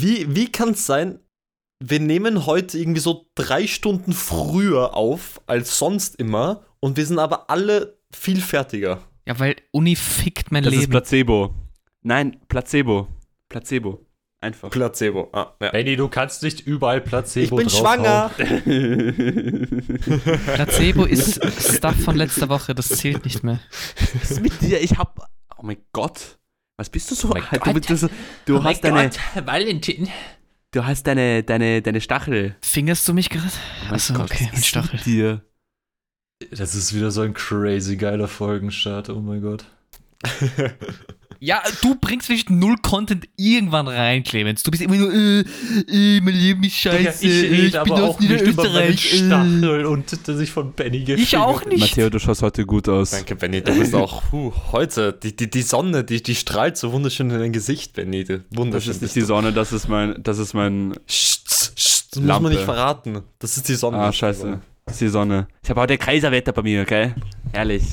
Wie, 0.00 0.34
wie 0.34 0.50
kann 0.50 0.70
es 0.70 0.86
sein, 0.86 1.18
wir 1.84 2.00
nehmen 2.00 2.46
heute 2.46 2.78
irgendwie 2.78 3.00
so 3.00 3.26
drei 3.34 3.66
Stunden 3.66 4.12
früher 4.12 4.94
auf 4.94 5.40
als 5.46 5.78
sonst 5.78 6.16
immer 6.16 6.64
und 6.80 6.96
wir 6.96 7.04
sind 7.06 7.18
aber 7.18 7.50
alle 7.50 7.98
viel 8.14 8.40
fertiger. 8.40 9.00
Ja, 9.26 9.38
weil 9.38 9.56
Uni 9.72 9.96
fickt 9.96 10.50
mein 10.52 10.62
Das 10.64 10.72
ist 10.72 10.80
Leben. 10.80 10.90
Placebo. 10.92 11.54
Nein, 12.02 12.40
Placebo. 12.48 13.08
Placebo. 13.48 14.06
Einfach. 14.40 14.70
Placebo. 14.70 15.28
Ah, 15.32 15.54
ja. 15.60 15.70
Benny, 15.70 15.94
du 15.94 16.08
kannst 16.08 16.42
nicht 16.42 16.66
überall 16.66 17.00
Placebo 17.00 17.60
Ich 17.60 17.64
bin 17.64 17.68
draufhauen. 17.68 18.04
schwanger. 18.04 18.30
Placebo 20.54 21.04
ist 21.04 21.40
Stuff 21.76 21.94
von 22.02 22.16
letzter 22.16 22.48
Woche, 22.48 22.74
das 22.74 22.88
zählt 22.88 23.24
nicht 23.24 23.44
mehr. 23.44 23.60
Was 24.20 24.32
ist 24.32 24.42
mit 24.42 24.60
dir? 24.60 24.80
Ich 24.80 24.98
hab. 24.98 25.28
Oh 25.56 25.62
mein 25.62 25.76
Gott. 25.92 26.38
Was 26.76 26.88
bist 26.90 27.10
du 27.10 27.14
so? 27.14 27.28
mein 27.28 27.42
alt? 27.44 27.66
du, 27.66 27.72
Gott. 27.72 27.90
du, 27.90 27.96
du, 27.96 28.08
du 28.46 28.64
hast 28.64 28.82
deine. 28.82 29.10
Valentin. 29.44 30.08
Du 30.72 30.84
hast 30.86 31.06
deine, 31.06 31.42
deine, 31.42 31.82
deine 31.82 32.00
Stachel. 32.00 32.56
Fingerst 32.62 33.06
du 33.06 33.12
mich 33.12 33.28
gerade? 33.28 33.46
Oh 33.46 33.84
mein 33.84 33.94
Achso, 33.94 34.14
Gott, 34.14 34.30
okay, 34.30 34.44
was 34.46 34.52
ein 34.52 34.58
ist 34.58 34.66
Stachel. 34.66 35.00
dir? 35.00 35.42
Das 36.50 36.74
ist 36.74 36.94
wieder 36.94 37.10
so 37.10 37.20
ein 37.20 37.34
crazy 37.34 37.96
geiler 37.96 38.26
Folgenstart, 38.26 39.10
oh 39.10 39.20
mein 39.20 39.42
Gott. 39.42 39.66
Ja, 41.40 41.62
du 41.82 41.94
bringst 41.94 42.28
wirklich 42.28 42.48
null 42.50 42.76
Content 42.82 43.26
irgendwann 43.36 43.88
rein, 43.88 44.22
Clemens. 44.22 44.62
Du 44.62 44.70
bist 44.70 44.82
immer 44.82 44.96
nur, 44.96 45.12
äh, 45.12 45.40
äh, 45.88 46.20
mein 46.20 46.34
Leben 46.34 46.62
ist 46.64 46.74
scheiße, 46.76 47.26
ich 47.26 47.32
äh, 47.44 47.46
rede 47.48 47.66
ich 47.66 47.72
bin 47.72 47.80
aber 47.80 47.94
aus 47.94 48.14
auch 48.16 48.20
nicht 48.20 48.30
über 48.42 48.62
meine 48.64 48.90
Niederösterreich. 48.90 49.12
Äh. 49.14 49.26
Stachel 49.26 49.86
und 49.86 50.28
dass 50.28 50.40
ich 50.40 50.50
von 50.50 50.72
Benny 50.72 51.00
gefingert 51.00 51.20
Ich 51.20 51.36
auch 51.36 51.64
nicht. 51.64 51.80
Matteo, 51.80 52.10
du 52.10 52.18
schaust 52.18 52.42
heute 52.42 52.64
gut 52.66 52.88
aus. 52.88 53.10
Danke, 53.10 53.36
Benny. 53.36 53.62
Du 53.62 53.74
bist 53.78 53.94
auch 53.94 54.22
puh, 54.30 54.52
heute. 54.72 55.12
Die, 55.12 55.34
die, 55.34 55.50
die 55.50 55.62
Sonne, 55.62 56.04
die, 56.04 56.22
die 56.22 56.34
strahlt 56.34 56.76
so 56.76 56.92
wunderschön 56.92 57.30
in 57.30 57.38
dein 57.38 57.52
Gesicht, 57.52 57.94
Benny. 57.94 58.24
Du- 58.24 58.38
Das 58.38 58.58
Wunderschön. 58.58 58.90
ist 58.92 59.02
nicht 59.02 59.14
die. 59.16 59.20
Sonne, 59.22 59.52
das 59.52 59.72
ist 59.72 59.88
mein. 59.88 60.22
Das 60.22 60.38
ist 60.38 60.54
mein. 60.54 60.94
Psst, 61.06 61.46
psst, 61.76 62.16
das 62.16 62.22
muss 62.22 62.40
man 62.40 62.52
nicht 62.52 62.62
verraten. 62.64 63.20
Das 63.38 63.56
ist 63.56 63.68
die 63.68 63.74
Sonne. 63.74 63.98
Ah, 63.98 64.12
scheiße. 64.12 64.60
Das 64.84 64.94
ist 64.94 65.00
die 65.00 65.08
Sonne. 65.08 65.46
Ich 65.62 65.70
habe 65.70 65.80
heute 65.80 65.96
Kaiserwetter 65.96 66.52
bei 66.52 66.62
mir, 66.62 66.82
okay? 66.82 67.14
Herrlich. 67.52 67.84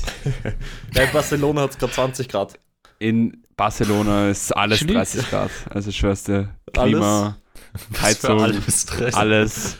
Ja, 0.94 1.02
in 1.04 1.12
Barcelona 1.12 1.62
hat 1.62 1.70
es 1.70 1.78
gerade 1.78 1.92
20 1.92 2.28
Grad. 2.28 2.58
In 3.00 3.42
Barcelona 3.56 4.28
ist 4.28 4.54
alles 4.56 4.78
Stimmt. 4.78 4.94
30 4.94 5.28
Grad. 5.30 5.50
Also 5.70 5.90
ich 5.90 5.96
schwör's 5.96 6.22
dir. 6.22 6.54
Klima, 6.72 7.36
für 7.92 8.02
Heizung, 8.02 8.40
alles 8.40 8.86
alles. 9.14 9.76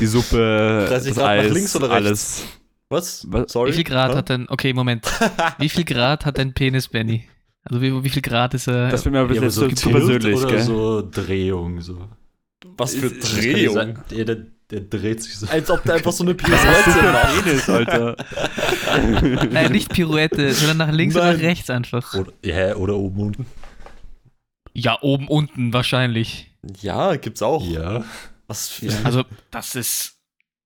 Die 0.00 0.06
Suppe, 0.06 0.86
30 0.88 1.08
das 1.10 1.18
Grad 1.18 1.36
nach 1.36 1.44
Eis, 1.44 1.52
links 1.52 1.76
oder 1.76 1.90
rechts? 1.90 2.06
alles. 2.06 2.42
Was? 2.88 3.26
Was? 3.30 3.52
Sorry? 3.52 3.70
Wie 3.70 3.74
viel 3.74 3.84
Grad 3.84 4.10
Ja? 4.12 4.16
hat 4.16 4.30
dein, 4.30 4.48
okay, 4.48 4.72
Moment. 4.72 5.06
Wie 5.58 5.68
viel 5.68 5.84
Grad 5.84 6.24
hat 6.26 6.38
dein 6.38 6.52
Penis, 6.54 6.88
Benny? 6.88 7.24
Also 7.64 7.80
wie, 7.80 8.04
wie 8.04 8.08
viel 8.10 8.20
Grad 8.22 8.52
ist 8.54 8.66
er? 8.66 8.88
Das 8.90 9.04
wird 9.04 9.12
mir 9.14 9.20
ein 9.20 9.34
Ja, 9.34 9.40
bisschen 9.40 9.44
aber 9.44 9.50
so 9.50 9.68
Tilt 9.68 9.92
persönlich, 9.92 10.36
oder 10.36 10.48
gell? 10.48 10.60
so 10.62 11.02
Drehung, 11.10 11.80
so. 11.80 12.08
Was 12.76 12.94
für 12.94 13.10
Drehung. 13.10 13.74
sein. 13.74 13.98
Ja, 14.70 14.80
der, 14.80 15.00
dreht 15.00 15.22
sich 15.22 15.36
so. 15.36 15.46
Als 15.46 15.70
ob 15.70 15.82
der 15.84 15.94
einfach 15.94 16.12
so 16.12 16.24
eine 16.24 16.34
Pirouette 16.34 17.02
macht. 17.12 17.44
Penis, 17.44 17.68
Alter. 17.68 18.16
Nein, 19.50 19.72
nicht 19.72 19.92
Pirouette, 19.92 20.52
sondern 20.54 20.78
nach 20.78 20.90
links 20.90 21.14
oder 21.16 21.26
Nein. 21.26 21.36
nach 21.36 21.42
rechts 21.42 21.70
einfach. 21.70 22.14
Oder, 22.14 22.32
ja, 22.44 22.74
oder 22.76 22.96
oben 22.96 23.20
unten. 23.20 23.46
Ja, 24.72 24.98
oben, 25.02 25.28
unten 25.28 25.72
wahrscheinlich. 25.72 26.50
Ja, 26.80 27.16
gibt's 27.16 27.42
auch. 27.42 27.64
Ja. 27.66 28.04
Was 28.46 28.68
für 28.68 28.90
Also, 29.04 29.24
das 29.50 29.74
ist. 29.74 30.13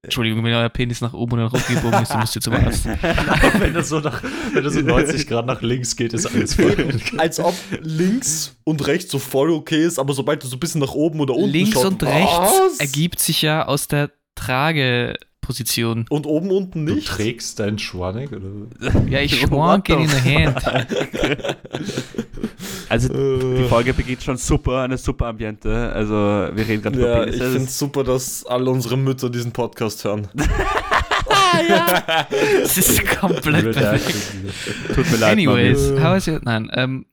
Entschuldigung, 0.02 0.44
wenn 0.44 0.54
euer 0.54 0.68
Penis 0.68 1.00
nach 1.00 1.12
oben 1.12 1.32
oder 1.32 1.44
nach 1.44 1.52
unten 1.54 1.74
gebogen 1.74 2.00
ist, 2.02 2.10
dann 2.10 2.20
müsst 2.20 2.36
ihr 2.36 2.40
zum 2.40 2.54
Arzt. 2.54 2.86
wenn 3.58 3.74
das 3.74 3.88
so 3.88 3.98
nach, 3.98 4.22
wenn 4.52 4.62
das 4.62 4.74
so 4.74 4.80
90 4.80 5.26
Grad 5.26 5.44
nach 5.46 5.60
links 5.60 5.96
geht, 5.96 6.12
ist 6.12 6.26
alles 6.26 6.54
voll. 6.54 7.00
Als 7.16 7.40
ob 7.40 7.54
links 7.80 8.56
und 8.62 8.86
rechts 8.86 9.10
so 9.10 9.18
voll 9.18 9.50
okay 9.50 9.84
ist, 9.84 9.98
aber 9.98 10.14
sobald 10.14 10.44
du 10.44 10.46
so 10.46 10.56
ein 10.56 10.60
bisschen 10.60 10.80
nach 10.80 10.94
oben 10.94 11.18
oder 11.18 11.34
unten 11.34 11.50
Links 11.50 11.72
schaust, 11.72 11.86
und 11.86 12.02
rechts 12.04 12.30
was? 12.30 12.78
ergibt 12.78 13.18
sich 13.18 13.42
ja 13.42 13.66
aus 13.66 13.88
der 13.88 14.12
Trageposition. 15.52 16.04
Und 16.10 16.26
oben 16.26 16.50
unten 16.50 16.86
Du 16.86 16.94
nicht? 16.94 17.08
trägst 17.08 17.58
deinen 17.58 17.78
Schwanek, 17.78 18.30
oder? 18.32 18.90
Ja, 19.08 19.20
ich 19.20 19.40
schwank 19.40 19.88
in 19.88 20.06
the 20.08 20.14
the 20.16 20.34
hand. 20.36 20.62
Also 22.90 23.08
die 23.12 23.64
Äh, 23.64 23.68
Folge 23.68 23.92
beginnt 23.92 24.22
schon 24.22 24.38
super, 24.38 24.80
eine 24.80 24.96
super 24.96 25.26
Ambiente. 25.26 25.92
Also 25.92 26.14
wir 26.14 26.66
reden 26.66 26.82
gerade 26.82 26.98
ja, 26.98 27.06
über 27.16 27.26
ich 27.26 27.32
Penisse. 27.36 27.50
finde 27.52 27.68
es 27.68 27.78
super, 27.78 28.02
dass 28.02 28.46
alle 28.46 28.70
unsere 28.70 28.96
Mütter 28.96 29.28
diesen 29.28 29.52
Podcast 29.52 30.04
hören. 30.04 30.28
Das 32.62 32.76
ist 32.78 33.04
komplett 33.18 33.72
perfekt. 33.74 34.14
Tut 34.94 35.10
mir 35.10 35.16
leid, 35.18 35.32
Anyways, 35.32 35.92
how 36.00 36.16
is 36.16 36.26
it? 36.28 36.44
Nein, 36.44 36.70
ähm, 36.74 37.06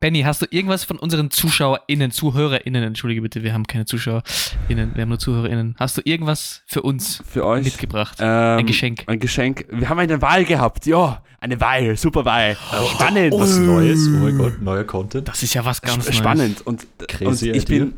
Benny, 0.00 0.22
hast 0.22 0.40
du 0.40 0.46
irgendwas 0.48 0.84
von 0.84 0.98
unseren 0.98 1.30
ZuschauerInnen, 1.30 2.10
ZuhörerInnen, 2.10 2.82
entschuldige 2.82 3.20
bitte, 3.20 3.42
wir 3.42 3.52
haben 3.52 3.66
keine 3.66 3.84
ZuschauerInnen, 3.84 4.94
wir 4.94 5.02
haben 5.02 5.10
nur 5.10 5.18
ZuhörerInnen. 5.18 5.76
Hast 5.78 5.98
du 5.98 6.02
irgendwas 6.02 6.62
für 6.66 6.80
uns. 6.80 7.22
Für 7.28 7.44
euch. 7.44 7.64
mitgebracht? 7.64 8.16
Ähm, 8.18 8.60
Ein 8.60 8.66
Geschenk. 8.66 9.04
Ein 9.06 9.20
Geschenk. 9.20 9.66
Wir 9.70 9.90
haben 9.90 9.98
eine 9.98 10.22
Wahl 10.22 10.46
gehabt. 10.46 10.86
Ja, 10.86 11.22
eine 11.38 11.60
Wahl. 11.60 11.98
Super 11.98 12.24
Wahl. 12.24 12.56
Spannend. 12.94 13.34
Was 13.34 13.58
Neues? 13.58 14.08
Oh 14.08 14.24
mein 14.24 14.38
Gott, 14.38 14.62
neuer 14.62 14.84
Content. 14.84 15.28
Das 15.28 15.42
ist 15.42 15.52
ja 15.52 15.66
was 15.66 15.82
ganz 15.82 16.06
Neues. 16.06 16.16
Spannend. 16.16 16.66
Und, 16.66 16.86
und 16.98 17.08
Crazy 17.08 17.50
ich, 17.50 17.64
idea. 17.64 17.84
bin, 17.84 17.94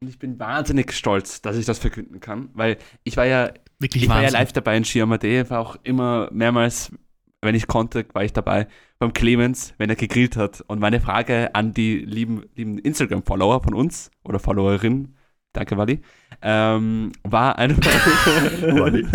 und 0.00 0.08
ich 0.08 0.20
bin 0.20 0.38
wahnsinnig 0.38 0.92
stolz, 0.92 1.42
dass 1.42 1.56
ich 1.56 1.66
das 1.66 1.80
verkünden 1.80 2.20
kann, 2.20 2.50
weil 2.54 2.78
ich 3.02 3.16
war 3.16 3.26
ja, 3.26 3.50
Wirklich 3.80 4.04
ich 4.04 4.08
war 4.08 4.22
ja 4.22 4.28
live 4.28 4.52
dabei 4.52 4.76
in 4.76 4.84
Ski.at, 4.84 5.50
war 5.50 5.58
auch 5.58 5.76
immer 5.82 6.28
mehrmals, 6.30 6.92
wenn 7.42 7.54
ich 7.54 7.66
konnte, 7.66 8.04
war 8.12 8.24
ich 8.24 8.32
dabei 8.32 8.66
beim 8.98 9.12
Clemens, 9.12 9.74
wenn 9.78 9.88
er 9.90 9.96
gegrillt 9.96 10.36
hat. 10.36 10.62
Und 10.66 10.78
meine 10.80 11.00
Frage 11.00 11.54
an 11.54 11.72
die 11.72 11.96
lieben, 11.98 12.44
lieben 12.54 12.78
Instagram-Follower 12.78 13.62
von 13.62 13.74
uns 13.74 14.10
oder 14.24 14.38
Followerin, 14.38 15.14
danke 15.52 15.76
Wally, 15.76 16.00
ähm, 16.42 17.12
war 17.22 17.58
einfach, 17.58 17.82
Wally. 18.62 19.06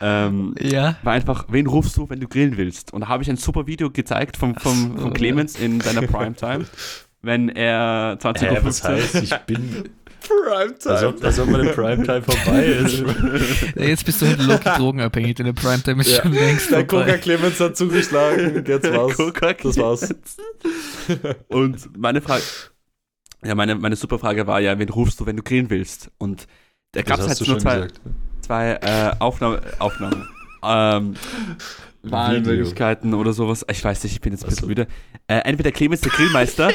ähm, 0.00 0.54
Ja. 0.60 0.96
war 1.02 1.12
einfach, 1.12 1.46
wen 1.48 1.66
rufst 1.66 1.96
du, 1.96 2.08
wenn 2.10 2.20
du 2.20 2.28
grillen 2.28 2.56
willst? 2.56 2.92
Und 2.92 3.02
da 3.02 3.08
habe 3.08 3.22
ich 3.22 3.30
ein 3.30 3.36
super 3.36 3.66
Video 3.66 3.90
gezeigt 3.90 4.36
vom, 4.36 4.54
vom, 4.56 4.94
so, 4.96 5.02
vom 5.02 5.12
Clemens 5.12 5.58
in 5.58 5.80
seiner 5.80 6.02
Primetime, 6.06 6.66
wenn 7.22 7.48
er 7.48 8.16
20 8.18 8.48
Hä, 8.48 8.56
Uhr 8.56 8.64
was 8.64 8.82
heißt, 8.84 9.14
ich 9.16 9.36
bin. 9.46 9.84
Primetime. 10.28 10.94
Als 10.94 11.02
ob, 11.04 11.24
als 11.24 11.38
ob 11.38 11.48
meine 11.50 11.70
Primetime 11.72 12.22
vorbei 12.22 12.64
ist. 12.64 13.02
Jetzt 13.76 14.04
bist 14.04 14.22
du 14.22 14.26
halt 14.26 14.40
low 14.42 14.58
drogenabhängig, 14.76 15.36
deine 15.36 15.54
Primetime 15.54 16.00
ist 16.02 16.10
Ja. 16.10 16.22
schon 16.22 16.32
längst 16.32 16.70
Der 16.70 16.86
Coca. 16.86 17.16
Clemens 17.16 17.58
hat 17.60 17.76
zugeschlagen. 17.76 18.64
Jetzt 18.66 18.92
war's. 18.92 19.16
Coca 19.16 19.52
Das 19.54 19.76
war's. 19.78 20.14
Und 21.48 21.96
meine 21.98 22.20
Frage, 22.20 22.42
ja, 23.44 23.54
meine, 23.54 23.74
meine 23.74 23.96
super 23.96 24.18
Frage 24.18 24.46
war 24.46 24.60
ja, 24.60 24.78
wen 24.78 24.88
rufst 24.88 25.18
du, 25.20 25.26
wenn 25.26 25.36
du 25.36 25.42
grillen 25.42 25.70
willst? 25.70 26.10
Und 26.18 26.46
da 26.92 27.02
gab 27.02 27.18
es 27.20 27.28
halt 27.28 27.38
nur 27.40 27.46
schon 27.46 27.60
zwei, 27.60 27.74
gesagt. 27.76 28.00
zwei 28.42 28.72
äh, 28.82 29.12
Aufnahme, 29.18 29.60
Aufnahmen. 29.78 30.28
Ähm, 30.62 31.14
Wahlmöglichkeiten 32.02 33.12
oder 33.14 33.32
sowas. 33.32 33.64
Ich 33.70 33.82
weiß 33.84 34.04
nicht, 34.04 34.12
ich 34.14 34.20
bin 34.20 34.32
jetzt 34.32 34.44
ein 34.44 34.50
bisschen 34.50 34.68
müde. 34.68 34.86
Äh, 35.26 35.38
entweder 35.40 35.72
Clemens 35.72 36.00
der 36.00 36.10
Grillmeister. 36.12 36.70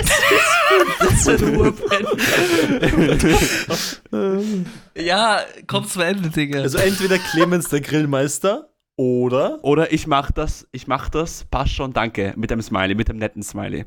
Ja, 4.96 5.42
komm 5.68 5.86
zum 5.86 6.02
Ende, 6.02 6.30
Digga. 6.30 6.62
Also 6.62 6.78
entweder 6.78 7.18
Clemens 7.18 7.70
der 7.70 7.82
Grillmeister 7.82 8.70
oder 8.96 9.60
Oder 9.64 9.92
ich 9.92 10.06
mach 10.06 10.32
das, 10.32 10.68
ich 10.72 10.88
mach 10.88 11.10
das, 11.10 11.46
passt 11.46 11.74
schon, 11.74 11.94
danke, 11.94 12.34
mit 12.38 12.52
einem 12.52 12.62
Smiley, 12.62 12.94
mit 12.96 13.10
einem 13.10 13.20
netten 13.20 13.42
Smiley. 13.42 13.86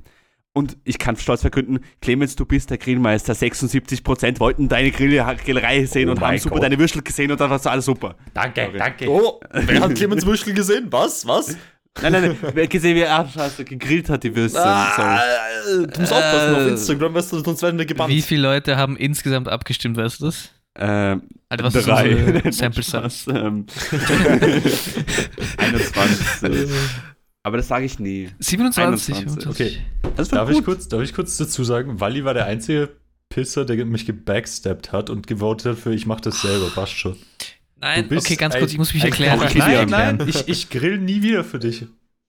Und 0.53 0.79
ich 0.85 0.99
kann 0.99 1.17
stolz 1.17 1.43
verkünden, 1.43 1.81
Clemens, 2.01 2.35
du 2.35 2.47
bist 2.47 2.71
der 2.71 2.79
Grillmeister. 2.79 3.35
76% 3.35 4.41
wollten 4.41 4.69
deine 4.69 4.91
Grill 4.91 5.23
Grillerei 5.45 5.85
sehen 5.85 6.09
Oh 6.09 6.13
und 6.13 6.21
haben 6.23 6.39
super 6.39 6.55
Gott. 6.55 6.65
deine 6.65 6.79
Würstel 6.79 7.03
gesehen 7.03 7.31
und 7.31 7.39
dann 7.39 7.51
war 7.51 7.59
es 7.59 7.67
alles 7.67 7.85
super. 7.85 8.17
Danke, 8.33 8.73
danke. 8.77 9.07
Oh, 9.11 9.39
wer 9.53 9.81
hat 9.81 9.95
Clemens 9.95 10.25
Würstel 10.25 10.55
gesehen? 10.55 10.87
Was? 10.91 11.27
Was? 11.27 11.59
Nein, 12.03 12.13
nein, 12.13 12.23
nein, 12.23 12.37
wer 12.55 12.65
hat 12.65 12.71
gesehen, 12.71 12.95
wie 12.97 13.01
er 13.01 13.27
scheiße, 13.29 13.65
gegrillt 13.65 14.09
hat, 14.11 14.23
die 14.23 14.35
Würste. 14.37 14.61
Ah, 14.65 15.21
Sorry. 15.65 15.87
du 15.87 16.01
musst 16.01 16.13
aufpassen 16.13 16.55
auf 16.55 16.61
Äh, 16.61 16.69
Instagram, 16.71 17.15
weißt 17.15 17.33
du, 17.33 17.39
sonst 17.41 17.63
werden 17.63 17.79
wir 17.79 17.87
gebannt. 17.87 18.11
Wie 18.13 18.23
viele 18.23 18.43
Leute 18.43 18.77
haben 18.77 18.97
insgesamt 18.97 19.49
abgestimmt, 19.49 19.97
weißt 19.97 20.21
du 20.21 20.27
das? 20.27 20.51
Ähm, 20.79 21.23
Alter, 21.49 21.65
was 21.65 21.75
ist 21.75 21.87
drei. 21.89 22.15
unsere 22.17 22.53
Sample 22.53 22.83
Size? 22.83 22.91
Spaß, 23.01 23.27
ähm, 23.29 23.67
21. 25.59 26.71
Aber 27.43 27.57
das 27.59 27.69
sage 27.69 27.85
ich 27.85 27.99
nie. 27.99 28.29
27. 28.41 29.15
21. 29.17 29.49
Okay. 29.49 29.79
Das 30.17 30.29
Darf 30.29 30.49
gut. 30.49 30.59
ich, 30.59 30.65
kurz, 30.65 30.89
darf 30.89 31.03
ich 31.03 31.15
kurz 31.15 31.37
dazu 31.37 31.63
sagen, 31.65 32.01
Wally 32.01 32.25
war 32.25 32.35
der 32.35 32.47
einzige 32.47 32.91
Pisser, 33.29 33.65
der 33.65 33.85
mich 33.87 34.05
gebacksteppt 34.07 34.93
hat 34.93 35.11
und 35.11 35.27
gewotet 35.27 35.67
hat 35.73 35.79
für 35.79 35.93
ich 35.95 36.07
mach 36.07 36.21
das 36.21 36.43
selber, 36.43 36.71
passt 36.75 36.93
schon. 36.99 37.17
Nein, 37.79 38.05
Du 38.05 38.09
bist 38.09 38.27
okay, 38.27 38.37
ganz 38.37 38.57
kurz, 38.57 38.73
ich 38.73 38.79
muss 38.79 38.93
mich 38.95 39.05
erklären. 39.05 39.39
Nein, 39.39 39.49
Ich 39.51 39.57
nein, 39.59 39.89
nein, 39.89 40.29
ich, 40.29 40.49
ich 40.49 40.71
grill 40.71 40.99
nie 40.99 41.23
wieder 41.23 41.45
für 41.45 41.59
dich. 41.59 41.81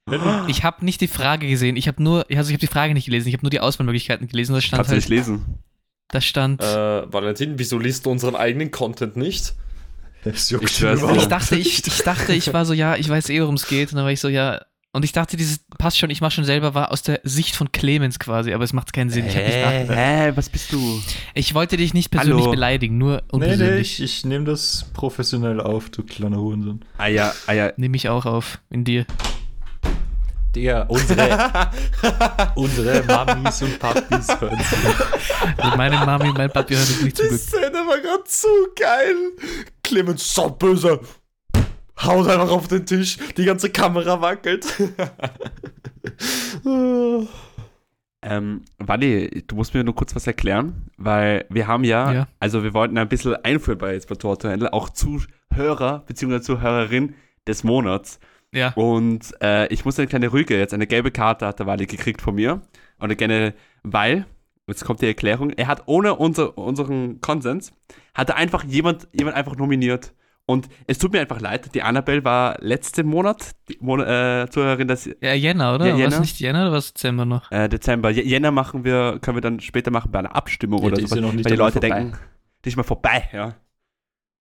Du- 0.05 0.17
Ich 0.47 0.63
habe 0.63 0.83
nicht 0.85 1.01
die 1.01 1.07
Frage 1.07 1.47
gesehen, 1.47 1.75
ich 1.75 1.87
habe 1.87 2.01
nur, 2.03 2.25
also 2.29 2.49
ich 2.49 2.53
habe 2.53 2.57
die 2.59 2.67
Frage 2.67 2.93
nicht 2.93 3.05
gelesen, 3.05 3.27
ich 3.27 3.33
habe 3.33 3.43
nur 3.43 3.49
die 3.49 3.59
Auswahlmöglichkeiten 3.59 4.27
gelesen. 4.27 4.53
Da 4.53 4.61
stand 4.61 4.77
Kannst 4.79 4.91
du 4.91 4.93
halt, 4.93 5.01
nicht 5.03 5.09
lesen. 5.09 5.59
da 6.09 6.21
stand, 6.21 6.61
Äh, 6.61 6.65
Valentin, 7.13 7.57
wieso 7.59 7.77
liest 7.79 8.05
du 8.05 8.11
unseren 8.11 8.35
eigenen 8.35 8.71
Content 8.71 9.15
nicht? 9.17 9.53
Es 10.23 10.49
juckt 10.49 10.63
Ich 10.65 10.81
ich 10.83 11.27
dachte, 11.27 11.55
ich, 11.55 11.85
ich 11.87 11.97
dachte, 12.03 12.33
ich 12.33 12.51
war 12.53 12.65
so, 12.65 12.73
ja, 12.73 12.95
ich 12.95 13.07
weiß 13.07 13.29
eh, 13.29 13.41
worum 13.41 13.55
es 13.55 13.67
geht. 13.67 13.91
Und 13.91 13.97
dann 13.97 14.05
war 14.05 14.11
ich 14.11 14.19
so, 14.19 14.27
ja, 14.29 14.61
Und 14.97 15.03
ich 15.03 15.11
dachte, 15.11 15.37
dieses 15.37 15.59
passt 15.77 15.99
schon, 15.99 16.09
ich 16.09 16.21
mache 16.21 16.31
schon 16.31 16.43
selber, 16.43 16.73
war 16.73 16.91
aus 16.91 17.03
der 17.03 17.19
Sicht 17.23 17.55
von 17.55 17.71
Clemens 17.71 18.17
quasi, 18.17 18.51
aber 18.51 18.63
es 18.63 18.73
macht 18.73 18.93
keinen 18.93 19.11
Sinn. 19.11 19.27
Ich, 19.27 19.37
hab 19.37 19.43
nicht 19.45 19.53
Hä, 19.53 19.63
nachgedacht. 19.83 19.97
hä, 19.99 20.31
was 20.33 20.49
bist 20.49 20.73
du? 20.73 21.01
ich 21.35 21.53
wollte 21.53 21.77
dich 21.77 21.93
nicht 21.93 22.09
persönlich 22.09 22.41
Hallo. 22.41 22.49
beleidigen, 22.51 22.97
nur 22.97 23.17
Nee, 23.17 23.21
nee, 23.21 23.29
unpersönlich. 23.31 23.99
ich, 24.01 24.17
ich 24.17 24.25
nehme 24.25 24.45
das 24.45 24.87
professionell 24.93 25.61
auf, 25.61 25.91
du 25.91 26.01
kleiner 26.01 26.37
Hurensohn. 26.37 26.83
Ah 26.97 27.05
ja, 27.05 27.31
ah 27.45 27.53
ja. 27.53 27.71
Nehme 27.77 27.95
ich 27.95 28.09
auch 28.09 28.25
auf, 28.25 28.59
in 28.71 28.85
dir. 28.85 29.05
Der, 30.55 30.89
unsere, 30.89 31.69
unsere 32.55 33.03
Mamis 33.03 33.61
und 33.61 33.77
Papis 33.77 34.27
hören 34.41 34.57
zu. 34.59 34.75
Also 35.61 35.77
meine 35.77 35.97
Mami 35.97 36.29
und 36.29 36.37
mein 36.39 36.49
Papi 36.49 36.73
hören 36.73 36.87
das 36.89 37.01
nicht 37.03 37.17
zum 37.17 37.29
Die. 37.29 37.37
Szene 37.37 37.73
war 37.85 37.99
gerade 37.99 38.23
so 38.25 38.47
geil. 38.75 39.15
Clemens 39.83 40.33
so 40.33 40.49
böse. 40.49 40.99
Haut 42.03 42.27
einfach 42.27 42.51
auf 42.51 42.67
den 42.67 42.85
Tisch. 42.85 43.17
Die 43.37 43.45
ganze 43.45 43.69
Kamera 43.69 44.21
wackelt. 44.21 44.65
Ähm, 48.23 48.61
Wally, 48.79 49.43
du 49.47 49.55
musst 49.55 49.73
mir 49.73 49.83
nur 49.83 49.95
kurz 49.95 50.15
was 50.15 50.25
erklären, 50.25 50.89
weil 50.97 51.45
wir 51.49 51.67
haben 51.67 51.83
ja, 51.83 52.11
Ja. 52.11 52.27
also 52.39 52.63
wir 52.63 52.73
wollten 52.73 52.97
ein 52.97 53.07
bisschen 53.07 53.35
einführen 53.43 53.77
bei 53.77 53.93
jetzt 53.93 54.09
bei 54.09 54.15
Tortohändler, 54.15 54.73
auch 54.73 54.89
Zuhörer 54.89 56.03
bzw. 56.07 56.41
Zuhörerin 56.41 57.13
des 57.47 57.63
Monats. 57.63 58.19
Ja. 58.53 58.73
Und 58.73 59.33
äh, 59.41 59.67
ich 59.71 59.85
muss 59.85 59.99
eine 59.99 60.07
kleine 60.07 60.33
Rüge, 60.33 60.57
jetzt 60.57 60.73
eine 60.73 60.87
gelbe 60.87 61.11
Karte 61.11 61.45
hat 61.45 61.59
der 61.59 61.67
Wally 61.67 61.85
gekriegt 61.85 62.21
von 62.21 62.35
mir. 62.35 62.61
Und 62.97 63.15
gerne, 63.17 63.53
weil, 63.83 64.25
jetzt 64.65 64.83
kommt 64.83 65.01
die 65.01 65.07
Erklärung, 65.07 65.51
er 65.51 65.67
hat 65.67 65.83
ohne 65.85 66.15
unser, 66.15 66.57
unseren 66.57 67.21
Konsens, 67.21 67.71
hat 68.15 68.29
er 68.29 68.35
einfach 68.37 68.63
jemand, 68.63 69.07
jemand 69.13 69.37
einfach 69.37 69.55
nominiert. 69.55 70.13
Und 70.49 70.69
es 70.87 70.97
tut 70.97 71.11
mir 71.11 71.19
einfach 71.19 71.41
leid, 71.41 71.75
die 71.75 71.81
Annabelle 71.81 72.23
war 72.23 72.55
letzten 72.61 73.05
Monat 73.05 73.51
die 73.67 73.77
Mon 73.81 73.99
äh, 73.99 74.47
Zuhörerin 74.49 74.87
des 74.87 75.09
Ja, 75.21 75.33
Jänner, 75.33 75.75
oder? 75.75 75.87
Ja, 75.87 75.91
War 75.91 75.99
es 75.99 76.03
Jänner. 76.05 76.19
nicht 76.21 76.39
Jänner 76.39 76.61
oder 76.63 76.71
was 76.71 76.93
Dezember 76.93 77.25
noch? 77.25 77.51
äh, 77.51 77.67
Dezember. 77.67 78.11
J- 78.11 78.25
Jänner 78.25 78.51
machen 78.51 78.85
wir, 78.85 79.19
können 79.21 79.35
wir 79.35 79.41
dann 79.41 79.59
später 79.59 79.91
machen 79.91 80.09
bei 80.09 80.19
einer 80.19 80.33
Abstimmung 80.35 80.79
Ja, 80.81 80.87
oder 80.87 80.95
die 80.95 81.01
so. 81.01 81.07
ist 81.07 81.15
ja 81.15 81.21
noch 81.21 81.33
nicht 81.33 81.43
weil 81.45 81.51
die 81.51 81.57
Leute 81.57 81.73
vorbei. 81.81 81.89
denken, 81.89 82.17
die 82.63 82.69
ist 82.69 82.77
mal 82.77 82.83
vorbei, 82.83 83.29
ja. 83.33 83.55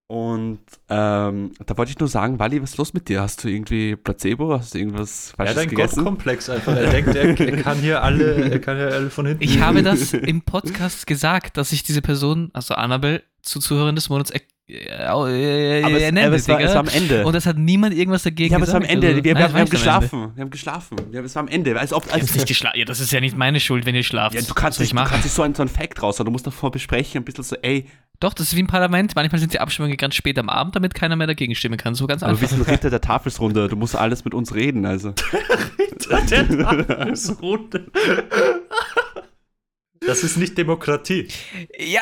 Und 0.09 0.59
ähm, 0.89 1.51
da 1.65 1.77
wollte 1.77 1.91
ich 1.91 1.99
nur 1.99 2.07
sagen, 2.07 2.39
Wally, 2.39 2.63
was 2.63 2.71
ist 2.71 2.77
los 2.77 2.93
mit 2.93 3.09
dir? 3.09 3.21
Hast 3.21 3.43
du 3.43 3.49
irgendwie 3.49 3.97
Placebo? 3.97 4.57
Hast 4.57 4.73
du 4.73 4.77
irgendwas 4.79 5.31
Er 5.31 5.31
hat 5.31 5.35
Falsches 5.47 5.57
einen 5.57 5.69
gegessen? 5.71 5.95
Gottkomplex 5.97 6.49
einfach. 6.49 6.73
Er 6.77 6.89
denkt, 6.89 7.13
er, 7.15 7.37
er 7.37 7.57
kann 7.61 7.77
hier 7.79 8.01
alle, 8.01 8.49
er 8.49 8.59
kann 8.59 8.77
hier 8.77 8.87
alle 8.87 9.09
von 9.09 9.25
hinten. 9.25 9.43
Ich 9.43 9.59
habe 9.59 9.83
das 9.83 10.13
im 10.13 10.41
Podcast 10.43 11.05
gesagt, 11.05 11.57
dass 11.57 11.73
ich 11.73 11.83
diese 11.83 12.01
Person, 12.01 12.49
also 12.53 12.75
Annabelle, 12.75 13.23
zu 13.41 13.59
Zuhörern 13.59 13.95
des 13.95 14.07
Monats 14.07 14.31
äh, 14.69 15.79
äh, 15.79 15.83
aber 15.83 15.97
es, 15.97 16.09
aber 16.11 16.35
es, 16.35 16.47
war, 16.49 16.59
es 16.59 16.73
war 16.73 16.79
am 16.81 16.89
Ende. 16.89 17.25
Und 17.25 17.33
das 17.33 17.45
hat 17.45 17.57
niemand 17.57 17.95
irgendwas 17.95 18.23
dagegen 18.23 18.51
ja, 18.51 18.57
aber 18.57 18.65
es 18.65 18.73
war 18.73 18.81
am 18.81 18.81
gesagt. 18.81 18.95
Ende. 18.95 19.07
Also, 19.07 19.23
wir, 19.23 19.33
nein, 19.33 19.43
wir, 19.43 19.53
wir 19.53 19.59
haben 19.61 19.69
geschlafen. 19.69 20.31
Wir 20.35 20.41
haben 20.41 20.49
geschlafen. 20.49 20.97
Ja, 21.13 21.21
es 21.21 21.35
war 21.35 21.43
am 21.43 21.47
Ende. 21.47 21.79
Als 21.79 21.93
ob, 21.93 22.13
als, 22.13 22.33
nicht 22.33 22.47
geschlafen. 22.47 22.77
Ja, 22.77 22.83
das 22.83 22.99
ist 22.99 23.11
ja 23.13 23.21
nicht 23.21 23.37
meine 23.37 23.61
Schuld, 23.61 23.85
wenn 23.85 23.95
ihr 23.95 24.03
schlaft. 24.03 24.35
ja, 24.35 24.41
du 24.41 24.53
kannst 24.53 24.79
nicht, 24.79 24.87
ich 24.87 24.91
du 24.91 24.95
machen? 24.95 25.11
kannst 25.11 25.25
nicht 25.25 25.33
so 25.33 25.41
ein, 25.41 25.55
so 25.55 25.61
ein 25.61 25.69
Fact 25.69 26.03
raus, 26.03 26.17
du 26.17 26.25
musst 26.25 26.45
davor 26.45 26.71
besprechen, 26.71 27.21
ein 27.21 27.23
bisschen 27.23 27.45
so, 27.45 27.55
ey, 27.61 27.85
Doch, 28.19 28.33
das 28.33 28.47
ist 28.47 28.55
wie 28.55 28.59
im 28.59 28.67
Parlament. 28.67 29.15
Manchmal 29.15 29.39
sind 29.39 29.53
die 29.53 29.61
Abstimmungen 29.61 29.95
ganz 29.95 30.15
spät 30.15 30.37
am 30.37 30.49
Abend, 30.49 30.75
damit 30.75 30.93
keiner 30.93 31.15
mehr 31.15 31.27
dagegen 31.27 31.55
stimmen 31.55 31.77
kann. 31.77 31.95
So 31.95 32.05
ganz 32.05 32.21
aber 32.21 32.33
wir 32.33 32.43
einfach. 32.43 32.57
sind 32.57 32.67
Ritter 32.67 32.89
der 32.89 32.99
Tafelsrunde, 32.99 33.69
du 33.69 33.77
musst 33.77 33.95
alles 33.95 34.25
mit 34.25 34.33
uns 34.33 34.53
reden, 34.53 34.85
also. 34.85 35.13
Alles 36.09 37.41
runter. 37.41 37.81
Das 40.05 40.23
ist 40.23 40.37
nicht 40.37 40.57
Demokratie. 40.57 41.27
Ja, 41.77 42.01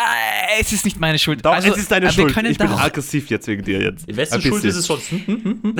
es 0.60 0.72
ist 0.72 0.86
nicht 0.86 1.00
meine 1.00 1.18
Schuld. 1.18 1.46
Doch, 1.46 1.54
also, 1.54 1.72
es 1.72 1.78
ist 1.78 1.92
deine 1.92 2.08
aber 2.08 2.18
wir 2.18 2.30
Schuld. 2.30 2.46
Ich 2.48 2.58
bin 2.58 2.68
doch- 2.68 2.80
aggressiv 2.80 3.30
jetzt 3.30 3.48
wegen 3.48 3.64
dir 3.64 3.82
jetzt. 3.82 4.06
Wessen 4.16 4.36
Ein 4.36 4.42
Schuld 4.42 4.64
ist 4.64 4.76
es 4.76 4.86
sonst? 4.86 5.12
Hm, 5.12 5.24
hm, 5.26 5.60
hm. 5.64 5.76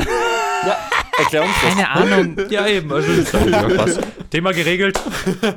Ja, 0.66 0.78
erklär 1.18 1.44
uns 1.44 1.52
das. 1.62 1.70
Keine 1.76 1.90
Ahnung. 1.90 2.38
Ja, 2.50 2.68
eben. 2.68 2.92
Also, 2.92 3.12
ja. 3.50 3.86
Thema 4.30 4.52
geregelt. 4.54 5.00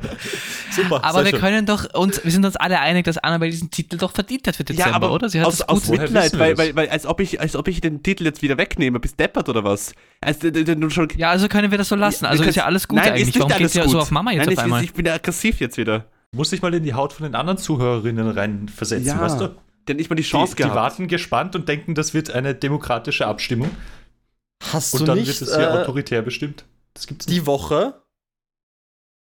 Super. 0.70 1.05
Aber 1.05 1.25
wir 1.25 1.31
schön. 1.31 1.40
können 1.40 1.66
doch 1.66 1.93
uns, 1.94 2.22
wir 2.25 2.31
sind 2.31 2.44
uns 2.44 2.56
alle 2.56 2.81
einig, 2.81 3.05
dass 3.05 3.19
Annabelle 3.19 3.50
diesen 3.50 3.70
Titel 3.70 3.96
doch 3.96 4.12
verdient 4.12 4.46
hat 4.46 4.56
für 4.56 4.64
Dezember, 4.64 5.10
oder? 5.12 5.28
Sie 5.28 5.40
hat 5.40 5.46
aus, 5.46 5.58
das 5.58 5.69
aus 5.69 5.88
Mitleid, 5.88 6.38
weil, 6.38 6.58
weil, 6.58 6.76
weil 6.76 6.88
als, 6.88 7.06
ob 7.06 7.20
ich, 7.20 7.40
als 7.40 7.56
ob 7.56 7.69
ich 7.69 7.81
den 7.81 8.02
Titel 8.02 8.25
jetzt 8.25 8.43
wieder 8.43 8.58
wegnehme. 8.58 9.00
Bist 9.00 9.19
deppert 9.19 9.49
oder 9.49 9.64
was? 9.64 9.93
Als, 10.20 10.38
du, 10.40 10.50
du, 10.52 10.64
du 10.76 10.90
schon, 10.90 11.08
Ja, 11.16 11.31
also 11.31 11.49
können 11.49 11.70
wir 11.70 11.78
das 11.78 11.88
so 11.88 11.96
lassen. 11.96 12.26
Also 12.26 12.44
ist 12.44 12.55
ja 12.56 12.64
alles 12.64 12.87
gut 12.88 12.96
Nein, 12.99 13.08
eigentlich. 13.08 13.22
Ist 13.22 13.26
nicht 13.28 13.40
Warum 13.40 13.52
alles 13.52 13.72
geht 13.72 13.82
gut. 13.82 13.93
so 13.93 13.99
auf 14.00 14.10
Mama 14.10 14.32
jetzt 14.32 14.40
Nein, 14.40 14.49
auf 14.49 14.52
ich, 14.52 14.58
einmal? 14.60 14.84
Ich 14.84 14.93
bin 14.93 15.08
aggressiv 15.08 15.60
jetzt 15.60 15.76
wieder. 15.76 16.06
Muss 16.35 16.51
dich 16.51 16.61
mal 16.63 16.73
in 16.75 16.83
die 16.83 16.95
Haut 16.95 17.13
von 17.13 17.25
den 17.25 17.35
anderen 17.35 17.59
Zuhörerinnen 17.59 18.29
reinversetzen, 18.31 19.07
Ja, 19.07 19.21
weißt 19.21 19.41
du? 19.41 19.55
Denn 19.89 19.97
nicht 19.97 20.11
mal 20.11 20.17
die 20.17 20.23
Die, 20.23 20.29
Chance 20.29 20.55
die 20.55 20.63
gehabt. 20.63 20.75
warten 20.77 21.09
gespannt 21.09 21.57
und 21.57 21.69
denken, 21.69 21.95
das 21.95 22.13
wird 22.13 22.31
eine 22.31 22.55
demokratische 22.55 23.27
Abstimmung. 23.27 23.71
Hast 24.63 24.93
Und 24.95 25.01
du 25.01 25.07
dann 25.07 25.19
nicht 25.19 25.29
wird 25.29 25.41
es 25.41 25.57
hier 25.57 25.69
äh, 25.71 25.73
autoritär 25.81 26.21
bestimmt. 26.23 26.65
Das 26.93 27.07
gibt's 27.07 27.27
nicht. 27.27 27.37
die 27.39 27.47
Woche 27.47 28.03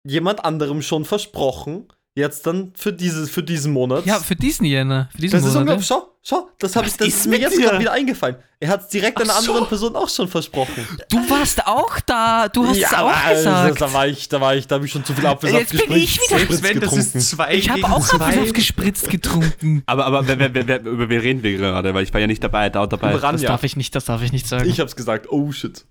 jemand 0.07 0.45
anderem 0.45 0.81
schon 0.83 1.05
versprochen, 1.05 1.89
jetzt 2.17 2.45
dann 2.47 2.73
für, 2.75 2.93
dieses, 2.93 3.31
für 3.31 3.43
diesen 3.45 3.73
Monat? 3.73 4.05
Ja, 4.07 4.19
für 4.19 4.35
diesen 4.35 4.65
Jänner. 4.67 5.09
Für 5.13 5.19
diesen 5.21 5.39
das 5.39 5.43
ist 5.47 5.55
Monat. 5.55 5.61
unglaublich. 5.63 5.87
Schau, 5.87 6.09
schau, 6.23 6.49
das, 6.59 6.75
hab 6.75 6.85
Was 6.85 6.93
ich, 6.93 6.97
das 6.99 7.09
ist 7.09 7.17
ist 7.21 7.27
mir 7.27 7.39
jetzt 7.39 7.57
gerade 7.61 7.79
wieder 7.79 7.93
eingefallen. 7.93 8.37
Er 8.59 8.71
hat 8.71 8.81
es 8.83 8.89
direkt 8.89 9.21
einer 9.21 9.35
Ach 9.37 9.43
so. 9.43 9.53
anderen 9.53 9.69
Person 9.69 9.95
auch 9.97 10.09
schon 10.09 10.27
versprochen. 10.29 10.89
Du 11.11 11.19
warst 11.31 11.67
auch 11.67 12.01
da. 12.07 12.49
Du 12.49 12.67
hast 12.67 12.79
es 12.79 12.91
aber, 12.93 13.11
auch 13.11 13.25
also, 13.25 13.45
gesagt. 13.51 13.81
Da 13.83 13.93
war 13.93 14.07
ich, 14.09 14.29
da 14.31 14.41
war 14.41 14.57
ich, 14.57 14.67
da 14.67 14.75
habe 14.77 14.87
ich 14.87 14.93
schon 14.93 15.05
zu 15.05 15.13
viel 15.13 15.27
Apfelsaft 15.27 15.73
Jetzt 15.75 15.87
bin 15.89 15.97
ich 15.97 16.17
wieder- 16.17 16.39
Spritz 16.41 16.49
Selbst 16.49 16.63
wenn 16.63 16.81
das 16.81 16.91
getrunken. 16.91 17.19
ist 17.19 17.31
zwei 17.31 17.55
ich 17.55 17.69
habe 17.71 17.85
auch. 17.85 18.13
Apfelsaft 18.15 18.55
gespritzt 18.55 19.11
getrunken. 19.11 19.83
Aber, 19.87 20.07
aber 20.07 20.27
wer, 20.27 20.39
wer, 20.55 20.67
wer, 20.67 20.81
über 20.87 21.09
wen 21.11 21.21
reden 21.21 21.43
wir 21.43 21.57
gerade? 21.59 21.93
Weil 21.93 22.03
ich 22.05 22.15
war 22.15 22.21
ja 22.23 22.27
nicht 22.27 22.43
dabei, 22.43 22.71
da 22.71 22.87
dabei. 22.87 23.11
Über 23.15 23.21
Das 23.33 23.43
ja. 23.43 23.49
darf 23.51 23.63
ich 23.63 23.77
nicht, 23.77 23.95
das 23.95 24.07
darf 24.07 24.23
ich 24.23 24.33
nicht 24.33 24.49
sagen. 24.49 24.67
Ich 24.69 24.81
hab's 24.81 24.97
gesagt. 24.97 25.27
Oh 25.31 25.53
shit. 25.53 25.85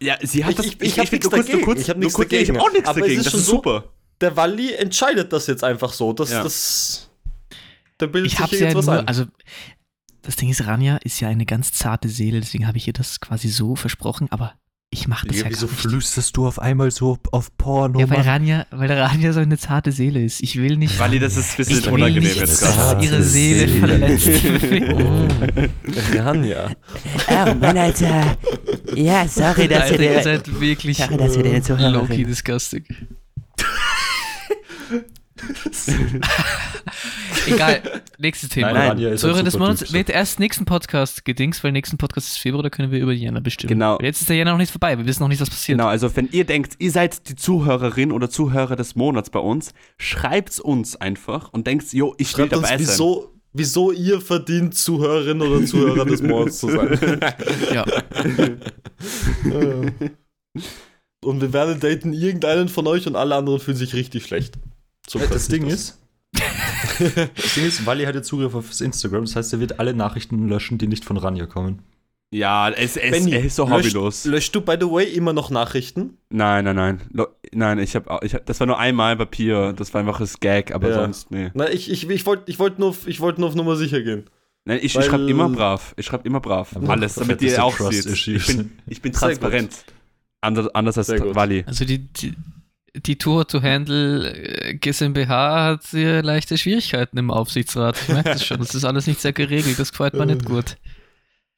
Ja, 0.00 0.16
sie 0.22 0.44
hat 0.44 0.52
Ich- 0.52 0.56
das. 0.56 0.66
ich- 0.66 0.80
ich 0.80 0.98
hab 0.98 1.08
find, 1.08 1.24
nichts 1.24 1.24
nur 1.26 1.30
kurz, 1.32 1.46
nur 1.46 1.52
dagegen. 1.52 1.64
kurz, 1.66 1.80
Ich 1.80 1.90
hab 1.90 1.96
nur 1.96 2.04
nichts 2.04 2.14
kurz, 2.14 2.32
Ich 2.32 2.38
dagegen. 2.38 2.56
hab 2.58 2.64
auch 2.66 2.72
nichts 2.72 2.88
Aber 2.88 2.98
es 2.98 3.02
dagegen. 3.04 3.20
ist 3.20 3.26
Das 3.26 3.34
ist 3.34 3.46
super. 3.46 3.84
Der 4.22 4.36
Walli 4.36 4.72
entscheidet 4.72 5.32
das 5.32 5.46
jetzt 5.48 5.62
einfach 5.64 5.92
so. 5.92 6.12
Das, 6.14 6.30
Ja. 6.30 6.42
das. 6.42 7.10
Der 8.00 8.06
bildet 8.06 8.28
ich 8.32 8.38
sich 8.38 8.40
habe 8.40 8.50
hier 8.50 8.60
ja 8.60 8.66
jetzt 8.68 8.76
was 8.76 8.86
nur, 8.86 8.98
ein. 9.00 9.08
also 9.08 9.24
das 10.22 10.36
Ding 10.36 10.48
ist, 10.48 10.64
Rania 10.66 10.96
ist 10.98 11.20
ja 11.20 11.28
eine 11.28 11.44
ganz 11.44 11.72
zarte 11.72 12.08
Seele, 12.08 12.40
deswegen 12.40 12.66
habe 12.66 12.78
ich 12.78 12.86
ihr 12.86 12.92
das 12.92 13.20
quasi 13.20 13.48
so 13.48 13.74
versprochen, 13.76 14.28
aber 14.30 14.54
ich 14.94 15.08
mache 15.08 15.26
das 15.26 15.38
ja, 15.40 15.46
wieso 15.48 15.66
gar 15.66 15.72
nicht. 15.72 15.80
flüsterst 15.82 16.36
du 16.36 16.46
auf 16.46 16.58
einmal 16.58 16.90
so 16.90 17.18
auf 17.32 17.56
Porno? 17.56 17.98
Ja, 17.98 18.10
weil? 18.10 18.20
Rania, 18.20 18.66
weil 18.70 18.92
Rania 18.92 19.32
so 19.32 19.40
eine 19.40 19.56
zarte 19.58 19.90
Seele 19.90 20.22
ist. 20.22 20.42
Ich 20.42 20.56
will 20.60 20.76
nicht, 20.76 20.98
Wally, 20.98 21.18
das 21.18 21.36
ist 21.36 21.52
ein 21.52 21.56
bisschen 21.56 21.78
ich 21.78 21.86
will 21.86 21.92
unangenehm 21.94 22.22
nicht, 22.24 22.36
jetzt 22.36 22.60
gerade. 22.60 23.04
ihre 23.04 23.22
Seele 23.22 23.68
Seele. 23.68 23.80
verletzt 23.80 24.26
wird. 24.44 24.92
Oh. 24.92 26.18
Ranja. 26.18 26.70
Oh 27.28 27.54
Mann, 27.54 27.78
Alter. 27.78 28.36
Ja, 28.94 29.26
sorry, 29.26 29.66
dass 29.68 29.82
Alter, 29.90 29.94
ihr 30.02 30.08
ihr 30.10 30.14
den, 30.16 30.22
seid 30.24 30.60
wirklich 30.60 30.98
sorry, 30.98 31.16
dass 31.16 31.36
ihr 31.36 31.42
den 31.42 31.52
low-key 31.54 31.62
Zuhörerin. 31.62 32.26
disgusting. 32.26 32.84
Egal, 37.46 38.02
nächstes 38.18 38.50
Thema. 38.50 38.72
Nein, 38.72 38.88
Rania 38.88 39.08
ist 39.08 39.24
ein 39.24 39.30
Zuhörer 39.30 39.42
des 39.42 39.58
Monats 39.58 39.92
wird 39.92 40.10
erst 40.10 40.40
nächsten 40.40 40.64
Podcast 40.64 41.24
gedings, 41.24 41.62
weil 41.64 41.72
nächsten 41.72 41.98
Podcast 41.98 42.28
ist 42.28 42.38
Februar, 42.38 42.62
da 42.62 42.70
können 42.70 42.92
wir 42.92 43.00
über 43.00 43.12
Jänner 43.12 43.40
bestimmen. 43.40 43.68
Genau. 43.68 43.98
Jetzt 44.00 44.20
ist 44.20 44.28
der 44.28 44.36
Jänner 44.36 44.52
noch 44.52 44.58
nicht 44.58 44.70
vorbei, 44.70 44.96
wir 44.98 45.06
wissen 45.06 45.22
noch 45.22 45.28
nicht, 45.28 45.40
was 45.40 45.50
passiert. 45.50 45.78
Genau, 45.78 45.88
also 45.88 46.14
wenn 46.16 46.28
ihr 46.32 46.44
denkt, 46.44 46.74
ihr 46.78 46.90
seid 46.90 47.28
die 47.28 47.36
Zuhörerin 47.36 48.12
oder 48.12 48.30
Zuhörer 48.30 48.76
des 48.76 48.94
Monats 48.94 49.30
bei 49.30 49.40
uns, 49.40 49.72
schreibt's 49.98 50.60
uns 50.60 50.96
einfach 50.96 51.52
und 51.52 51.66
denkt, 51.66 51.92
jo, 51.92 52.14
ich 52.18 52.28
will 52.36 52.46
Schreibt 52.46 52.54
uns, 52.54 52.62
dabei 52.62 52.78
sein. 52.78 52.92
wieso, 52.92 53.34
wieso 53.52 53.92
ihr 53.92 54.20
verdient, 54.20 54.76
Zuhörerin 54.76 55.40
oder 55.40 55.64
Zuhörer 55.66 56.04
des 56.04 56.22
Monats 56.22 56.58
zu 56.58 56.70
sein. 56.70 56.92
Ja. 57.72 57.84
Und 61.24 61.40
wir 61.40 61.52
werden 61.52 61.78
daten 61.78 62.12
irgendeinen 62.12 62.68
von 62.68 62.88
euch 62.88 63.06
und 63.06 63.14
alle 63.14 63.36
anderen 63.36 63.60
fühlen 63.60 63.76
sich 63.76 63.94
richtig 63.94 64.26
schlecht. 64.26 64.58
So 65.08 65.18
das 65.18 65.28
krass 65.28 65.48
Ding 65.48 65.64
das. 65.68 65.72
ist, 65.74 65.98
das 67.34 67.54
Ding 67.54 67.64
ist, 67.66 67.84
Wally 67.86 68.04
hat 68.04 68.14
ja 68.14 68.22
Zugriff 68.22 68.54
auf 68.54 68.68
das 68.68 68.80
Instagram, 68.80 69.24
das 69.24 69.36
heißt, 69.36 69.52
er 69.52 69.60
wird 69.60 69.78
alle 69.80 69.94
Nachrichten 69.94 70.48
löschen, 70.48 70.78
die 70.78 70.86
nicht 70.86 71.04
von 71.04 71.16
Rania 71.16 71.46
kommen. 71.46 71.80
Ja, 72.34 72.70
es, 72.70 72.96
es, 72.96 73.10
Benny, 73.10 73.32
er 73.32 73.44
ist 73.44 73.56
so 73.56 73.64
löscht- 73.66 73.72
hobbylos. 73.88 74.24
Löscht 74.24 74.54
du, 74.54 74.62
by 74.62 74.76
the 74.80 74.86
way, 74.86 75.04
immer 75.04 75.34
noch 75.34 75.50
Nachrichten? 75.50 76.16
Nein, 76.30 76.64
nein, 76.64 76.76
nein. 76.76 77.00
Lo- 77.12 77.26
Nein, 77.54 77.78
ich 77.80 77.94
habe, 77.94 78.20
ich 78.24 78.32
hab, 78.34 78.46
das 78.46 78.58
war 78.60 78.66
nur 78.66 78.78
einmal 78.78 79.14
Pia, 79.26 79.74
das 79.74 79.92
war 79.92 80.00
einfach 80.00 80.18
das 80.18 80.40
Gag, 80.40 80.74
aber 80.74 80.88
Ja. 80.88 80.94
sonst, 80.94 81.30
nee. 81.30 81.50
Na, 81.52 81.68
ich, 81.68 81.90
ich, 81.90 82.08
ich 82.08 82.24
wollte 82.24 82.44
ich 82.50 82.58
wollt 82.58 82.78
nur, 82.78 82.96
ich 83.04 83.20
wollt 83.20 83.38
nur 83.38 83.48
auf 83.50 83.54
Nummer 83.54 83.76
sicher 83.76 84.00
gehen. 84.00 84.24
Nein, 84.64 84.78
ich, 84.80 84.94
Weil- 84.94 85.02
ich 85.02 85.08
schreibe 85.08 85.28
immer 85.28 85.50
brav. 85.50 85.92
Ich 85.98 86.06
schreibe 86.06 86.26
immer 86.26 86.40
brav. 86.40 86.74
Aber 86.74 86.88
Alles, 86.88 87.16
damit 87.16 87.42
ihr 87.42 87.62
auch 87.62 87.76
seht. 87.78 88.06
Ich 88.06 88.46
bin, 88.46 88.72
ich 88.86 89.02
bin 89.02 89.12
transparent. 89.12 89.84
Anders, 90.40 90.68
anders 90.74 90.96
als. 90.96 91.10
Wally. 91.10 91.64
Also 91.66 91.84
die, 91.84 91.98
die, 91.98 92.32
die 92.94 93.16
Tour 93.16 93.46
to 93.46 93.62
Handle 93.62 94.30
äh, 94.32 94.74
GmbH 94.74 95.64
hat 95.64 95.84
hier 95.90 96.22
leichte 96.22 96.58
Schwierigkeiten 96.58 97.18
im 97.18 97.30
Aufsichtsrat. 97.30 98.00
Ich 98.00 98.08
merke 98.08 98.30
das 98.30 98.44
schon. 98.44 98.58
Das 98.58 98.74
ist 98.74 98.84
alles 98.84 99.06
nicht 99.06 99.20
sehr 99.20 99.32
geregelt. 99.32 99.78
Das 99.78 99.92
gefällt 99.92 100.14
mir 100.14 100.26
nicht 100.26 100.44
gut. 100.44 100.76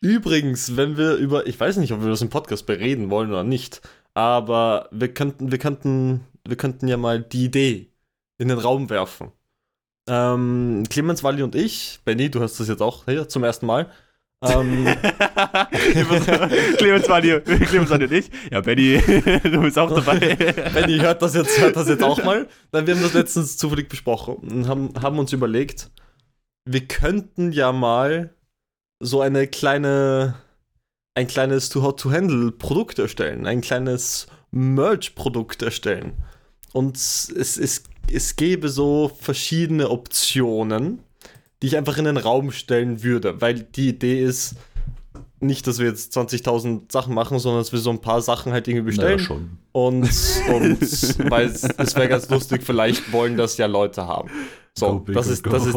Übrigens, 0.00 0.76
wenn 0.76 0.97
wir 0.97 1.14
über, 1.14 1.47
ich 1.47 1.59
weiß 1.59 1.79
nicht, 1.79 1.93
ob 1.93 2.03
wir 2.03 2.11
das 2.11 2.23
im 2.23 2.29
Podcast 2.29 2.67
bereden 2.67 3.11
wollen 3.11 3.31
oder 3.31 3.43
nicht, 3.43 3.81
aber 4.12 4.88
wir 4.93 5.12
könnten, 5.12 5.50
wir 5.50 5.59
könnten, 5.59 6.21
wir 6.47 6.57
könnten 6.57 6.88
ja 6.88 6.97
mal 6.97 7.23
die 7.23 7.47
Idee 7.47 7.91
in 8.38 8.49
den 8.49 8.59
Raum 8.59 8.91
werfen. 8.91 9.33
Ähm, 10.07 10.85
Clemens, 10.91 11.25
Walli 11.25 11.43
und 11.43 11.55
ich, 11.55 12.00
Benny, 12.05 12.31
du 12.31 12.41
hast 12.41 12.61
das 12.61 12.69
jetzt 12.69 12.83
auch 12.83 13.07
hier 13.07 13.29
zum 13.29 13.45
ersten 13.45 13.64
Mal, 13.64 13.91
Ähm, 14.44 14.86
Clemens 16.76 17.08
war 17.08 17.20
die, 17.20 17.40
Clemens 17.40 17.90
war 17.90 17.98
die 17.98 18.04
und 18.04 18.12
ich. 18.12 18.30
Ja, 18.50 18.60
Benny, 18.60 18.98
du 19.42 19.60
bist 19.62 19.78
auch 19.78 19.92
dabei. 19.92 20.34
Benny 20.72 20.98
hört 20.98 21.22
das 21.22 21.34
jetzt, 21.34 21.60
hört 21.60 21.76
das 21.76 21.88
jetzt 21.88 22.02
auch 22.02 22.22
mal. 22.24 22.48
Dann, 22.70 22.86
wir 22.86 22.94
haben 22.94 23.02
das 23.02 23.14
letztens 23.14 23.56
zufällig 23.56 23.88
besprochen 23.88 24.36
und 24.36 24.68
haben, 24.68 24.90
haben 25.00 25.18
uns 25.18 25.32
überlegt, 25.32 25.90
wir 26.64 26.86
könnten 26.86 27.52
ja 27.52 27.72
mal 27.72 28.34
so 29.00 29.20
eine 29.20 29.46
kleine, 29.46 30.34
ein 31.14 31.26
kleines 31.26 31.68
To-How-to-Handle-Produkt 31.68 32.98
erstellen, 32.98 33.46
ein 33.46 33.60
kleines 33.60 34.26
Merch-Produkt 34.50 35.62
erstellen. 35.62 36.14
Und 36.72 36.96
es, 36.96 37.30
es, 37.30 37.84
es 38.10 38.36
gäbe 38.36 38.68
so 38.68 39.10
verschiedene 39.20 39.90
Optionen, 39.90 41.00
die 41.64 41.68
ich 41.68 41.78
einfach 41.78 41.97
in 41.97 42.04
den 42.04 42.18
Raum 42.18 42.52
stellen 42.52 43.02
würde, 43.02 43.40
weil 43.40 43.54
die 43.54 43.88
Idee 43.88 44.23
ist 44.23 44.56
nicht, 45.40 45.66
dass 45.66 45.78
wir 45.78 45.87
jetzt 45.87 46.14
20.000 46.14 46.92
Sachen 46.92 47.14
machen, 47.14 47.38
sondern 47.38 47.62
dass 47.62 47.73
wir 47.73 47.78
so 47.78 47.88
ein 47.88 48.02
paar 48.02 48.21
Sachen 48.21 48.52
halt 48.52 48.68
irgendwie 48.68 48.88
bestellen. 48.88 49.16
Naja, 49.16 49.26
schon. 49.26 49.59
Und, 49.73 50.02
und 50.52 51.30
weil 51.30 51.47
es, 51.47 51.97
wäre 51.97 52.09
ganz 52.09 52.28
lustig, 52.28 52.62
vielleicht 52.62 53.14
wollen 53.14 53.38
das 53.38 53.56
ja 53.56 53.64
Leute 53.64 54.06
haben. 54.06 54.28
So, 54.75 54.99
big 54.99 55.14
das 55.14 55.28
ist, 55.28 55.47
das, 55.47 55.64
ist, 55.64 55.75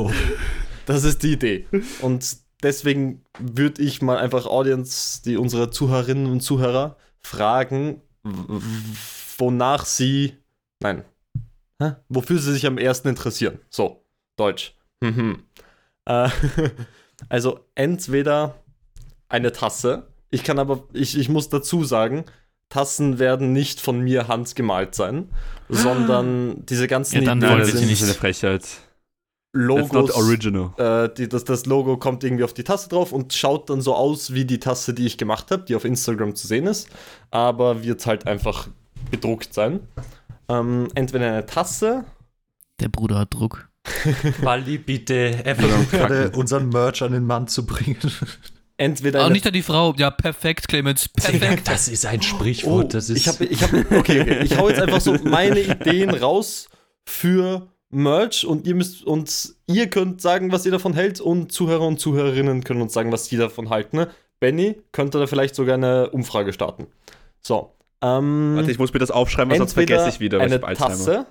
das 0.85 1.05
ist 1.05 1.23
die 1.23 1.31
Idee. 1.31 1.67
Und 2.01 2.35
deswegen 2.63 3.23
würde 3.39 3.81
ich 3.81 4.01
mal 4.01 4.17
einfach 4.17 4.45
Audience, 4.45 5.21
die 5.23 5.37
unsere 5.37 5.69
Zuhörerinnen 5.69 6.29
und 6.29 6.41
Zuhörer, 6.41 6.97
fragen, 7.21 8.01
wonach 9.37 9.85
sie, 9.85 10.33
nein, 10.81 11.05
hä? 11.81 11.93
wofür 12.09 12.39
sie 12.39 12.51
sich 12.51 12.65
am 12.65 12.77
ersten 12.77 13.07
interessieren. 13.07 13.59
So, 13.69 14.03
Deutsch. 14.35 14.73
Mhm. 14.99 15.46
Äh, 16.07 16.29
also 17.29 17.59
entweder 17.75 18.55
eine 19.29 19.51
Tasse. 19.51 20.07
Ich 20.29 20.43
kann 20.43 20.59
aber, 20.59 20.83
ich, 20.93 21.17
ich 21.17 21.29
muss 21.29 21.49
dazu 21.49 21.83
sagen, 21.83 22.25
Tassen 22.69 23.19
werden 23.19 23.53
nicht 23.53 23.79
von 23.79 23.99
mir 23.99 24.27
handgemalt 24.27 24.95
sein, 24.95 25.29
sondern 25.69 26.65
diese 26.65 26.87
ganzen 26.87 27.21
Ja, 27.21 27.21
dann 27.21 27.37
Ideen 27.37 27.65
sie 27.65 27.85
nicht 27.85 27.99
sind 27.99 28.09
eine 28.09 28.17
Frechheit. 28.17 28.63
Logos. 29.53 29.91
not 29.91 30.11
original. 30.11 30.73
Äh, 30.77 31.13
die, 31.15 31.29
das, 31.29 31.45
das 31.45 31.65
Logo 31.65 31.97
kommt 31.97 32.23
irgendwie 32.23 32.43
auf 32.43 32.53
die 32.53 32.63
Tasse 32.63 32.89
drauf 32.89 33.11
und 33.11 33.33
schaut 33.33 33.69
dann 33.69 33.81
so 33.81 33.95
aus 33.95 34.33
wie 34.33 34.45
die 34.45 34.59
Tasse, 34.59 34.93
die 34.93 35.05
ich 35.05 35.17
gemacht 35.17 35.49
habe, 35.51 35.63
die 35.63 35.75
auf 35.75 35.85
Instagram 35.85 36.35
zu 36.35 36.47
sehen 36.47 36.67
ist, 36.67 36.89
aber 37.31 37.83
wird 37.83 38.05
halt 38.05 38.27
einfach 38.27 38.67
bedruckt 39.09 39.53
sein. 39.53 39.79
Ähm, 40.49 40.89
entweder 40.93 41.27
eine 41.27 41.45
Tasse, 41.45 42.03
Der 42.79 42.89
Bruder 42.89 43.19
hat 43.19 43.33
Druck. 43.33 43.69
Wally, 44.41 44.77
bitte 44.77 45.41
einfach 45.45 45.67
Ja, 45.67 45.83
gerade 45.91 46.29
unseren 46.31 46.69
Merch 46.69 47.01
an 47.01 47.11
den 47.13 47.25
Mann 47.25 47.47
zu 47.47 47.65
bringen. 47.65 47.97
entweder 48.77 49.19
Aber 49.19 49.25
eine 49.27 49.33
nicht 49.33 49.47
an 49.47 49.53
die 49.53 49.61
Frau. 49.63 49.93
Ja, 49.97 50.11
perfekt, 50.11 50.67
Clemens. 50.67 51.09
Perfekt. 51.09 51.67
Das 51.67 51.87
ist 51.87 52.05
ein 52.05 52.19
Oh, 52.19 52.23
Sprichwort. 52.23 52.93
das 52.93 53.09
ist 53.09 53.17
ich 53.17 53.27
habe, 53.27 53.45
ich 53.45 53.61
habe, 53.63 53.79
okay, 53.97 54.21
okay, 54.21 54.39
ich 54.43 54.57
hau 54.57 54.69
jetzt 54.69 54.81
einfach 54.81 55.01
so 55.01 55.13
meine 55.23 55.59
Ideen 55.59 56.09
raus 56.11 56.69
für 57.05 57.67
Merch 57.89 58.45
und 58.45 58.67
ihr 58.67 58.75
müsst 58.75 59.03
und 59.05 59.53
ihr 59.67 59.89
könnt 59.89 60.21
sagen, 60.21 60.51
was 60.51 60.65
ihr 60.65 60.71
davon 60.71 60.93
hält 60.93 61.21
und 61.21 61.51
Zuhörer 61.51 61.87
und 61.87 61.99
Zuhörerinnen 61.99 62.63
können 62.63 62.81
uns 62.81 62.93
sagen, 62.93 63.11
was 63.11 63.29
die 63.29 63.37
davon 63.37 63.69
halten. 63.69 63.97
Ne? 63.97 64.09
Benny 64.39 64.81
könnte 64.91 65.17
da 65.19 65.25
vielleicht 65.27 65.55
sogar 65.55 65.75
eine 65.75 66.09
Umfrage 66.09 66.51
starten. 66.53 66.87
So. 67.41 67.73
Ähm, 68.03 68.53
Warte, 68.57 68.69
ich 68.69 68.77
muss 68.77 68.93
mir 68.93 68.99
das 68.99 69.09
aufschreiben, 69.09 69.49
weil 69.49 69.57
sonst 69.57 69.73
vergesse 69.73 70.09
ich 70.09 70.19
wieder. 70.19 70.37
weil 70.37 70.45
eine 70.47 70.55
ich 70.57 70.61
hab 70.61 70.67
Alzheimer. 70.69 70.89
Tasse. 70.91 71.25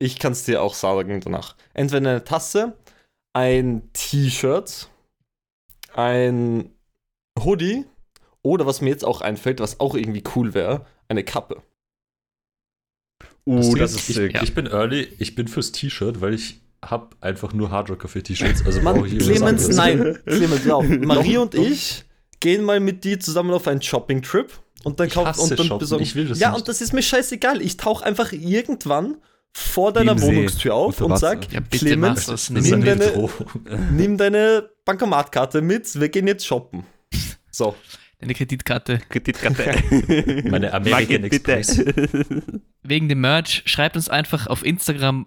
Ich 0.00 0.18
kann 0.18 0.32
es 0.32 0.44
dir 0.44 0.62
auch 0.62 0.74
sagen 0.74 1.20
danach. 1.20 1.56
Entweder 1.74 2.10
eine 2.10 2.24
Tasse, 2.24 2.76
ein 3.32 3.90
T-Shirt, 3.92 4.88
ein 5.94 6.70
Hoodie 7.38 7.84
oder 8.42 8.66
was 8.66 8.80
mir 8.80 8.90
jetzt 8.90 9.04
auch 9.04 9.20
einfällt, 9.20 9.60
was 9.60 9.80
auch 9.80 9.94
irgendwie 9.94 10.22
cool 10.36 10.54
wäre, 10.54 10.86
eine 11.08 11.24
Kappe. 11.24 11.62
Uh, 13.46 13.60
Ding 13.60 13.76
das 13.76 13.94
ist, 13.94 14.08
ich, 14.10 14.16
sick. 14.16 14.42
ich 14.42 14.54
bin 14.54 14.66
early, 14.66 15.08
ich 15.18 15.34
bin 15.34 15.48
fürs 15.48 15.72
T-Shirt, 15.72 16.20
weil 16.20 16.34
ich 16.34 16.60
habe 16.84 17.16
einfach 17.20 17.52
nur 17.52 17.70
Hard 17.70 17.90
Café 17.90 18.22
T-Shirts. 18.22 18.64
Also 18.64 18.80
Mann, 18.82 18.96
brauche 18.96 19.08
ich 19.08 19.14
irgendwas 19.14 19.38
Clemens, 19.38 19.68
nein, 19.76 20.18
Clemens, 20.26 20.70
auf. 20.70 20.86
Marie 20.86 21.38
und 21.38 21.54
ich 21.54 22.04
gehen 22.40 22.62
mal 22.62 22.78
mit 22.78 23.04
dir 23.04 23.18
zusammen 23.18 23.52
auf 23.52 23.66
einen 23.66 23.82
Shopping-Trip 23.82 24.52
und 24.84 25.00
dann 25.00 25.10
hasse 25.10 25.42
und 25.42 25.58
dann 25.58 25.78
besorgen. 25.78 26.04
ich 26.04 26.14
will 26.14 26.28
das 26.28 26.38
ja, 26.38 26.50
nicht. 26.50 26.58
und 26.58 26.68
das 26.68 26.80
ist 26.80 26.92
mir 26.92 27.02
scheißegal. 27.02 27.60
Ich 27.62 27.76
tauche 27.78 28.04
einfach 28.04 28.32
irgendwann 28.32 29.16
vor 29.54 29.92
deiner 29.92 30.12
Im 30.12 30.18
See, 30.18 30.26
Wohnungstür 30.26 30.74
auf 30.74 31.00
und 31.00 31.16
sag, 31.18 31.52
Ja, 31.52 31.60
bitte 31.60 31.78
Clemens, 31.86 32.26
mach 32.26 32.32
das. 32.32 32.50
Nimm 32.50 32.74
eine 32.74 32.96
deine- 32.96 33.28
nimm 33.92 34.16
deine 34.16 34.70
Bankomatkarte 34.84 35.60
mit, 35.62 35.98
wir 35.98 36.08
gehen 36.08 36.26
jetzt 36.26 36.46
shoppen. 36.46 36.84
So. 37.50 37.74
Deine 38.20 38.34
Kreditkarte. 38.34 38.98
Kreditkarte. 39.08 40.42
Meine 40.50 40.72
American. 40.74 41.22
Express. 41.24 41.78
Wegen 42.82 43.08
dem 43.08 43.20
Merch, 43.20 43.62
schreibt 43.66 43.94
uns 43.96 44.08
einfach 44.08 44.48
auf 44.48 44.64
Instagram, 44.64 45.26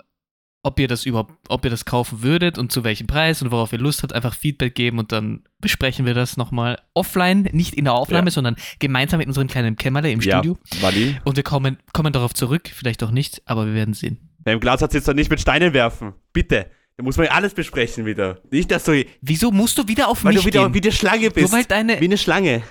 ob 0.64 0.80
ihr 0.80 0.88
das 0.88 1.06
überhaupt, 1.06 1.34
ob 1.50 1.64
ihr 1.66 1.72
das 1.72 1.86
kaufen 1.86 2.22
würdet 2.22 2.58
und 2.58 2.72
zu 2.72 2.84
welchem 2.84 3.08
Preis 3.08 3.42
und 3.42 3.52
worauf 3.52 3.74
ihr 3.74 3.80
Lust 3.80 4.04
habt, 4.04 4.14
einfach 4.14 4.36
Feedback 4.36 4.76
geben 4.76 5.00
und 5.00 5.12
dann 5.12 5.44
besprechen 5.60 6.06
wir 6.06 6.14
das 6.14 6.38
nochmal 6.38 6.80
offline, 6.94 7.50
nicht 7.52 7.74
in 7.74 7.86
der 7.86 7.94
Aufnahme, 7.94 8.28
Ja. 8.28 8.32
sondern 8.32 8.56
gemeinsam 8.80 9.18
mit 9.20 9.28
unserem 9.28 9.48
kleinen 9.48 9.76
Kämmerle 9.76 10.12
im 10.12 10.22
ja, 10.22 10.38
Studio. 10.40 10.58
Wally. 10.82 11.18
Und 11.24 11.36
wir 11.36 11.44
kommen, 11.44 11.78
kommen 11.94 12.14
darauf 12.14 12.34
zurück, 12.34 12.70
vielleicht 12.74 13.02
auch 13.04 13.12
nicht, 13.12 13.42
aber 13.46 13.66
wir 13.66 13.74
werden 13.74 13.94
sehen. 13.94 14.30
Beim 14.44 14.60
Glas 14.60 14.82
hat 14.82 14.94
jetzt 14.94 15.08
doch 15.08 15.14
nicht 15.14 15.30
mit 15.30 15.40
Steinen 15.42 15.74
werfen. 15.74 16.14
Bitte. 16.34 16.68
Da 16.98 17.04
muss 17.04 17.18
man 17.18 17.28
ja 17.28 17.32
alles 17.34 17.54
besprechen 17.54 18.06
wieder. 18.06 18.40
Nicht, 18.52 18.70
dass 18.70 18.84
du, 18.84 19.04
Wieso 19.22 19.52
musst 19.52 19.78
du 19.78 19.88
wieder 19.88 20.08
auf 20.10 20.24
weil 20.24 20.34
mich 20.34 20.42
du 20.42 20.48
wieder 20.48 20.64
gehen? 20.66 20.74
wie 20.74 20.82
eine 20.82 20.92
Schlange 20.92 21.32
bist. 21.32 21.52
Nur 21.52 21.60
weil 21.60 21.66
deine, 21.66 22.00
wie 22.00 22.06
eine 22.06 22.18
Schlange. 22.18 22.62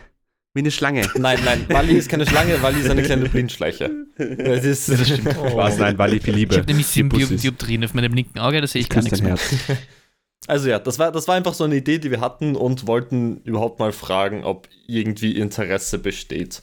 Wie 0.53 0.61
eine 0.61 0.71
Schlange. 0.71 1.09
Nein, 1.17 1.39
nein, 1.45 1.65
Wally 1.69 1.95
ist 1.95 2.09
keine 2.09 2.27
Schlange, 2.27 2.61
Wally 2.61 2.81
ist 2.81 2.91
eine 2.91 3.03
kleine 3.03 3.29
Blindschleiche. 3.29 3.89
Das 4.19 4.65
ist, 4.65 4.89
das 4.89 5.07
stimmt. 5.07 5.31
Spaß, 5.31 5.79
nein, 5.79 5.97
Wally 5.97 6.19
viel 6.19 6.35
Liebe. 6.35 6.55
Ich 6.55 6.59
habe 6.59 6.67
nämlich 6.67 6.89
sieben. 6.89 7.09
Dioptrien 7.09 7.85
auf 7.85 7.95
meinem 7.95 8.13
linken 8.13 8.41
Auge, 8.41 8.61
da 8.61 8.67
sehe 8.67 8.81
ich 8.81 8.89
gar 8.89 9.03
nichts 9.03 9.23
mehr. 9.23 9.39
Also 10.47 10.71
ja, 10.71 10.79
das 10.79 10.99
war, 10.99 11.13
das 11.13 11.29
war 11.29 11.35
einfach 11.35 11.53
so 11.53 11.65
eine 11.65 11.77
Idee, 11.77 11.99
die 11.99 12.11
wir 12.11 12.21
hatten 12.21 12.57
und 12.57 12.87
wollten 12.87 13.43
überhaupt 13.43 13.79
mal 13.79 13.93
fragen, 13.93 14.43
ob 14.43 14.69
irgendwie 14.87 15.37
Interesse 15.37 15.99
besteht. 15.99 16.63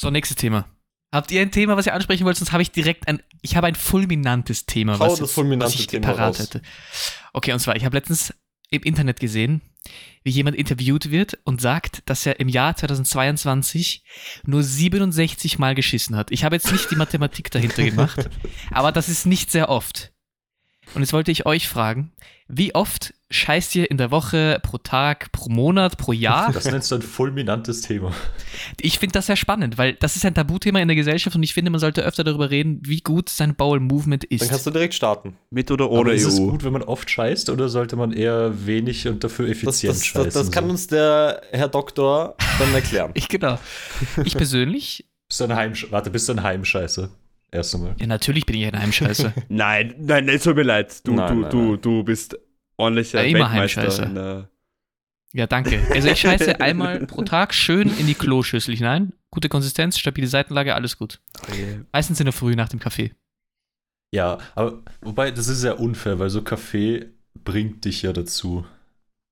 So, 0.00 0.10
nächstes 0.10 0.36
Thema. 0.36 0.68
Habt 1.12 1.32
ihr 1.32 1.40
ein 1.40 1.50
Thema, 1.50 1.76
was 1.76 1.86
ihr 1.86 1.94
ansprechen 1.94 2.24
wollt? 2.24 2.36
Sonst 2.36 2.52
habe 2.52 2.62
ich 2.62 2.70
direkt 2.70 3.08
ein, 3.08 3.22
ich 3.42 3.56
habe 3.56 3.66
ein 3.66 3.74
fulminantes 3.74 4.66
Thema, 4.66 5.00
was, 5.00 5.12
das 5.12 5.20
jetzt, 5.20 5.32
fulminante 5.32 5.72
was 5.74 5.80
ich 5.80 5.86
Thema 5.88 6.06
parat 6.06 6.28
raus. 6.28 6.38
hätte. 6.38 6.62
Okay, 7.32 7.52
und 7.52 7.58
zwar, 7.58 7.74
ich 7.76 7.84
habe 7.84 7.96
letztens 7.96 8.34
im 8.70 8.82
Internet 8.82 9.20
gesehen, 9.20 9.60
wie 10.22 10.30
jemand 10.30 10.56
interviewt 10.56 11.10
wird 11.10 11.38
und 11.44 11.60
sagt, 11.60 12.02
dass 12.06 12.24
er 12.26 12.40
im 12.40 12.48
Jahr 12.48 12.76
2022 12.76 14.04
nur 14.44 14.62
67 14.62 15.58
Mal 15.58 15.74
geschissen 15.74 16.16
hat. 16.16 16.30
Ich 16.30 16.44
habe 16.44 16.56
jetzt 16.56 16.70
nicht 16.70 16.90
die 16.90 16.96
Mathematik 16.96 17.50
dahinter 17.50 17.84
gemacht, 17.84 18.30
aber 18.70 18.92
das 18.92 19.08
ist 19.08 19.26
nicht 19.26 19.50
sehr 19.50 19.68
oft. 19.68 20.12
Und 20.94 21.02
jetzt 21.02 21.12
wollte 21.12 21.30
ich 21.30 21.46
euch 21.46 21.68
fragen, 21.68 22.12
wie 22.48 22.74
oft 22.74 23.14
scheißt 23.32 23.76
ihr 23.76 23.90
in 23.90 23.96
der 23.96 24.10
Woche, 24.10 24.58
pro 24.62 24.78
Tag, 24.78 25.30
pro 25.32 25.48
Monat, 25.48 25.96
pro 25.96 26.12
Jahr? 26.12 26.52
Das 26.52 26.64
nennst 26.64 26.90
du 26.90 26.96
ein 26.96 27.02
fulminantes 27.02 27.82
Thema. 27.82 28.12
Ich 28.80 28.98
finde 28.98 29.12
das 29.14 29.26
sehr 29.26 29.36
spannend, 29.36 29.78
weil 29.78 29.94
das 29.94 30.16
ist 30.16 30.26
ein 30.26 30.34
Tabuthema 30.34 30.80
in 30.80 30.88
der 30.88 30.96
Gesellschaft 30.96 31.36
und 31.36 31.42
ich 31.42 31.54
finde, 31.54 31.70
man 31.70 31.78
sollte 31.80 32.02
öfter 32.02 32.24
darüber 32.24 32.50
reden, 32.50 32.80
wie 32.84 33.00
gut 33.00 33.28
sein 33.28 33.54
Bowel 33.54 33.78
Movement 33.80 34.24
Dann 34.24 34.36
ist. 34.36 34.48
kannst 34.50 34.66
du 34.66 34.70
direkt 34.70 34.94
starten. 34.94 35.36
Mit 35.50 35.70
oder 35.70 35.84
Aber 35.86 36.00
ohne 36.00 36.12
ist 36.12 36.24
es 36.26 36.40
EU? 36.40 36.46
gut, 36.50 36.64
wenn 36.64 36.72
man 36.72 36.82
oft 36.82 37.08
scheißt 37.08 37.50
oder 37.50 37.68
sollte 37.68 37.94
man 37.96 38.12
eher 38.12 38.66
wenig 38.66 39.06
und 39.06 39.22
dafür 39.22 39.46
Das, 39.46 39.56
effizient 39.58 39.94
das, 39.94 40.06
scheißen? 40.06 40.24
das, 40.24 40.34
das 40.34 40.50
kann 40.50 40.64
so? 40.64 40.70
uns 40.70 40.86
der 40.88 41.42
Herr 41.52 41.68
Doktor 41.68 42.34
dann 42.58 42.74
erklären. 42.74 43.12
Ich 43.14 43.28
genau. 43.28 43.58
Ich 44.24 44.34
persönlich, 44.36 45.06
Bist 45.28 45.40
du 45.40 45.44
ein 45.44 45.54
Heimsch 45.54 45.86
Warte, 45.90 46.10
bist 46.10 46.28
du 46.28 46.32
ein 46.32 46.42
Heimscheißer? 46.42 47.08
Erst 47.52 47.74
einmal. 47.74 47.94
ja 48.00 48.06
natürlich 48.06 48.46
bin 48.46 48.56
ich 48.56 48.66
ein 48.66 48.78
Heimscheißer. 48.80 49.32
Nein, 49.48 49.94
nein, 49.98 50.28
es 50.28 50.44
tut 50.44 50.54
mir 50.56 50.62
leid. 50.62 51.06
Du, 51.06 51.12
Nein, 51.14 51.28
du, 51.34 51.40
nein, 51.42 51.50
du, 51.50 51.62
nein. 51.72 51.78
du 51.82 52.04
bist 52.04 52.36
ordentlicher 52.80 53.22
Ja, 53.22 53.28
immer 53.28 53.40
Weltmeister. 53.50 53.82
Heimscheißer. 53.82 54.06
in 54.06 54.14
der- 54.14 54.48
Ja, 55.32 55.46
danke. 55.46 55.80
Also 55.90 56.08
ich 56.08 56.20
scheiße 56.20 56.60
einmal 56.60 57.06
pro 57.06 57.22
Tag 57.22 57.54
schön 57.54 57.88
in 57.98 58.06
die 58.06 58.14
Kloschüssel 58.14 58.76
hinein. 58.76 59.12
Gute 59.30 59.48
Konsistenz, 59.48 59.96
stabile 59.98 60.26
Seitenlage, 60.26 60.74
alles 60.74 60.98
gut. 60.98 61.20
Meistens 61.92 62.18
in 62.20 62.24
der 62.26 62.32
Früh 62.32 62.56
nach 62.56 62.68
dem 62.68 62.80
Kaffee. 62.80 63.12
Ja, 64.12 64.38
aber 64.56 64.82
wobei, 65.02 65.30
das 65.30 65.46
ist 65.46 65.62
ja 65.62 65.74
unfair, 65.74 66.18
weil 66.18 66.30
so 66.30 66.42
Kaffee 66.42 67.06
bringt 67.44 67.84
dich 67.84 68.02
ja 68.02 68.12
dazu. 68.12 68.66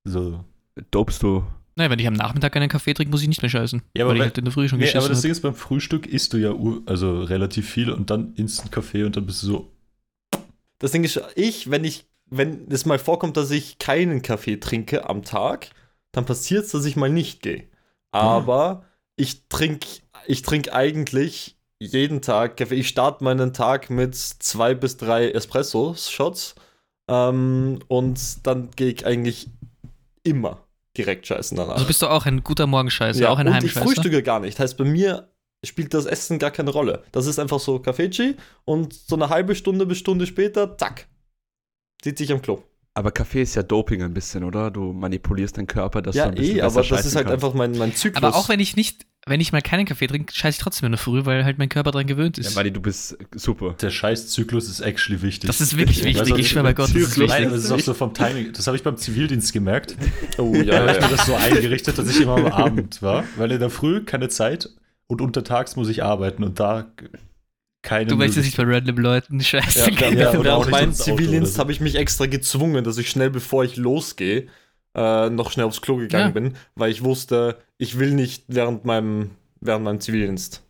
So. 0.05 0.45
Dobst 0.93 1.23
du? 1.25 1.45
Naja, 1.75 1.91
wenn 1.91 1.99
ich 1.99 2.07
am 2.07 2.15
Nachmittag 2.15 2.57
einen 2.57 2.69
Kaffee 2.69 2.95
trinke, 2.95 3.11
muss 3.11 3.23
ich 3.23 3.29
nicht 3.29 3.43
mehr 3.43 3.51
scheißen. 3.51 3.83
Ja, 3.97 4.05
aber 4.05 4.11
weil 4.11 4.17
ich 4.17 4.21
wenn- 4.21 4.27
halt 4.29 4.39
in 4.39 4.45
der 4.45 4.53
Früh 4.53 4.69
schon 4.69 4.79
Nee, 4.79 4.85
geschissen 4.85 5.01
aber 5.01 5.09
das. 5.09 5.23
Ding 5.23 5.31
ist, 5.33 5.41
beim 5.41 5.55
Frühstück 5.55 6.07
isst 6.07 6.33
du 6.33 6.37
ja 6.39 6.55
also 6.87 7.23
relativ 7.23 7.69
viel 7.69 7.91
und 7.91 8.11
dann 8.11 8.35
Instant 8.35 8.71
Kaffee 8.71 9.03
und 9.05 9.17
dann 9.17 9.27
bist 9.27 9.43
du 9.43 9.47
so. 9.49 9.73
Das 10.79 10.93
Ding 10.93 11.03
ist, 11.03 11.21
ich, 11.35 11.71
wenn 11.71 11.83
ich, 11.85 12.07
wenn 12.31 12.71
es 12.71 12.87
mal 12.87 12.99
vorkommt, 12.99 13.37
dass 13.37 13.51
ich 13.51 13.79
keinen 13.79 14.23
Kaffee 14.23 14.57
trinke 14.57 15.09
am 15.09 15.23
Tag, 15.23 15.69
dann 16.13 16.25
passiert 16.25 16.65
es, 16.65 16.73
dass 16.73 16.85
ich 16.85 16.97
mal 16.97 17.11
nicht 17.11 17.43
gehe. 17.43 17.69
Aber 18.11 18.85
ich 19.17 19.49
trinke 19.49 19.87
ich 20.27 20.43
trink 20.43 20.73
eigentlich 20.73 21.57
jeden 21.81 22.23
Tag 22.23 22.57
Kaffee. 22.57 22.77
Ich 22.77 22.89
starte 22.89 23.25
meinen 23.25 23.53
Tag 23.53 23.91
mit 23.91 24.15
zwei 24.15 24.75
bis 24.75 24.97
drei 24.97 25.31
Espresso-Shots 25.31 26.55
ähm, 27.09 27.79
und 27.89 28.47
dann 28.47 28.71
gehe 28.77 28.93
ich 28.93 29.07
eigentlich 29.07 29.49
immer 30.23 30.65
direkt 30.97 31.27
scheißen 31.27 31.57
danach. 31.57 31.75
Also 31.75 31.87
bist 31.87 32.03
du 32.03 32.09
auch 32.09 32.27
ein 32.27 32.43
guter 32.43 32.67
Morgenscheißer, 32.67 33.21
ja, 33.21 33.31
auch 33.31 33.39
ein 33.39 33.47
und 33.47 33.55
ich 33.55 33.61
Heimscheißer. 33.63 33.87
frühstücke 33.87 34.23
gar 34.23 34.41
nicht. 34.41 34.59
Heißt, 34.59 34.77
bei 34.77 34.85
mir 34.85 35.31
spielt 35.65 35.95
das 35.95 36.07
Essen 36.07 36.39
gar 36.39 36.51
keine 36.51 36.71
Rolle. 36.71 37.05
Das 37.13 37.27
ist 37.27 37.39
einfach 37.39 37.61
so 37.61 37.79
Kaffeechi 37.79 38.37
und 38.65 38.93
so 38.93 39.17
eine 39.17 39.29
halbe 39.29 39.55
Stunde 39.55 39.87
bis 39.87 39.99
Stunde 39.99 40.27
später, 40.27 40.77
zack, 40.77 41.07
sitze 42.03 42.25
ich 42.25 42.33
am 42.33 42.43
Klo. 42.43 42.63
Aber 42.95 43.13
Kaffee 43.13 43.43
ist 43.43 43.55
ja 43.55 43.63
Doping 43.63 44.03
ein 44.03 44.13
bisschen, 44.13 44.43
oder? 44.43 44.73
Du 44.73 44.93
manipulierst 44.93 45.57
deinen 45.57 45.69
Körper, 45.69 46.03
dass 46.03 46.15
du 46.15 46.19
ja, 46.19 46.25
ein 46.27 46.35
bisschen 46.35 46.57
eh, 46.59 46.61
besser 46.63 46.67
aber 46.81 46.89
das 46.89 47.07
ist 47.07 47.15
halt 47.15 47.29
kannst. 47.29 47.45
einfach 47.45 47.55
mein, 47.57 47.79
mein 47.79 47.95
Zyklus. 47.95 48.23
Aber 48.25 48.35
auch 48.35 48.49
wenn 48.49 48.59
ich 48.59 48.75
nicht, 48.75 49.07
wenn 49.25 49.41
ich 49.41 49.53
mal 49.53 49.63
keinen 49.63 49.85
Kaffee 49.85 50.09
trinke, 50.09 50.35
scheiße 50.35 50.57
ich 50.57 50.63
trotzdem 50.65 50.87
in 50.87 50.93
der 50.93 50.99
Früh, 50.99 51.25
weil 51.25 51.45
halt 51.45 51.59
mein 51.59 51.69
Körper 51.69 51.93
dran 51.93 52.09
gewöhnt 52.09 52.39
ist. 52.39 52.51
Ja, 52.51 52.57
Mani, 52.57 52.73
du 52.73 52.81
bist 52.81 53.17
super. 53.37 53.77
Der 53.81 53.91
Scheißzyklus 53.91 54.69
ist 54.69 54.81
actually 54.81 55.23
wichtig. 55.23 55.47
das 55.47 55.61
ist 55.61 55.77
wirklich 55.77 56.03
wichtig, 56.03 56.27
du, 56.29 56.37
ich 56.37 56.49
schwöre 56.49 56.65
bei 56.65 56.73
Gott, 56.73 56.89
das 56.89 56.97
ist 56.97 57.13
Zyklus- 57.15 57.29
Nein, 57.29 57.45
es 57.53 57.65
ist 57.65 57.71
auch 57.71 57.79
so 57.79 57.95
vom 57.95 58.13
Timing. 58.15 58.53
Das 58.53 58.67
habe 58.67 58.77
ich 58.77 58.83
beim 58.83 58.97
Zivildienst 58.97 59.53
gemerkt. 59.53 59.97
oh 60.39 60.53
Da 60.53 60.59
ja, 60.63 60.81
habe 60.81 60.93
ich 60.93 61.01
mir 61.01 61.17
das 61.17 61.27
so 61.27 61.35
eingerichtet, 61.37 61.99
dass 61.99 62.09
ich 62.11 62.21
immer 62.21 62.37
am 62.37 62.47
Abend 62.47 63.01
war, 63.01 63.23
weil 63.37 63.53
in 63.53 63.61
der 63.61 63.71
Früh 63.71 64.03
keine 64.05 64.29
Zeit 64.29 64.71
und 65.07 65.21
untertags 65.21 65.77
muss 65.77 65.89
ich 65.89 66.03
arbeiten 66.03 66.43
und 66.43 66.59
da 66.59 66.91
keine. 67.83 68.07
Du 68.07 68.17
möchtest 68.17 68.45
nicht 68.47 68.57
bei 68.57 68.65
random 68.65 68.99
Leuten 68.99 69.41
scheiße. 69.41 69.91
Ja, 69.91 70.09
Ja, 70.09 70.11
ja, 70.11 70.31
oder 70.39 70.45
während 70.45 70.69
oder 70.69 70.93
Zivildienst 70.93 71.55
so. 71.55 71.61
habe 71.61 71.73
ich 71.73 71.81
mich 71.81 71.95
extra 71.97 72.27
gezwungen, 72.27 72.85
dass 72.85 72.99
ich 72.99 73.11
schnell, 73.11 73.31
bevor 73.31 73.65
ich 73.65 73.77
losgehe, 73.77 74.49
äh, 74.95 75.31
noch 75.31 75.51
schnell 75.51 75.67
aufs 75.67 75.81
Klo 75.81 75.97
gegangen 75.97 76.27
Ja. 76.27 76.31
bin, 76.33 76.55
weil 76.75 76.91
ich 76.91 77.05
wusste, 77.05 77.59
ich 77.77 77.99
will 77.99 78.13
nicht 78.15 78.45
während 78.49 78.85
meinem, 78.85 79.31
während 79.61 79.85
meinem 79.85 80.01
Zivildienst 80.01 80.63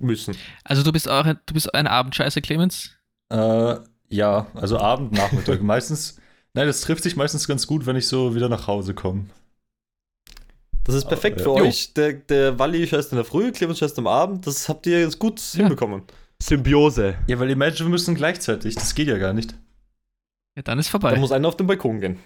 müssen. 0.00 0.36
Also 0.64 0.82
du 0.82 0.92
bist 0.92 1.08
auch 1.08 1.24
ein, 1.24 1.38
du 1.46 1.54
bist 1.54 1.74
ein 1.74 1.86
Abendscheißer, 1.86 2.40
Clemens? 2.40 2.90
Äh, 3.30 3.76
ja, 4.08 4.46
also 4.54 4.78
Abend, 4.78 5.12
Nachmittag. 5.12 5.62
meistens. 5.62 6.18
Nein, 6.54 6.66
das 6.66 6.82
trifft 6.82 7.02
sich 7.02 7.16
meistens 7.16 7.48
ganz 7.48 7.66
gut, 7.66 7.86
wenn 7.86 7.96
ich 7.96 8.06
so 8.08 8.34
wieder 8.34 8.48
nach 8.50 8.66
Hause 8.66 8.92
komme. 8.92 9.24
Das 10.84 10.94
ist 10.96 11.06
perfekt 11.08 11.38
ja. 11.38 11.44
für 11.44 11.50
Jo. 11.58 11.64
euch. 11.66 11.94
Der, 11.94 12.12
der 12.14 12.58
Walli 12.58 12.86
scheißt 12.86 13.12
in 13.12 13.16
der 13.16 13.24
Früh, 13.24 13.52
Clemens 13.52 13.78
scheißt 13.78 13.98
am 13.98 14.06
Abend. 14.08 14.46
Das 14.46 14.68
habt 14.68 14.86
ihr 14.86 15.00
jetzt 15.00 15.18
gut 15.18 15.40
Ja. 15.54 15.60
hinbekommen. 15.60 16.02
Symbiose. 16.42 17.14
Ja, 17.26 17.38
weil 17.38 17.50
imagine, 17.50 17.86
wir 17.86 17.90
müssen 17.90 18.14
gleichzeitig. 18.14 18.74
Das 18.74 18.94
geht 18.94 19.08
ja 19.08 19.18
gar 19.18 19.32
nicht. 19.32 19.54
Ja, 20.56 20.62
dann 20.62 20.78
ist 20.78 20.88
Da 20.88 20.90
vorbei. 20.92 21.16
muss 21.16 21.32
einer 21.32 21.48
auf 21.48 21.56
den 21.56 21.66
Balkon 21.66 22.00
gehen. 22.00 22.18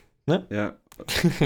Ja. 0.50 0.74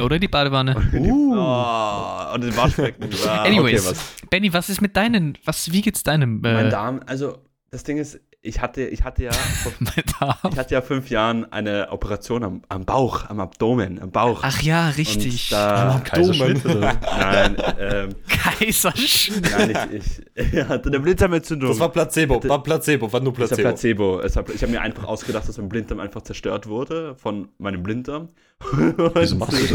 Oder 0.02 0.18
die 0.18 0.28
Badewanne. 0.28 0.74
Uh. 0.94 1.34
Oh, 1.36 2.34
und 2.34 2.42
den 2.44 2.56
Waschbecken. 2.56 3.10
Ah, 3.26 3.42
Anyways. 3.42 3.80
Okay, 3.86 3.90
was. 3.90 4.14
Benny, 4.30 4.52
was 4.52 4.68
ist 4.70 4.80
mit 4.80 4.96
deinen, 4.96 5.36
was, 5.44 5.70
wie 5.72 5.82
geht's 5.82 6.02
deinem, 6.02 6.40
Mein 6.40 6.66
äh, 6.66 6.70
Darm, 6.70 7.00
also 7.06 7.38
das 7.70 7.82
Ding 7.84 7.98
ist, 7.98 8.20
ich 8.42 8.60
hatte, 8.62 8.82
ich 8.86 9.02
hatte 9.04 9.24
ja 9.24 9.32
vor 9.32 9.72
mein 9.80 10.04
Darm? 10.18 10.52
Ich 10.52 10.58
hatte 10.58 10.74
ja 10.74 10.80
fünf 10.80 11.10
Jahren 11.10 11.50
eine 11.52 11.88
Operation 11.90 12.42
am, 12.44 12.62
am 12.68 12.84
Bauch, 12.86 13.28
am 13.28 13.40
Abdomen, 13.40 14.00
am 14.00 14.10
Bauch. 14.12 14.40
Ach 14.42 14.62
ja, 14.62 14.86
Und 14.88 14.96
richtig. 14.96 15.50
da, 15.50 16.00
Kaiserschnitt 16.04 16.64
oder? 16.64 16.94
nein, 17.18 17.56
ähm, 17.78 18.14
Kaiserschnitt. 18.60 19.50
nein, 19.50 19.90
ich, 19.92 20.22
ich, 20.52 20.64
hatte 20.64 20.88
eine 20.88 21.00
Blinddarmentzündung. 21.00 21.70
Das 21.70 21.80
war 21.80 21.90
Placebo, 21.90 22.34
Bitte. 22.34 22.48
war 22.48 22.62
Placebo, 22.62 23.12
war 23.12 23.20
nur 23.20 23.32
Placebo. 23.32 23.62
Placebo. 23.62 24.20
Es 24.20 24.36
hat- 24.36 24.50
Ich 24.50 24.62
habe 24.62 24.72
mir 24.72 24.80
einfach 24.82 25.04
ausgedacht, 25.04 25.48
dass 25.48 25.56
mein 25.58 25.68
Blinddarm 25.68 26.00
einfach 26.00 26.22
zerstört 26.22 26.66
wurde 26.66 27.14
von 27.16 27.48
meinem 27.58 27.82
Blinddarm. 27.82 28.28
Wieso 29.14 29.36
machst 29.36 29.62
du 29.62 29.74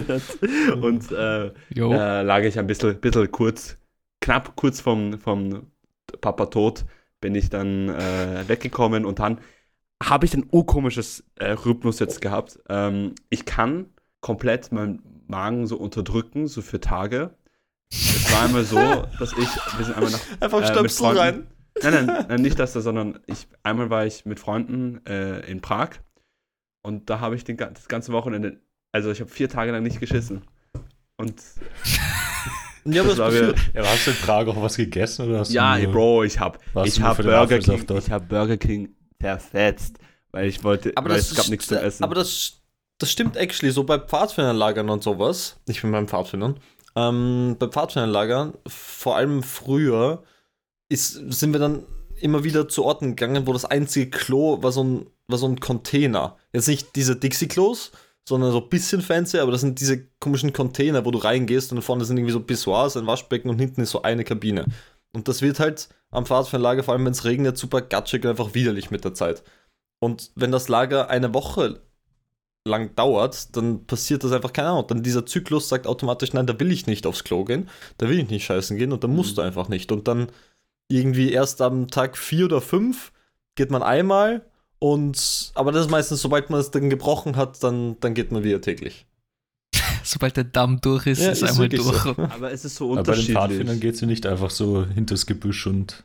das? 0.00 0.38
Und 0.80 1.12
äh, 1.12 1.52
da 1.70 2.22
lag 2.22 2.42
ich 2.42 2.58
ein 2.58 2.66
bisschen, 2.66 3.00
bisschen 3.00 3.30
kurz, 3.30 3.78
knapp 4.20 4.56
kurz 4.56 4.80
vom, 4.80 5.18
vom 5.18 5.68
Papa 6.20 6.46
Tod, 6.46 6.84
bin 7.20 7.34
ich 7.34 7.50
dann 7.50 7.88
äh, 7.88 8.44
weggekommen 8.48 9.04
und 9.04 9.18
dann 9.18 9.38
habe 10.02 10.26
ich 10.26 10.34
ein 10.34 10.46
urkomisches 10.50 11.24
äh, 11.36 11.52
Rhythmus 11.52 11.98
jetzt 12.00 12.20
gehabt. 12.20 12.58
Ähm, 12.68 13.14
ich 13.30 13.44
kann 13.46 13.86
komplett 14.20 14.72
meinen 14.72 15.02
Magen 15.28 15.66
so 15.66 15.76
unterdrücken, 15.76 16.46
so 16.48 16.60
für 16.62 16.80
Tage. 16.80 17.30
Es 17.96 18.32
war 18.32 18.42
einmal 18.44 18.64
so, 18.64 18.76
dass 19.18 19.32
ich, 19.32 19.48
wir 19.78 19.84
sind 19.84 19.94
einmal 19.96 20.10
nach 20.12 20.20
Einfach 20.40 20.58
äh, 20.58 20.62
mit 20.62 20.70
Stöpsel 20.70 21.04
Freunden- 21.06 21.18
rein. 21.20 21.46
Nein, 21.82 22.06
nein, 22.06 22.26
nein, 22.28 22.42
nicht 22.42 22.58
das, 22.58 22.72
sondern 22.72 23.18
ich, 23.26 23.48
einmal 23.64 23.90
war 23.90 24.06
ich 24.06 24.24
mit 24.26 24.38
Freunden 24.38 25.04
äh, 25.06 25.40
in 25.50 25.60
Prag 25.60 25.90
und 26.82 27.10
da 27.10 27.18
habe 27.20 27.34
ich 27.34 27.42
den, 27.44 27.56
das 27.56 27.88
ganze 27.88 28.12
Wochenende, 28.12 28.60
also 28.92 29.10
ich 29.10 29.20
habe 29.20 29.28
vier 29.30 29.48
Tage 29.48 29.72
lang 29.72 29.82
nicht 29.82 29.98
geschissen. 30.00 30.42
Und 31.16 31.34
Ja, 32.84 33.00
aber 33.02 33.08
das 33.14 33.18
das 33.18 33.18
war 33.18 33.30
mir, 33.32 33.54
Ja, 33.74 33.82
hast 33.84 34.06
du 34.06 34.10
in 34.10 34.16
Prag 34.18 34.46
auch 34.46 34.60
was 34.62 34.76
gegessen 34.76 35.26
oder 35.28 35.40
hast 35.40 35.52
ja, 35.52 35.78
du 35.78 35.90
Bro, 35.90 36.24
ich 36.24 36.38
habe 36.38 36.58
ich 36.84 37.00
hab 37.00 37.16
Burger 37.16 37.58
King, 37.58 37.84
ich 37.98 38.10
habe 38.10 38.26
Burger 38.26 38.56
King 38.58 38.94
zerfetzt, 39.20 39.96
weil 40.32 40.48
ich 40.48 40.62
wollte, 40.62 40.92
Aber 40.94 41.08
weil 41.10 41.16
das, 41.16 41.30
es 41.30 41.36
gab 41.36 41.48
nichts 41.48 41.66
zu 41.66 41.80
essen. 41.80 42.04
aber 42.04 42.14
das, 42.14 42.60
das 42.98 43.10
stimmt 43.10 43.36
actually, 43.36 43.72
so 43.72 43.84
bei 43.84 43.98
Pfadfinderlagern 43.98 44.90
und 44.90 45.02
sowas, 45.02 45.58
nicht 45.66 45.82
mit 45.82 45.92
meinen 45.92 46.08
Pfadfindern, 46.08 46.60
ähm, 46.96 47.56
bei 47.58 47.68
Pfadfinderlagern, 47.68 48.54
vor 48.66 49.16
allem 49.16 49.42
früher, 49.42 50.22
ist, 50.88 51.12
sind 51.12 51.52
wir 51.52 51.60
dann 51.60 51.84
immer 52.20 52.44
wieder 52.44 52.68
zu 52.68 52.84
Orten 52.84 53.16
gegangen, 53.16 53.46
wo 53.46 53.52
das 53.52 53.64
einzige 53.64 54.10
Klo 54.10 54.62
war 54.62 54.72
so 54.72 54.84
ein, 54.84 55.06
war 55.26 55.38
so 55.38 55.46
ein 55.46 55.60
Container. 55.60 56.36
Jetzt 56.52 56.68
nicht 56.68 56.94
diese 56.96 57.16
Dixie-Klos, 57.16 57.92
sondern 58.28 58.52
so 58.52 58.60
ein 58.60 58.68
bisschen 58.68 59.02
fancy, 59.02 59.38
aber 59.38 59.52
das 59.52 59.60
sind 59.60 59.80
diese 59.80 60.06
komischen 60.20 60.52
Container, 60.52 61.04
wo 61.04 61.10
du 61.10 61.18
reingehst 61.18 61.72
und 61.72 61.82
vorne 61.82 62.04
sind 62.04 62.16
irgendwie 62.16 62.32
so 62.32 62.40
Pissoirs, 62.40 62.96
ein 62.96 63.06
Waschbecken 63.06 63.50
und 63.50 63.58
hinten 63.58 63.82
ist 63.82 63.90
so 63.90 64.02
eine 64.02 64.24
Kabine. 64.24 64.64
Und 65.14 65.28
das 65.28 65.42
wird 65.42 65.60
halt 65.60 65.88
am 66.10 66.26
Pfadfinderlager, 66.26 66.82
vor 66.82 66.94
allem 66.94 67.04
wenn 67.04 67.12
es 67.12 67.24
regnet, 67.24 67.58
super 67.58 67.82
gatschig 67.82 68.24
und 68.24 68.30
einfach 68.30 68.54
widerlich 68.54 68.90
mit 68.90 69.04
der 69.04 69.14
Zeit. 69.14 69.42
Und 70.00 70.32
wenn 70.34 70.52
das 70.52 70.68
Lager 70.68 71.10
eine 71.10 71.34
Woche 71.34 71.82
lang 72.66 72.94
dauert, 72.96 73.54
dann 73.56 73.84
passiert 73.86 74.24
das 74.24 74.32
einfach 74.32 74.52
keine 74.52 74.68
Ahnung. 74.70 74.86
Dann 74.88 75.02
dieser 75.02 75.26
Zyklus 75.26 75.68
sagt 75.68 75.86
automatisch, 75.86 76.32
nein, 76.32 76.46
da 76.46 76.58
will 76.58 76.72
ich 76.72 76.86
nicht 76.86 77.06
aufs 77.06 77.24
Klo 77.24 77.44
gehen, 77.44 77.68
da 77.98 78.08
will 78.08 78.18
ich 78.18 78.30
nicht 78.30 78.44
scheißen 78.46 78.76
gehen 78.78 78.92
und 78.92 79.04
dann 79.04 79.14
musst 79.14 79.36
du 79.38 79.42
einfach 79.42 79.68
nicht. 79.68 79.92
Und 79.92 80.08
dann 80.08 80.28
irgendwie 80.88 81.30
erst 81.32 81.60
am 81.60 81.88
Tag 81.88 82.16
vier 82.16 82.46
oder 82.46 82.60
fünf 82.60 83.12
geht 83.54 83.70
man 83.70 83.82
einmal 83.82 84.46
und 84.78 85.52
aber 85.54 85.72
das 85.72 85.86
ist 85.86 85.90
meistens, 85.90 86.20
sobald 86.22 86.50
man 86.50 86.60
es 86.60 86.70
dann 86.70 86.90
gebrochen 86.90 87.36
hat, 87.36 87.62
dann, 87.62 87.98
dann 88.00 88.14
geht 88.14 88.32
man 88.32 88.44
wieder 88.44 88.60
täglich. 88.60 89.06
Sobald 90.02 90.36
der 90.36 90.44
Damm 90.44 90.80
durch 90.82 91.06
ist, 91.06 91.20
Ja, 91.22 91.30
ist 91.30 91.42
ist 91.42 91.50
einmal 91.50 91.68
durch. 91.68 91.82
so. 91.82 92.10
aber 92.18 92.52
es 92.52 92.64
ist 92.64 92.76
so 92.76 92.92
Aber 92.92 93.02
bei 93.02 93.14
den 93.14 93.24
Pfadfindern 93.24 93.60
unterschiedlich. 93.76 93.80
geht 93.80 93.96
sie 93.96 94.06
nicht 94.06 94.26
einfach 94.26 94.50
so 94.50 94.84
hinters 94.86 95.24
Gebüsch 95.26 95.66
und. 95.66 96.04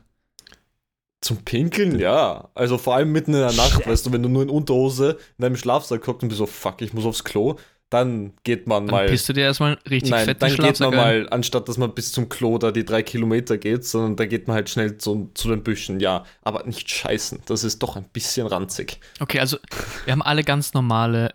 Zum 1.20 1.38
Pinkeln, 1.44 1.98
ja. 1.98 2.48
Also 2.54 2.78
vor 2.78 2.94
allem 2.94 3.12
mitten 3.12 3.34
in 3.34 3.40
der 3.40 3.52
Nacht, 3.52 3.86
weißt 3.86 4.06
du, 4.06 4.12
wenn 4.12 4.22
du 4.22 4.28
nur 4.28 4.42
in 4.42 4.48
Unterhose 4.48 5.18
in 5.38 5.42
deinem 5.42 5.56
Schlafsack 5.56 6.02
guckst 6.02 6.22
und 6.22 6.28
bist 6.28 6.38
so, 6.38 6.46
fuck, 6.46 6.80
ich 6.80 6.94
muss 6.94 7.04
aufs 7.04 7.24
Klo, 7.24 7.56
dann 7.90 8.32
geht 8.44 8.66
man 8.66 8.86
Dann 8.86 8.94
mal. 8.94 9.06
pisst 9.06 9.28
du 9.28 9.32
dir 9.32 9.42
erstmal 9.42 9.76
richtig 9.90 10.12
Nein, 10.12 10.24
fett 10.24 10.40
dann 10.40 10.54
geht 10.54 10.80
man 10.80 10.94
mal, 10.94 11.28
anstatt 11.30 11.68
dass 11.68 11.76
man 11.76 11.92
bis 11.92 12.12
zum 12.12 12.28
Klo 12.28 12.56
da 12.56 12.70
die 12.70 12.84
drei 12.84 13.02
Kilometer 13.02 13.58
geht, 13.58 13.84
sondern 13.84 14.16
da 14.16 14.26
geht 14.26 14.46
man 14.46 14.54
halt 14.54 14.70
schnell 14.70 14.96
zu, 14.96 15.30
zu 15.34 15.48
den 15.48 15.62
Büschen, 15.62 16.00
ja. 16.00 16.24
Aber 16.42 16.64
nicht 16.64 16.88
scheißen, 16.88 17.40
das 17.46 17.64
ist 17.64 17.82
doch 17.82 17.96
ein 17.96 18.04
bisschen 18.04 18.46
ranzig. 18.46 19.00
Okay, 19.18 19.40
also 19.40 19.58
wir 20.04 20.12
haben 20.12 20.22
alle 20.22 20.44
ganz 20.44 20.72
normale 20.72 21.34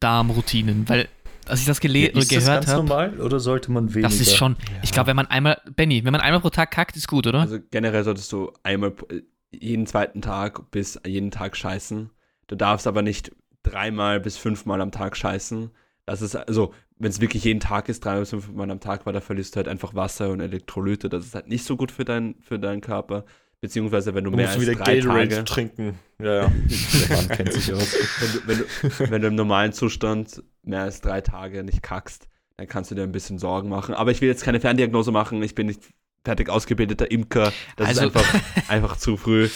Darmroutinen, 0.00 0.88
weil 0.88 1.08
als 1.46 1.60
ich 1.60 1.66
das 1.66 1.80
gele 1.80 2.06
ist 2.06 2.16
das 2.16 2.28
gehört 2.28 2.60
ganz 2.64 2.68
habe, 2.68 2.78
normal 2.86 3.20
oder 3.20 3.40
sollte 3.40 3.70
man 3.72 3.92
weniger? 3.94 4.08
das 4.08 4.20
ist 4.20 4.34
schon, 4.34 4.56
ich 4.82 4.92
glaube, 4.92 5.08
wenn 5.08 5.16
man 5.16 5.26
einmal, 5.26 5.60
Benny, 5.76 6.04
wenn 6.04 6.12
man 6.12 6.20
einmal 6.20 6.40
pro 6.40 6.50
Tag 6.50 6.70
kackt, 6.70 6.96
ist 6.96 7.08
gut, 7.08 7.26
oder? 7.26 7.40
Also 7.40 7.58
generell 7.70 8.04
solltest 8.04 8.30
du 8.32 8.52
einmal 8.62 8.92
pro- 8.92 9.06
jeden 9.50 9.86
zweiten 9.86 10.22
Tag 10.22 10.70
bis 10.70 10.98
jeden 11.06 11.30
Tag 11.30 11.56
scheißen. 11.56 12.10
Du 12.46 12.56
darfst 12.56 12.86
aber 12.86 13.02
nicht 13.02 13.32
dreimal 13.62 14.20
bis 14.20 14.36
fünfmal 14.36 14.80
am 14.80 14.92
Tag 14.92 15.16
scheißen. 15.16 15.70
Das 16.06 16.22
ist 16.22 16.34
also, 16.34 16.72
wenn 16.98 17.10
es 17.10 17.20
wirklich 17.20 17.44
jeden 17.44 17.60
Tag 17.60 17.88
ist, 17.88 18.04
dreimal 18.04 18.20
bis 18.20 18.30
fünfmal 18.30 18.70
am 18.70 18.80
Tag, 18.80 19.06
weil 19.06 19.12
da 19.12 19.20
verlierst 19.20 19.54
du 19.54 19.58
halt 19.58 19.68
einfach 19.68 19.94
Wasser 19.94 20.30
und 20.30 20.40
Elektrolyte. 20.40 21.08
Das 21.08 21.24
ist 21.26 21.34
halt 21.34 21.48
nicht 21.48 21.64
so 21.64 21.76
gut 21.76 21.92
für, 21.92 22.04
dein, 22.04 22.34
für 22.40 22.58
deinen 22.58 22.80
Körper. 22.80 23.24
Beziehungsweise 23.62 24.12
wenn 24.14 24.24
du 24.24 24.30
Du 24.30 24.36
mehr 24.36 24.46
musst 24.46 24.58
als 24.58 24.66
wieder 24.68 24.74
drei 24.84 24.96
Gatorade 24.96 25.28
Tage, 25.28 25.44
trinken. 25.44 25.98
Ja, 26.20 26.34
ja. 26.34 26.52
Der 27.08 27.16
Mann 27.16 27.28
kennt 27.28 27.52
sich 27.52 27.72
aus. 27.72 27.94
wenn 28.20 28.32
du, 28.32 28.40
wenn, 28.48 28.58
du, 28.98 29.10
wenn 29.12 29.22
du 29.22 29.28
im 29.28 29.34
normalen 29.36 29.72
Zustand 29.72 30.42
mehr 30.64 30.82
als 30.82 31.00
drei 31.00 31.20
Tage 31.20 31.62
nicht 31.62 31.80
kackst, 31.82 32.26
dann 32.56 32.66
kannst 32.66 32.90
du 32.90 32.96
dir 32.96 33.04
ein 33.04 33.12
bisschen 33.12 33.38
Sorgen 33.38 33.68
machen. 33.68 33.94
Aber 33.94 34.10
ich 34.10 34.20
will 34.20 34.28
jetzt 34.28 34.42
keine 34.44 34.58
Ferndiagnose 34.60 35.12
machen. 35.12 35.40
Ich 35.44 35.54
bin 35.54 35.68
nicht 35.68 35.80
fertig 36.24 36.48
ausgebildeter 36.50 37.08
Imker. 37.10 37.52
Das 37.76 37.86
Also- 37.88 38.08
ist 38.08 38.16
einfach, 38.16 38.40
einfach 38.68 38.96
zu 38.96 39.16
früh. 39.16 39.48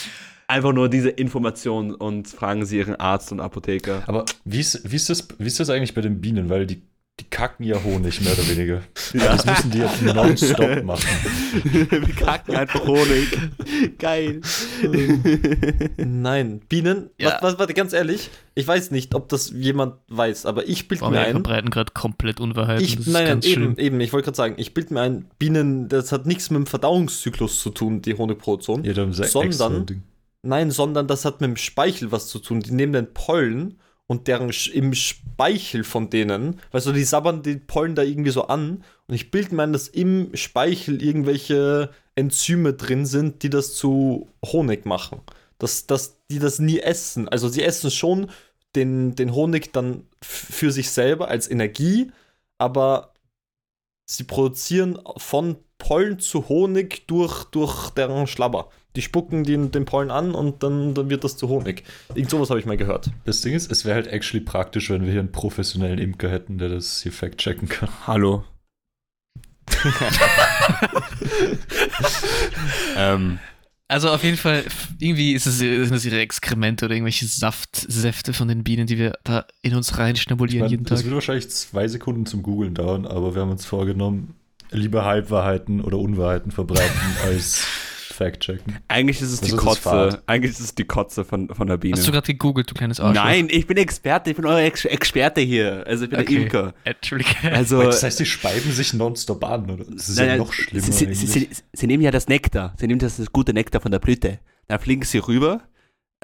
Einfach 0.49 0.73
nur 0.73 0.89
diese 0.89 1.11
Information 1.11 1.93
und 1.93 2.29
fragen 2.29 2.65
Sie 2.65 2.79
Ihren 2.79 2.95
Arzt 2.95 3.33
und 3.33 3.41
Apotheker. 3.41 4.05
Aber 4.07 4.25
wie 4.45 4.61
ist, 4.61 4.89
wie, 4.89 4.95
ist 4.95 5.11
das, 5.11 5.27
wie 5.39 5.47
ist 5.49 5.59
das 5.59 5.69
eigentlich 5.71 5.95
bei 5.95 6.01
den 6.03 6.21
Bienen? 6.21 6.49
Weil 6.49 6.67
die, 6.67 6.81
die 7.19 7.25
kacken 7.31 7.65
ja 7.65 7.83
Honig, 7.83 8.21
mehr 8.21 8.33
oder 8.35 8.47
weniger. 8.49 8.83
Das 9.15 9.47
müssen 9.47 9.71
die 9.71 9.79
ja 9.79 9.91
nonstop 10.13 10.83
machen. 10.85 11.09
Wir 11.91 12.15
kacken 12.15 12.55
einfach 12.57 12.87
Honig. 12.87 13.39
Geil. 13.99 14.43
Nein, 15.97 16.61
Bienen, 16.69 17.11
Ja. 17.19 17.33
was, 17.41 17.43
was, 17.43 17.59
warte, 17.59 17.75
ganz 17.75 17.93
ehrlich, 17.93 18.31
ich 18.55 18.67
weiß 18.67 18.91
nicht, 18.91 19.15
ob 19.15 19.29
das 19.29 19.51
jemand 19.51 19.95
weiß, 20.09 20.47
aber 20.47 20.69
ich 20.69 20.89
bild 20.89 21.01
Boah, 21.01 21.11
mir 21.11 21.17
wir 21.17 21.23
ein. 21.23 21.33
verbreiten 21.33 21.71
gerade 21.71 21.93
komplett 21.93 22.41
Unwahrheiten. 22.41 22.85
Ich, 22.85 22.97
das 22.97 23.07
nein, 23.07 23.13
nein, 23.25 23.27
ganz 23.27 23.47
eben, 23.47 23.79
eben, 23.79 24.01
ich 24.01 24.13
wollte 24.13 24.27
gerade 24.27 24.37
sagen, 24.37 24.55
ich 24.59 24.75
bild 24.75 24.91
mir 24.91 25.01
ein, 25.01 25.27
Bienen, 25.39 25.89
das 25.89 26.13
hat 26.13 26.27
nichts 26.27 26.51
mit 26.51 26.59
dem 26.59 26.67
Verdauungszyklus 26.67 27.61
zu 27.61 27.71
tun, 27.71 28.03
die 28.03 28.15
Honigproduktion. 28.17 28.85
Ja, 28.85 28.95
Sondern-. 29.13 30.03
Nein, 30.43 30.71
sondern 30.71 31.09
das 31.09 31.25
hat 31.25 31.41
mit 31.41 31.49
dem 31.51 31.57
Speichel 31.57 32.13
was 32.13 32.29
zu 32.29 32.39
tun. 32.39 32.61
Die 32.61 32.73
nehmen 32.73 32.93
den 32.93 33.13
Pollen 33.13 33.79
und 34.07 34.29
deren 34.29 34.51
im 34.73 34.95
Speichel 34.95 35.85
von 35.85 36.11
denen, 36.11 36.61
weißt 36.71 36.87
du, 36.87 36.93
die 36.93 37.05
sabbern 37.05 37.43
die 37.43 37.57
Pollen 37.57 37.95
da 37.95 38.03
irgendwie 38.03 38.31
so 38.31 38.47
an 38.47 38.85
und 39.07 39.15
ich 39.15 39.31
bilde 39.31 39.55
mir 39.55 39.65
ein, 39.65 39.73
dass 39.73 39.89
im 39.89 40.31
Speichel 40.35 41.03
irgendwelche 41.03 41.91
Enzyme 42.15 42.73
drin 42.75 43.07
sind, 43.07 43.43
die 43.43 43.51
das 43.51 43.75
zu 43.75 44.29
Honig 44.45 44.87
machen. 44.87 45.21
Dass, 45.59 45.87
dass 45.87 46.25
die 46.31 46.39
das 46.39 46.59
nie 46.59 46.81
essen. 46.81 47.29
Also 47.29 47.49
sie 47.49 47.63
essen 47.63 47.91
schon 47.91 48.31
den, 48.75 49.15
den 49.15 49.35
Honig 49.35 49.73
dann 49.73 50.05
für 50.23 50.71
sich 50.71 50.91
selber 50.91 51.29
als 51.29 51.51
Energie, 51.51 52.11
aber 52.59 53.15
sie 54.07 54.25
produzieren 54.25 54.99
von 55.17 55.57
Pollen 55.79 56.19
zu 56.19 56.49
Honig 56.49 57.07
durch, 57.07 57.45
durch 57.45 57.91
deren 57.91 58.27
Schlabber. 58.27 58.71
Die 58.97 59.03
spucken 59.03 59.45
den, 59.45 59.71
den 59.71 59.85
Pollen 59.85 60.11
an 60.11 60.35
und 60.35 60.63
dann, 60.63 60.95
dann 60.95 61.11
wird 61.11 61.23
das 61.23 61.37
zu 61.37 61.49
Honig. 61.49 61.85
Irgend 62.15 62.31
sowas 62.31 62.51
habe 62.51 62.59
ich 62.59 62.67
mal 62.67 62.77
gehört. 62.77 63.11
Das 63.25 63.43
Ding 63.43 63.55
ist, 63.55 63.71
es 63.71 63.85
wäre 63.85 63.95
halt 63.97 64.07
actually 64.09 64.45
praktisch, 64.45 64.91
wenn 64.91 65.05
wir 65.05 65.13
hier 65.13 65.21
einen 65.21 65.33
professionellen 65.33 65.99
Imker 65.99 66.31
hätten, 66.31 66.59
der 66.59 66.71
das 66.71 67.03
hier 67.03 67.13
fact-checken 67.13 67.69
kann. 67.69 67.89
Hallo. 68.07 68.45
ähm, 72.97 73.39
Also 73.89 74.11
auf 74.11 74.25
jeden 74.25 74.37
Fall, 74.37 74.65
irgendwie 74.99 75.33
ist 75.33 75.47
es, 75.47 75.59
sind 75.59 75.93
das 75.93 76.05
ihre 76.05 76.19
Exkremente 76.19 76.87
oder 76.87 76.95
irgendwelche 76.95 77.27
Saftsäfte 77.27 78.33
von 78.33 78.49
den 78.49 78.65
Bienen, 78.65 78.87
die 78.87 78.99
wir 78.99 79.13
da 79.25 79.47
in 79.63 79.75
uns 79.75 79.91
Ich 79.91 79.99
reinschnabulieren 79.99 80.65
mein, 80.65 80.71
jeden 80.71 80.85
das 80.85 81.01
Tag. 81.01 81.05
wird 81.05 81.15
wahrscheinlich 81.15 81.51
zwei 81.51 81.87
Sekunden 81.87 82.27
zum 82.27 82.43
Googlen 82.43 82.75
dauern, 82.75 83.07
aber 83.07 83.35
wir 83.35 83.43
haben 83.43 83.51
uns 83.51 83.65
vorgenommen, 83.65 84.35
lieber 84.71 85.05
Halbwahrheiten 85.05 85.81
oder 85.81 85.99
Unwahrheiten 85.99 86.51
verbreiten 86.51 87.01
als 87.25 87.65
fact-checken. 88.17 88.79
eigentlich 88.89 89.21
ist 89.23 89.33
es 89.33 89.41
die 89.41 89.51
Das 89.53 89.59
ist 89.61 89.65
Kotze. 89.85 90.23
Eigentlich 90.27 90.53
ist 90.53 90.61
es 90.61 90.75
die 90.75 90.85
Kotze 90.85 91.25
von, 91.25 91.49
von 91.49 91.67
der 91.67 91.77
Biene. 91.77 91.97
Hast 91.97 92.07
du 92.09 92.13
gerade 92.13 92.27
gegoogelt, 92.27 92.71
du 92.71 92.75
kleines 92.75 92.99
Arschloch? 93.01 93.23
Nein, 93.25 93.49
ich 93.51 93.67
bin 93.67 93.77
Experte, 93.77 94.31
ich 94.31 94.37
bin 94.37 94.45
euer 94.47 94.61
Ex 94.61 94.85
Experte 94.85 95.41
hier. 95.41 95.85
Also 95.87 96.05
ich 96.05 96.11
bin 96.11 96.21
Okay. 96.21 96.35
der 96.35 96.43
Imker. 96.43 96.75
Entschuldige. 96.85 97.31
Also, 97.53 97.83
das 97.83 98.03
heißt, 98.03 98.19
die 98.21 98.27
speiben 98.27 98.73
sich 98.73 98.93
nonstop 98.95 99.45
an, 99.45 99.71
oder? 99.71 99.85
Das 99.85 100.09
ist 100.09 100.19
nein, 100.19 100.29
ja 100.29 100.37
noch 100.37 100.53
schlimmer. 100.53 100.85
Sie, 100.85 100.93
sie, 100.93 101.15
sie, 101.15 101.27
sie, 101.27 101.49
sie 101.73 101.87
nehmen 101.87 102.03
ja 102.03 102.11
das 102.11 102.29
Nektar. 102.29 102.75
Sie 102.79 102.87
nehmen 102.87 102.99
das, 102.99 103.17
das 103.19 103.31
gute 103.33 103.53
Nektar 103.53 103.81
von 103.81 103.91
der 103.93 103.99
Blüte. 103.99 104.39
Dann 104.69 104.81
fliegen 104.81 105.03
sie 105.05 105.19
rüber 105.19 105.61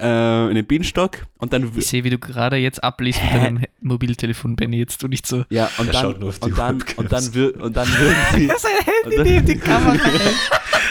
äh, 0.01 0.49
in 0.49 0.55
den 0.55 0.67
Bienenstock 0.67 1.27
und 1.37 1.53
dann. 1.53 1.71
ich 1.77 1.87
sehe, 1.87 2.03
wie 2.05 2.11
du 2.11 2.19
gerade 2.19 2.57
jetzt 2.57 2.83
abliest 2.83 3.23
mit 3.23 3.35
deinem 3.35 3.65
Mobiltelefon, 3.81 4.57
Benny. 4.57 4.79
Jetzt 4.79 5.03
du 5.03 5.09
nicht 5.09 5.27
so. 5.27 5.45
Ja, 5.51 5.71
und 5.79 5.93
dann, 5.93 6.03
schaut 6.03 6.21
nur 6.21 6.31
auf 6.31 6.39
die 6.39 6.47
und 6.51 6.59
dann, 6.59 6.83
und 6.97 7.13
dann, 7.13 7.51
und 7.61 7.77
dann 7.77 7.89
würden 7.89 8.17
sie. 8.35 8.47
sein 8.47 8.73
und 9.05 9.17
dann- 9.17 9.27
neben 9.27 9.47
die 9.47 9.59
Kamera 9.59 9.93
hält. 9.93 10.05
Und 10.25 10.73
dann 10.73 10.82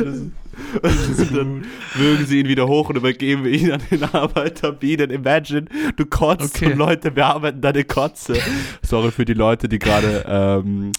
würgen 0.00 0.32
sie 2.26 2.40
ihn 2.40 2.48
wieder 2.48 2.66
hoch 2.66 2.88
und 2.90 2.96
übergeben 2.96 3.46
ihn 3.46 3.72
an 3.72 3.82
den 3.90 4.04
Arbeiter 4.04 4.72
Bienen. 4.72 5.10
Imagine, 5.10 5.66
du 5.96 6.06
kotzt 6.06 6.56
Okay. 6.56 6.72
und 6.72 6.78
Leute 6.78 7.10
bearbeiten 7.10 7.60
deine 7.60 7.84
Kotze. 7.84 8.38
Sorry 8.82 9.10
für 9.10 9.24
die 9.24 9.34
Leute, 9.34 9.68
die 9.68 9.78
gerade 9.78 10.24
ähm, 10.26 10.92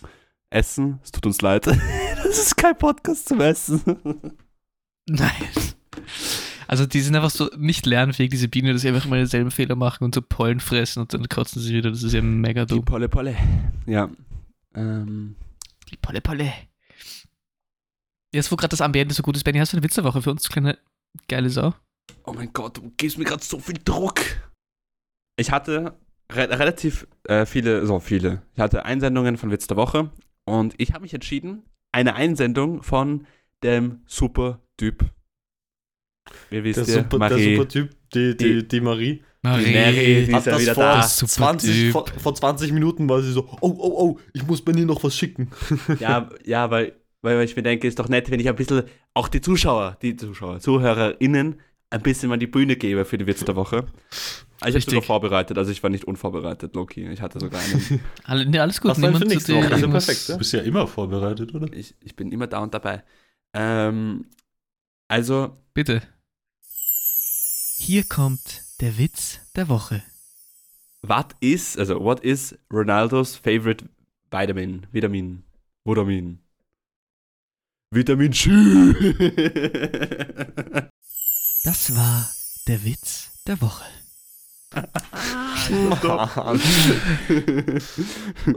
essen. 0.50 1.00
Es 1.04 1.12
tut 1.12 1.26
uns 1.26 1.42
leid. 1.42 1.68
Das 2.24 2.38
ist 2.38 2.56
kein 2.56 2.78
Podcast 2.78 3.28
zum 3.28 3.42
Essen. 3.42 3.82
Nein. 5.10 5.32
Also 6.68 6.86
die 6.86 7.02
sind 7.02 7.16
einfach 7.16 7.32
so 7.32 7.50
nicht 7.58 7.86
lernfähig, 7.86 8.30
diese 8.30 8.48
Bienen, 8.48 8.72
dass 8.72 8.84
sie 8.84 8.88
einfach 8.88 9.06
immer 9.06 9.18
denselben 9.18 9.52
Fehler 9.52 9.76
machen 9.76 10.06
und 10.06 10.16
so 10.16 10.22
Pollen 10.22 10.62
fressen 10.62 11.02
und 11.02 11.14
dann 11.14 11.28
kotzen 11.28 11.62
sie 11.62 11.74
wieder. 11.74 11.90
Das 11.90 12.04
ist 12.04 12.14
ja 12.14 12.22
mega 12.22 12.64
Die 12.66 12.76
dumm. 12.76 12.86
Polle 12.86 13.10
Polle. 13.10 13.36
Ja. 13.86 14.10
Ähm, 14.76 15.36
Die 15.92 15.98
Polle 15.98 16.22
Polle. 16.22 16.54
Jetzt, 18.34 18.52
wo 18.52 18.56
gerade 18.56 18.70
das 18.70 18.82
Ambiente 18.82 19.14
so 19.14 19.24
gut 19.24 19.36
ist, 19.36 19.44
Benny, 19.44 19.60
hast 19.60 19.74
du 19.74 19.78
eine 19.78 19.84
Witzerwoche 19.84 20.22
für 20.22 20.32
uns, 20.32 20.48
kleine 20.48 20.78
geile 21.28 21.50
Sau? 21.50 21.74
oh 22.24 22.34
mein 22.34 22.52
Gott, 22.54 22.78
du 22.78 22.92
gibst 22.98 23.18
mir 23.18 23.26
gerade 23.26 23.44
so 23.44 23.60
viel 23.60 23.78
Druck. 23.84 24.20
Ich 25.38 25.52
hatte 25.52 25.98
re 26.32 26.50
relativ 26.50 27.08
äh, 27.28 27.46
viele, 27.46 27.86
so 27.86 28.00
viele. 28.00 28.42
Ich 28.56 28.62
hatte 28.62 28.86
Einsendungen 28.86 29.38
von 29.38 29.52
Witz 29.52 29.68
der 29.68 29.78
Woche 29.78 30.12
und 30.46 30.74
ich 30.78 30.94
habe 30.94 31.04
mich 31.04 31.14
entschieden, 31.14 31.64
eine 31.92 32.16
Einsendung 32.16 32.84
von 32.84 33.26
dem 33.64 34.02
Super-Typ. 34.06 35.06
Wie 36.50 36.64
wisst 36.64 36.80
Der 36.80 36.88
ihr, 36.88 36.94
super, 37.04 37.20
der 37.20 37.30
Marie. 37.30 37.56
super 37.56 37.68
Typ, 37.68 37.96
die, 38.14 38.38
die, 38.38 38.68
die 38.68 38.82
Marie, 38.82 39.24
Marie, 39.42 39.66
die 39.66 40.32
ist 40.32 40.34
hat 40.34 40.46
ja 40.46 40.52
das 40.54 40.62
wieder 40.62 40.76
vor, 40.76 40.84
da. 40.84 41.04
Super 41.04 41.32
20, 41.32 41.72
Typ. 41.72 41.92
vor, 41.92 42.08
vor 42.08 42.36
20 42.36 42.72
Minuten 42.72 43.10
war 43.10 43.22
sie 43.22 43.32
so, 43.32 43.48
oh, 43.62 43.76
oh, 43.78 43.94
oh, 43.98 44.20
ich 44.34 44.46
muss 44.46 44.64
Benny 44.64 44.86
noch 44.86 45.04
was 45.04 45.16
schicken. 45.16 45.50
Ja, 46.00 46.30
ja 46.46 46.70
weil, 46.70 47.01
weil 47.22 47.42
ich 47.44 47.56
mir 47.56 47.64
denke, 47.64 47.88
ist 47.88 48.00
doch 48.00 48.10
nett, 48.10 48.32
wenn 48.32 48.40
ich 48.40 48.50
ein 48.50 48.56
bisschen 48.56 48.84
auch 49.14 49.28
die 49.28 49.42
Zuschauer, 49.42 49.98
die 50.02 50.16
Zuschauer, 50.16 50.60
ZuhörerInnen 50.60 51.60
ein 51.92 52.02
bisschen 52.02 52.30
mal 52.30 52.38
die 52.38 52.48
Bühne 52.48 52.76
gebe 52.78 53.06
für 53.06 53.18
die 53.18 53.28
Witz 53.28 53.44
der 53.44 53.56
Woche. 53.56 53.86
Ich 54.66 54.76
habe 54.76 54.80
sogar 54.80 55.02
vorbereitet, 55.02 55.58
also 55.58 55.72
ich 55.72 55.82
war 55.84 55.90
nicht 55.90 56.06
unvorbereitet, 56.06 56.76
Loki. 56.76 57.08
Ich 57.10 57.22
hatte 57.22 57.40
sogar 57.40 57.62
einen. 57.62 58.00
Alle, 58.24 58.46
nee, 58.46 58.60
alles 58.60 58.80
gut. 58.80 58.96
Für 58.96 59.02
Niemand 59.02 59.32
tut 59.32 59.48
dir 59.48 59.56
Woche? 59.56 59.74
Ist 59.74 59.82
ja 59.82 59.88
perfekt, 59.88 60.30
Du 60.30 60.38
bist 60.38 60.54
ja 60.54 60.62
immer 60.62 60.88
vorbereitet, 60.88 61.54
oder? 61.54 61.72
Ich, 61.74 61.96
ich 62.02 62.16
bin 62.16 62.32
immer 62.32 62.48
da 62.48 62.60
und 62.60 62.74
dabei. 62.74 63.04
Ähm, 63.54 64.26
also, 65.08 65.58
Bitte. 65.74 66.02
Hier 67.78 68.04
kommt 68.04 68.62
der 68.82 68.98
Witz 68.98 69.40
der 69.56 69.68
Woche. 69.68 70.04
was 71.02 71.26
ist, 71.40 71.80
also, 71.80 72.00
what 72.00 72.20
is 72.20 72.56
Ronaldos 72.72 73.36
favorite 73.36 73.86
Vitamin? 74.30 74.86
Vitamin. 74.92 75.44
Vitamin. 75.84 76.40
Vitamin 77.92 78.32
C. 78.32 78.50
Das 81.64 81.96
war 81.96 82.28
der 82.68 82.84
Witz 82.84 83.30
der 83.46 83.62
Woche. 83.62 83.86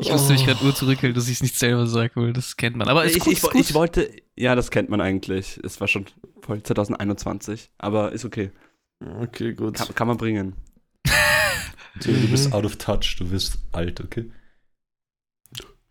Ich 0.01 0.11
musste 0.11 0.33
mich 0.33 0.47
gerade 0.47 0.65
nur 0.65 0.75
zurückhalten, 0.75 1.15
dass 1.15 1.29
ich 1.29 1.35
es 1.35 1.43
nicht 1.43 1.59
selber 1.59 1.87
sage, 1.87 2.13
weil 2.17 2.33
das 2.33 2.57
kennt 2.57 2.77
man. 2.77 2.89
Aber 2.89 3.05
ist 3.05 3.17
ich, 3.17 3.23
gut, 3.23 3.33
ich, 3.35 3.43
ist 3.43 3.51
gut. 3.51 3.61
ich 3.61 3.75
wollte, 3.75 4.11
ja, 4.37 4.55
das 4.55 4.71
kennt 4.71 4.89
man 4.89 5.03
eigentlich. 5.03 5.61
Es 5.63 5.79
war 5.81 5.89
schon 5.89 6.07
voll 6.41 6.63
2021, 6.63 7.71
aber 7.77 8.13
ist 8.13 8.25
okay. 8.25 8.53
Okay, 9.21 9.53
gut. 9.53 9.75
Kann, 9.75 9.95
kann 9.95 10.09
man 10.09 10.17
bringen. 10.17 10.55
Du, 12.01 12.13
du 12.13 12.29
bist 12.29 12.53
out 12.53 12.65
of 12.65 12.77
touch, 12.77 13.17
du 13.19 13.31
wirst 13.31 13.59
alt, 13.73 14.01
okay? 14.01 14.31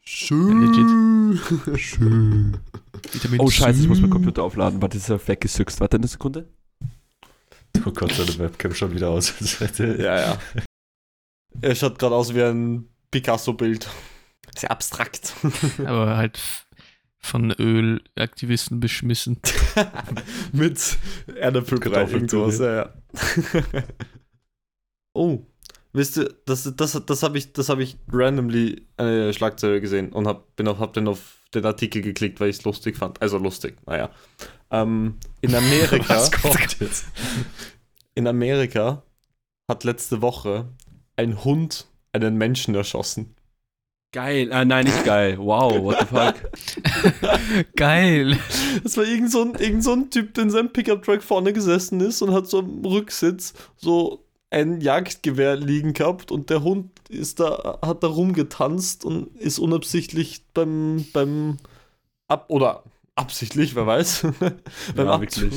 Schön. 0.02 1.40
Schön. 1.78 2.58
Vitamin 3.12 3.40
Oh 3.40 3.50
scheiße, 3.50 3.82
ich 3.82 3.88
muss 3.88 4.02
mein 4.02 4.10
Computer 4.10 4.44
aufladen. 4.44 4.82
Warte, 4.82 4.98
ist 4.98 5.10
er 5.10 5.26
weggesüchst. 5.28 5.80
Warte 5.80 5.98
eine 5.98 6.08
Sekunde. 6.08 6.48
Oh 7.86 7.92
Gott, 7.92 8.14
seine 8.14 8.38
Webcam 8.38 8.74
schon 8.74 8.94
wieder 8.94 9.10
aus. 9.10 9.34
Ja, 9.78 10.20
ja. 10.20 10.40
Er 11.62 11.76
schaut 11.76 12.00
gerade 12.00 12.16
aus 12.16 12.34
wie 12.34 12.42
ein 12.42 12.90
Picasso-Bild. 13.12 13.88
Sehr 14.56 14.72
abstrakt. 14.72 15.34
Aber 15.86 16.18
halt 16.18 16.42
von 17.20 17.52
Ölaktivisten 17.52 18.80
beschmissen. 18.80 19.40
Mit 20.52 20.98
Erdäpfelbrei 21.36 22.06
irgendwas, 22.06 22.58
ja, 22.58 22.74
ja. 22.76 22.94
oh, 25.14 25.46
wisst 25.94 26.18
ihr, 26.18 26.34
das, 26.46 26.74
das, 26.76 27.02
das 27.06 27.24
habe 27.24 27.38
ich, 27.38 27.54
das 27.54 27.70
hab 27.70 27.80
ich 27.80 27.98
randomly 28.12 28.88
eine 28.98 29.32
Schlagzeile 29.34 29.80
gesehen 29.80 30.12
und 30.12 30.28
hab, 30.28 30.56
bin 30.56 30.68
auf, 30.68 30.80
hab 30.80 30.94
dann 30.94 31.08
auf 31.08 31.43
den 31.56 31.66
Artikel 31.66 32.02
geklickt, 32.02 32.40
weil 32.40 32.50
ich 32.50 32.58
es 32.58 32.64
lustig 32.64 32.98
fand. 32.98 33.22
Also 33.22 33.38
lustig, 33.38 33.78
naja. 33.86 34.10
Ähm, 34.72 35.18
in 35.42 35.56
Amerika, 35.56 36.16
Was 36.16 36.32
kommt 36.32 36.80
jetzt? 36.80 37.06
in 38.16 38.28
Amerika 38.28 39.04
hat 39.70 39.84
letzte 39.84 40.22
Woche 40.22 40.70
ein 41.16 41.44
Hund 41.44 41.88
einen 42.12 42.38
Menschen 42.38 42.76
erschossen. 42.76 43.36
Geil. 44.14 44.54
Ah, 44.54 44.64
nein, 44.64 44.86
nicht 44.86 45.04
geil. 45.06 45.40
Wow, 45.40 45.82
what 45.82 46.00
the 46.00 46.06
fuck. 46.06 46.36
Geil. 47.76 48.38
Das 48.84 48.96
war 48.96 49.06
irgend 49.06 49.32
so 49.32 49.42
ein, 49.42 49.56
irgend 49.56 49.84
so 49.84 49.94
ein 49.94 50.12
Typ, 50.12 50.36
der 50.36 50.44
in 50.44 50.50
seinem 50.52 50.72
Pickup-Truck 50.72 51.24
vorne 51.24 51.52
gesessen 51.52 52.00
ist 52.00 52.22
und 52.22 52.32
hat 52.32 52.46
so 52.46 52.60
am 52.60 52.86
Rücksitz 52.86 53.56
so 53.76 54.23
ein 54.54 54.80
Jagdgewehr 54.82 55.56
liegen 55.56 55.94
gehabt 55.94 56.32
und 56.32 56.50
der 56.50 56.64
Hund 56.64 56.92
ist 57.10 57.40
da, 57.40 57.80
hat 57.82 58.04
da 58.04 58.08
rumgetanzt 58.08 59.04
und 59.06 59.36
ist 59.38 59.60
unabsichtlich 59.60 60.46
beim, 60.54 61.06
beim 61.14 61.58
Ab 62.28 62.46
oder 62.48 62.84
absichtlich, 63.16 63.76
wer 63.76 63.86
weiß, 63.86 64.28
beim 64.96 65.06
Ja, 65.06 65.14
Abzug 65.16 65.52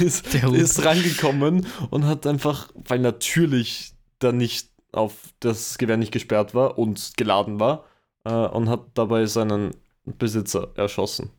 ist, 0.00 0.32
Der 0.32 0.42
Hund. 0.42 0.56
ist 0.56 0.84
rangekommen 0.84 1.66
und 1.90 2.04
hat 2.06 2.26
einfach, 2.26 2.70
weil 2.74 2.98
natürlich 3.00 3.92
da 4.18 4.32
nicht 4.32 4.70
auf 4.92 5.12
das 5.40 5.76
Gewehr 5.78 5.96
nicht 5.98 6.12
gesperrt 6.12 6.54
war 6.54 6.78
und 6.78 7.12
geladen 7.16 7.60
war, 7.60 7.84
äh, 8.24 8.32
und 8.32 8.68
hat 8.68 8.86
dabei 8.94 9.26
seinen 9.26 9.72
Besitzer 10.04 10.68
erschossen. 10.76 11.30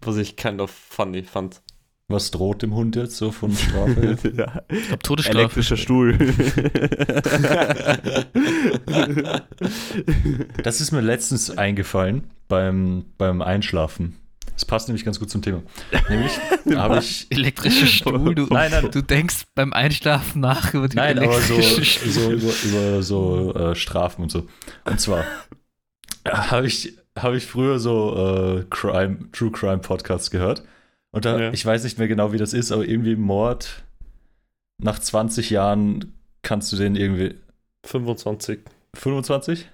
Was 0.00 0.16
ich 0.16 0.36
kind 0.36 0.60
of 0.60 0.70
funny 0.70 1.22
fand. 1.22 1.60
Was 2.10 2.30
droht 2.30 2.62
dem 2.62 2.74
Hund 2.74 2.96
jetzt 2.96 3.18
so 3.18 3.30
von 3.32 3.54
Strafe? 3.54 4.16
ja. 4.34 4.62
Ich 4.70 4.86
glaube, 4.88 5.02
Todesstrafe. 5.02 5.38
Elektrischer 5.38 5.76
Stuhl. 5.76 6.16
Das 10.62 10.80
ist 10.80 10.92
mir 10.92 11.00
letztens 11.00 11.50
eingefallen 11.56 12.24
beim, 12.48 13.04
beim 13.18 13.42
Einschlafen. 13.42 14.16
Es 14.56 14.64
passt 14.64 14.88
nämlich 14.88 15.04
ganz 15.04 15.20
gut 15.20 15.30
zum 15.30 15.42
Thema. 15.42 15.62
Nämlich 16.08 16.32
habe 16.76 16.98
ich. 16.98 17.26
Elektrischer 17.30 17.86
Stuhl, 17.86 18.34
du, 18.34 18.46
Nein, 18.46 18.70
nein. 18.70 18.90
du 18.90 19.02
denkst 19.02 19.44
beim 19.54 19.72
Einschlafen 19.72 20.40
nach 20.40 20.72
über 20.74 20.88
die 20.88 20.96
Nein, 20.96 21.18
aber 21.18 21.40
so, 21.40 21.54
elektrische 21.54 21.84
Stuhl. 21.84 22.10
so 22.10 22.32
über, 22.32 22.52
über 22.64 23.02
so 23.02 23.54
äh, 23.54 23.74
Strafen 23.74 24.22
und 24.22 24.30
so. 24.32 24.46
Und 24.84 24.98
zwar 25.00 25.24
habe 26.26 26.66
ich, 26.66 26.94
hab 27.16 27.34
ich 27.34 27.46
früher 27.46 27.78
so 27.78 28.58
äh, 28.60 28.64
Crime, 28.70 29.30
True 29.32 29.50
Crime 29.52 29.78
Podcasts 29.78 30.30
gehört. 30.30 30.62
Und 31.12 31.24
da, 31.24 31.38
Ja. 31.40 31.52
ich 31.52 31.64
weiß 31.64 31.84
nicht 31.84 31.98
mehr 31.98 32.08
genau, 32.08 32.32
wie 32.32 32.38
das 32.38 32.52
ist, 32.52 32.70
aber 32.72 32.86
irgendwie 32.86 33.16
Mord 33.16 33.84
nach 34.80 34.98
20 34.98 35.50
Jahren 35.50 36.12
kannst 36.42 36.72
du 36.72 36.76
den 36.76 36.96
irgendwie. 36.96 37.34
25. 37.84 38.60
25? 38.94 39.68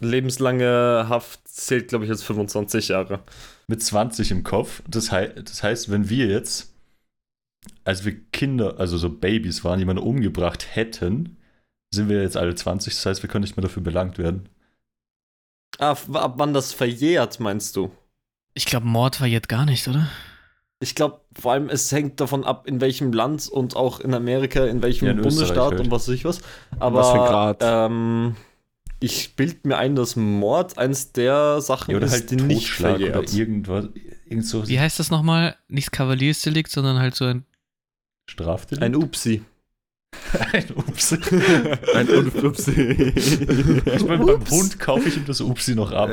Lebenslange 0.00 1.06
Haft 1.08 1.46
zählt, 1.46 1.88
glaube 1.88 2.04
ich, 2.04 2.10
als 2.10 2.22
25 2.24 2.88
Jahre. 2.88 3.22
Mit 3.68 3.80
20 3.80 4.32
im 4.32 4.42
Kopf. 4.42 4.82
Das, 4.88 5.12
hei 5.12 5.28
das 5.28 5.62
heißt, 5.62 5.88
wenn 5.90 6.08
wir 6.10 6.26
jetzt, 6.26 6.74
als 7.84 8.04
wir 8.04 8.20
Kinder, 8.32 8.78
also 8.78 8.98
so 8.98 9.08
Babys 9.08 9.62
waren, 9.62 9.78
jemanden 9.78 10.02
umgebracht 10.02 10.74
hätten, 10.74 11.36
sind 11.94 12.08
wir 12.08 12.22
jetzt 12.22 12.36
alle 12.36 12.56
20. 12.56 12.92
Das 12.92 13.06
heißt, 13.06 13.22
wir 13.22 13.30
können 13.30 13.44
nicht 13.44 13.56
mehr 13.56 13.62
dafür 13.62 13.82
belangt 13.84 14.18
werden. 14.18 14.48
Ah, 15.78 15.92
ab 15.92 16.34
wann 16.38 16.54
das 16.54 16.72
verjährt, 16.72 17.38
meinst 17.38 17.76
du? 17.76 17.92
Ich 18.54 18.66
glaube, 18.66 18.86
Mord 18.86 19.16
verjährt 19.16 19.48
gar 19.48 19.64
nicht, 19.66 19.86
oder? 19.88 20.08
Ich 20.80 20.94
glaube, 20.94 21.20
vor 21.38 21.52
allem, 21.52 21.68
es 21.70 21.90
hängt 21.92 22.20
davon 22.20 22.44
ab, 22.44 22.66
in 22.66 22.80
welchem 22.80 23.12
Land 23.12 23.48
und 23.48 23.74
auch 23.76 24.00
in 24.00 24.12
Amerika, 24.14 24.64
in 24.66 24.82
welchem 24.82 25.06
Ja, 25.06 25.12
in 25.12 25.18
Österreich 25.18 25.34
Bundesstaat 25.38 25.70
halt. 25.72 25.80
und 25.80 25.90
was 25.90 26.08
weiß 26.08 26.14
ich 26.14 26.24
was. 26.24 26.40
Aber 26.78 27.00
Was 27.00 27.10
für 27.10 27.20
ein 27.22 27.28
Grad? 27.28 27.56
Ähm, 27.62 28.36
ich 29.00 29.34
bild 29.36 29.66
mir 29.66 29.76
ein, 29.78 29.96
dass 29.96 30.16
Mord 30.16 30.78
eins 30.78 31.12
der 31.12 31.60
Sachen 31.60 31.90
Ja, 31.92 31.96
oder 31.96 32.06
ist, 32.06 32.12
halt 32.12 32.30
die 32.30 32.36
nicht 32.36 32.68
Totschlag 32.68 32.96
oder 32.96 33.06
verjährt. 33.12 33.34
irgendwas, 33.34 33.86
irgend 34.26 34.46
so 34.46 34.68
Wie 34.68 34.78
heißt 34.80 34.98
das 34.98 35.10
nochmal? 35.10 35.56
Nicht 35.68 35.90
Kavaliersdelikt, 35.92 36.70
sondern 36.70 36.98
halt 36.98 37.14
so 37.14 37.24
ein. 37.24 37.44
Strafdelikt. 38.26 38.84
Ein 38.84 38.94
Upsi. 38.96 39.42
Ein 40.52 40.64
Upsi. 40.74 41.16
Ein 41.94 42.08
Unflupsi. 42.08 42.72
Ich 43.14 44.04
meine, 44.04 44.24
beim 44.24 44.50
Hund 44.50 44.78
kaufe 44.80 45.08
ich 45.08 45.16
ihm 45.16 45.24
das 45.26 45.40
Upsi 45.40 45.74
noch 45.74 45.92
ab. 45.92 46.10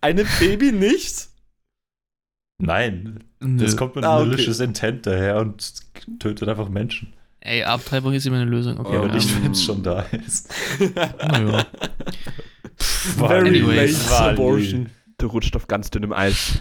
Einem 0.00 0.26
Baby 0.40 0.72
nicht? 0.72 1.28
Nein, 2.58 3.24
Nö. 3.40 3.62
das 3.64 3.76
kommt 3.76 3.96
mit 3.96 4.04
Ah, 4.04 4.16
einem 4.16 4.22
okay. 4.28 4.30
malicious 4.36 4.60
Intent 4.60 5.06
daher 5.06 5.38
und 5.40 5.74
tötet 6.18 6.48
einfach 6.48 6.68
Menschen. 6.68 7.12
Ey, 7.40 7.62
Abtreibung 7.62 8.12
ist 8.14 8.26
immer 8.26 8.36
eine 8.36 8.50
Lösung. 8.50 8.78
Okay, 8.80 8.94
Ja, 8.94 8.98
aber 9.00 9.08
ähm, 9.10 9.14
nicht, 9.14 9.44
wenn 9.44 9.52
es 9.52 9.62
schon 9.62 9.82
da 9.82 10.00
ist. 10.00 10.52
naja. 11.20 11.66
Very 12.76 13.60
late 13.60 13.96
abortion. 14.16 14.90
Du 15.18 15.28
rutscht 15.28 15.54
auf 15.54 15.68
ganz 15.68 15.90
dünnem 15.90 16.12
Eis. 16.12 16.60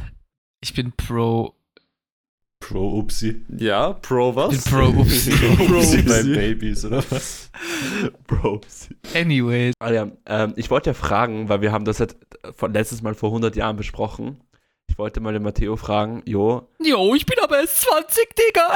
Ich 0.61 0.73
bin 0.73 0.91
pro. 0.91 1.55
Pro 2.67 2.97
Upsi. 2.97 3.43
Ja, 3.57 3.93
pro 3.93 4.35
was? 4.35 4.63
Pro 4.69 4.87
Upsi. 4.87 5.29
Pro 5.31 5.77
Upsi 5.77 6.01
bei 6.01 6.19
Upsi. 6.21 6.33
Babys, 6.33 6.85
oder 6.85 7.03
was? 7.11 7.51
Bro. 8.25 8.61
Anyways. 9.13 9.73
Ah 9.79 9.91
ja, 9.91 10.07
ähm, 10.25 10.53
ich 10.55 10.71
wollte 10.71 10.89
ja 10.89 10.93
fragen, 10.95 11.47
weil 11.47 11.61
wir 11.61 11.71
haben 11.71 11.85
das 11.85 11.99
jetzt 11.99 12.17
von 12.55 12.73
letztes 12.73 13.01
Mal 13.03 13.13
vor 13.13 13.29
100 13.29 13.55
Jahren 13.55 13.75
besprochen. 13.75 14.39
Ich 14.87 14.97
wollte 14.97 15.19
mal 15.19 15.33
den 15.33 15.43
Matteo 15.43 15.75
fragen, 15.75 16.23
Jo, 16.25 16.67
Jo, 16.81 17.13
ich 17.15 17.25
bin 17.25 17.37
aber 17.43 17.59
erst 17.59 17.81
20, 17.81 18.29
Digga, 18.35 18.67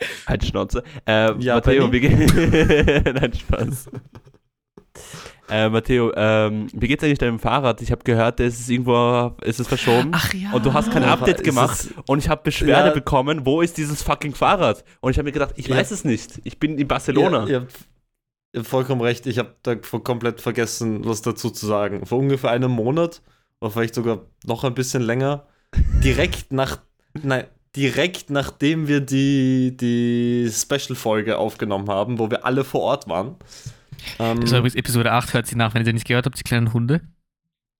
ey. 0.00 0.06
halt 0.26 0.44
Schnauze. 0.44 0.82
Äh, 1.06 1.34
Ja, 1.38 1.54
Matteo, 1.56 1.92
wie 1.92 2.00
geht... 2.00 2.14
Nein, 3.14 3.32
Spaß. 3.32 3.90
Äh, 5.48 5.68
Matteo, 5.68 6.12
ähm, 6.16 6.66
wie 6.72 6.88
geht's 6.88 7.04
eigentlich 7.04 7.18
deinem 7.18 7.38
Fahrrad? 7.38 7.80
Ich 7.80 7.92
habe 7.92 8.02
gehört, 8.02 8.40
es 8.40 8.58
ist 8.60 8.68
irgendwo, 8.68 9.32
ist 9.42 9.60
es 9.60 9.68
verschoben. 9.68 10.10
Ach 10.12 10.34
ja. 10.34 10.50
Und 10.52 10.66
du 10.66 10.72
hast 10.74 10.90
kein 10.90 11.04
Update 11.04 11.44
gemacht 11.44 11.78
es- 11.78 11.90
und 12.06 12.18
ich 12.18 12.28
habe 12.28 12.42
Beschwerde 12.42 12.88
Ja. 12.88 12.94
bekommen, 12.94 13.46
wo 13.46 13.60
ist 13.60 13.76
dieses 13.78 14.02
fucking 14.02 14.34
Fahrrad? 14.34 14.84
Und 15.00 15.12
ich 15.12 15.18
habe 15.18 15.26
mir 15.26 15.32
gedacht, 15.32 15.54
ich 15.56 15.68
Ja. 15.68 15.76
weiß 15.76 15.92
es 15.92 16.04
nicht. 16.04 16.40
Ich 16.44 16.58
bin 16.58 16.78
in 16.78 16.88
Barcelona. 16.88 17.44
Ja, 17.44 17.48
ihr, 17.48 17.66
habt, 18.56 18.66
vollkommen 18.66 19.00
recht. 19.02 19.26
Ich 19.26 19.38
habe 19.38 19.54
da 19.62 19.76
vor- 19.82 20.02
komplett 20.02 20.40
vergessen, 20.40 21.04
was 21.04 21.22
dazu 21.22 21.50
zu 21.50 21.64
sagen. 21.66 22.06
Vor 22.06 22.18
ungefähr 22.18 22.50
einem 22.50 22.72
Monat, 22.72 23.22
oder 23.60 23.70
vielleicht 23.70 23.94
sogar 23.94 24.22
noch 24.44 24.64
ein 24.64 24.74
bisschen 24.74 25.02
länger, 25.02 25.46
direkt 26.02 26.52
nach, 26.52 26.78
nein, 27.22 27.44
direkt 27.76 28.30
nachdem 28.30 28.88
wir 28.88 29.00
die, 29.00 29.76
die 29.76 30.50
Special-Folge 30.50 31.38
aufgenommen 31.38 31.88
haben, 31.88 32.18
wo 32.18 32.30
wir 32.30 32.44
alle 32.46 32.64
vor 32.64 32.80
Ort 32.80 33.08
waren. 33.08 33.36
Ähm, 34.18 34.40
Das 34.40 34.50
war 34.52 34.58
übrigens 34.58 34.76
Episode 34.76 35.12
8, 35.12 35.34
hört 35.34 35.46
sie 35.46 35.56
nach, 35.56 35.74
wenn 35.74 35.82
ihr 35.82 35.86
sie 35.86 35.92
nicht 35.92 36.06
gehört 36.06 36.26
habt, 36.26 36.38
die 36.38 36.42
kleinen 36.42 36.72
Hunde. 36.72 37.02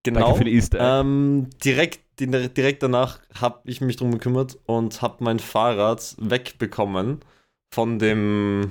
Danke 0.02 0.20
genau. 0.20 0.38
Ähm, 0.78 1.50
direkt, 1.64 2.00
direkt 2.20 2.82
danach 2.82 3.18
habe 3.34 3.60
ich 3.64 3.80
mich 3.80 3.96
drum 3.96 4.12
gekümmert 4.12 4.58
und 4.66 5.02
habe 5.02 5.24
mein 5.24 5.38
Fahrrad 5.38 6.14
wegbekommen 6.18 7.20
von 7.72 7.98
dem 7.98 8.70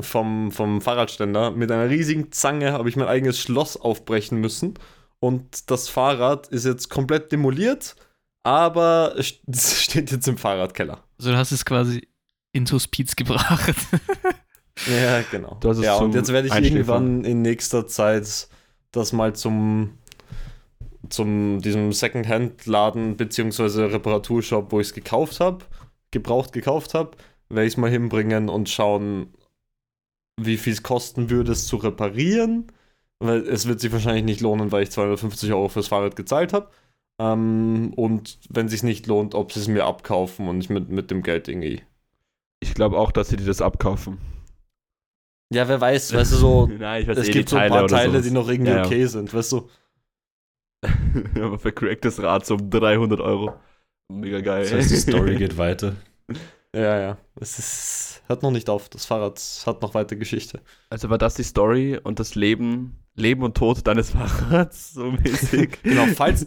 vom, 0.00 0.50
vom 0.52 0.80
Fahrradständer. 0.80 1.52
Mit 1.52 1.70
einer 1.70 1.88
riesigen 1.88 2.32
Zange 2.32 2.72
habe 2.72 2.88
ich 2.88 2.96
mein 2.96 3.08
eigenes 3.08 3.38
Schloss 3.38 3.76
aufbrechen 3.76 4.40
müssen. 4.40 4.74
Und 5.20 5.70
das 5.70 5.88
Fahrrad 5.88 6.48
ist 6.48 6.64
jetzt 6.66 6.90
komplett 6.90 7.32
demoliert, 7.32 7.96
aber 8.42 9.14
es 9.16 9.40
es 9.46 9.82
steht 9.84 10.10
jetzt 10.10 10.28
im 10.28 10.36
Fahrradkeller. 10.36 11.02
Also 11.18 11.30
du 11.30 11.36
hast 11.36 11.52
es 11.52 11.64
quasi 11.64 12.08
ins 12.52 12.72
Hospiz 12.72 13.16
gebracht. 13.16 13.74
Ja, 14.86 15.22
genau. 15.30 15.56
Du 15.60 15.68
hast 15.68 15.78
es 15.78 15.84
ja, 15.84 15.96
und 15.96 16.14
jetzt 16.14 16.32
werde 16.32 16.48
ich 16.48 16.54
irgendwann 16.54 17.24
in 17.24 17.42
nächster 17.42 17.86
Zeit 17.86 18.48
das 18.92 19.12
mal 19.12 19.34
zum, 19.34 19.98
zum 21.08 21.60
diesem 21.60 21.92
Secondhand-Laden 21.92 23.16
beziehungsweise 23.16 23.92
Reparaturshop, 23.92 24.72
wo 24.72 24.80
ich 24.80 24.88
es 24.88 24.94
gekauft 24.94 25.40
habe, 25.40 25.64
gebraucht 26.10 26.52
gekauft 26.52 26.94
habe, 26.94 27.12
werde 27.48 27.66
ich 27.66 27.74
es 27.74 27.76
mal 27.76 27.90
hinbringen 27.90 28.48
und 28.48 28.68
schauen, 28.68 29.28
wie 30.40 30.56
viel 30.56 30.72
es 30.72 30.82
kosten 30.82 31.30
würde, 31.30 31.52
es 31.52 31.66
zu 31.66 31.76
reparieren. 31.76 32.66
Weil 33.20 33.46
es 33.48 33.66
wird 33.66 33.80
sich 33.80 33.92
wahrscheinlich 33.92 34.24
nicht 34.24 34.40
lohnen, 34.40 34.72
weil 34.72 34.82
ich 34.82 34.90
250 34.90 35.52
Euro 35.52 35.68
fürs 35.68 35.88
Fahrrad 35.88 36.16
gezahlt 36.16 36.52
habe. 36.52 36.68
Ähm, 37.20 37.92
und 37.94 38.38
wenn 38.50 38.66
es 38.66 38.72
sich 38.72 38.82
nicht 38.82 39.06
lohnt, 39.06 39.34
ob 39.34 39.52
sie 39.52 39.60
es 39.60 39.68
mir 39.68 39.84
abkaufen 39.84 40.48
und 40.48 40.60
ich 40.60 40.68
mit, 40.68 40.88
mit 40.88 41.10
dem 41.10 41.22
Geld 41.22 41.48
irgendwie. 41.48 41.82
Ich 42.60 42.74
glaube 42.74 42.98
auch, 42.98 43.12
dass 43.12 43.28
sie 43.28 43.36
dir 43.36 43.46
das 43.46 43.62
abkaufen. 43.62 44.18
Ja, 45.52 45.68
wer 45.68 45.80
weiß, 45.80 46.12
weißt 46.14 46.32
du, 46.32 46.36
so, 46.36 46.66
Nein, 46.66 47.02
ich 47.02 47.08
weiß 47.08 47.18
es 47.18 47.28
eh 47.28 47.32
gibt 47.32 47.48
so 47.48 47.56
ein 47.56 47.68
Teile 47.68 47.70
paar 47.70 47.86
Teile, 47.86 48.12
sowas. 48.12 48.22
die 48.22 48.30
noch 48.30 48.48
irgendwie 48.48 48.70
Ja, 48.70 48.78
ja. 48.78 48.86
okay 48.86 49.06
sind, 49.06 49.32
weißt 49.32 49.52
du? 49.52 49.68
Aber 51.40 51.58
für 51.58 51.72
cracktes 51.72 52.22
Rad 52.22 52.44
so 52.46 52.54
um 52.56 52.70
300 52.70 53.20
Euro. 53.20 53.54
Mega 54.08 54.40
geil. 54.40 54.62
Das 54.62 54.72
heißt, 54.72 54.90
die 54.90 54.96
Story 54.96 55.36
geht 55.38 55.56
weiter. 55.56 55.94
Ja, 56.74 56.98
ja. 57.00 57.18
Es 57.40 57.58
ist, 57.58 58.22
hört 58.26 58.42
noch 58.42 58.50
nicht 58.50 58.68
auf. 58.68 58.88
Das 58.88 59.06
Fahrrad 59.06 59.40
hat 59.66 59.80
noch 59.82 59.94
weiter 59.94 60.16
Geschichte. 60.16 60.60
Also 60.90 61.08
war 61.08 61.18
das 61.18 61.34
die 61.34 61.42
Story 61.44 61.98
und 62.02 62.18
das 62.18 62.34
Leben, 62.34 62.98
Leben 63.14 63.42
und 63.42 63.56
Tod 63.56 63.86
deines 63.86 64.10
Fahrrads 64.10 64.94
so 64.94 65.10
mäßig? 65.12 65.82
Genau, 65.82 66.06
falls, 66.14 66.46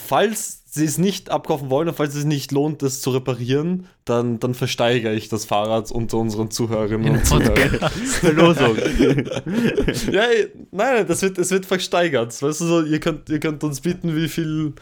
falls 0.00 0.61
sie 0.74 0.86
es 0.86 0.96
nicht 0.96 1.28
abkaufen 1.30 1.68
wollen 1.68 1.88
und 1.88 1.94
falls 1.94 2.14
es 2.14 2.24
nicht 2.24 2.50
lohnt, 2.50 2.80
das 2.80 3.02
zu 3.02 3.10
reparieren, 3.10 3.86
dann, 4.06 4.40
dann 4.40 4.54
versteigere 4.54 5.12
ich 5.12 5.28
das 5.28 5.44
Fahrrad 5.44 5.90
unter 5.92 6.16
unseren 6.16 6.50
Zuhörerinnen 6.50 7.06
In 7.08 7.14
und 7.16 7.26
Zuhörern. 7.26 7.90
Verlosung. 7.90 8.76
ja, 10.12 10.24
nein, 10.70 11.06
das 11.06 11.20
wird, 11.20 11.36
es 11.36 11.50
wird 11.50 11.66
versteigert. 11.66 12.40
Weißt 12.40 12.60
du, 12.62 12.64
so, 12.64 12.82
ihr 12.82 13.00
könnt, 13.00 13.28
ihr 13.28 13.38
könnt 13.38 13.62
uns 13.64 13.82
bieten, 13.82 14.16
wie 14.16 14.28
viel, 14.28 14.72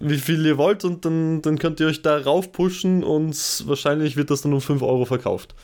wie 0.00 0.16
viel 0.18 0.46
ihr 0.46 0.56
wollt 0.56 0.82
und 0.84 1.04
dann, 1.04 1.42
dann 1.42 1.58
könnt 1.58 1.78
ihr 1.78 1.88
euch 1.88 2.00
da 2.00 2.16
raufpushen 2.16 3.04
und 3.04 3.36
wahrscheinlich 3.66 4.16
wird 4.16 4.30
das 4.30 4.40
dann 4.40 4.54
um 4.54 4.62
5 4.62 4.80
Euro 4.80 5.04
verkauft. 5.04 5.54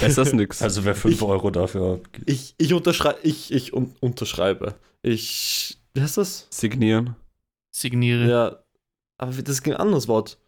Besser 0.00 0.20
ist 0.22 0.34
nix. 0.34 0.60
Also 0.60 0.84
wer 0.84 0.94
5 0.94 1.14
Ich- 1.14 1.22
Euro 1.22 1.50
dafür 1.50 2.00
Ich, 2.26 2.54
ich 2.58 2.74
unterschreibe, 2.74 3.20
ich, 3.22 3.52
ich 3.54 3.72
un 3.72 3.94
unterschreibe. 4.00 4.74
Ich, 5.02 5.78
wie 5.94 6.02
heißt 6.02 6.18
das? 6.18 6.46
Signieren. 6.50 7.16
Signiere. 7.70 8.28
Ja, 8.28 8.58
aber 9.18 9.32
das 9.32 9.56
ist 9.56 9.66
ein 9.66 9.74
anderes 9.74 10.08
Wort. 10.08 10.38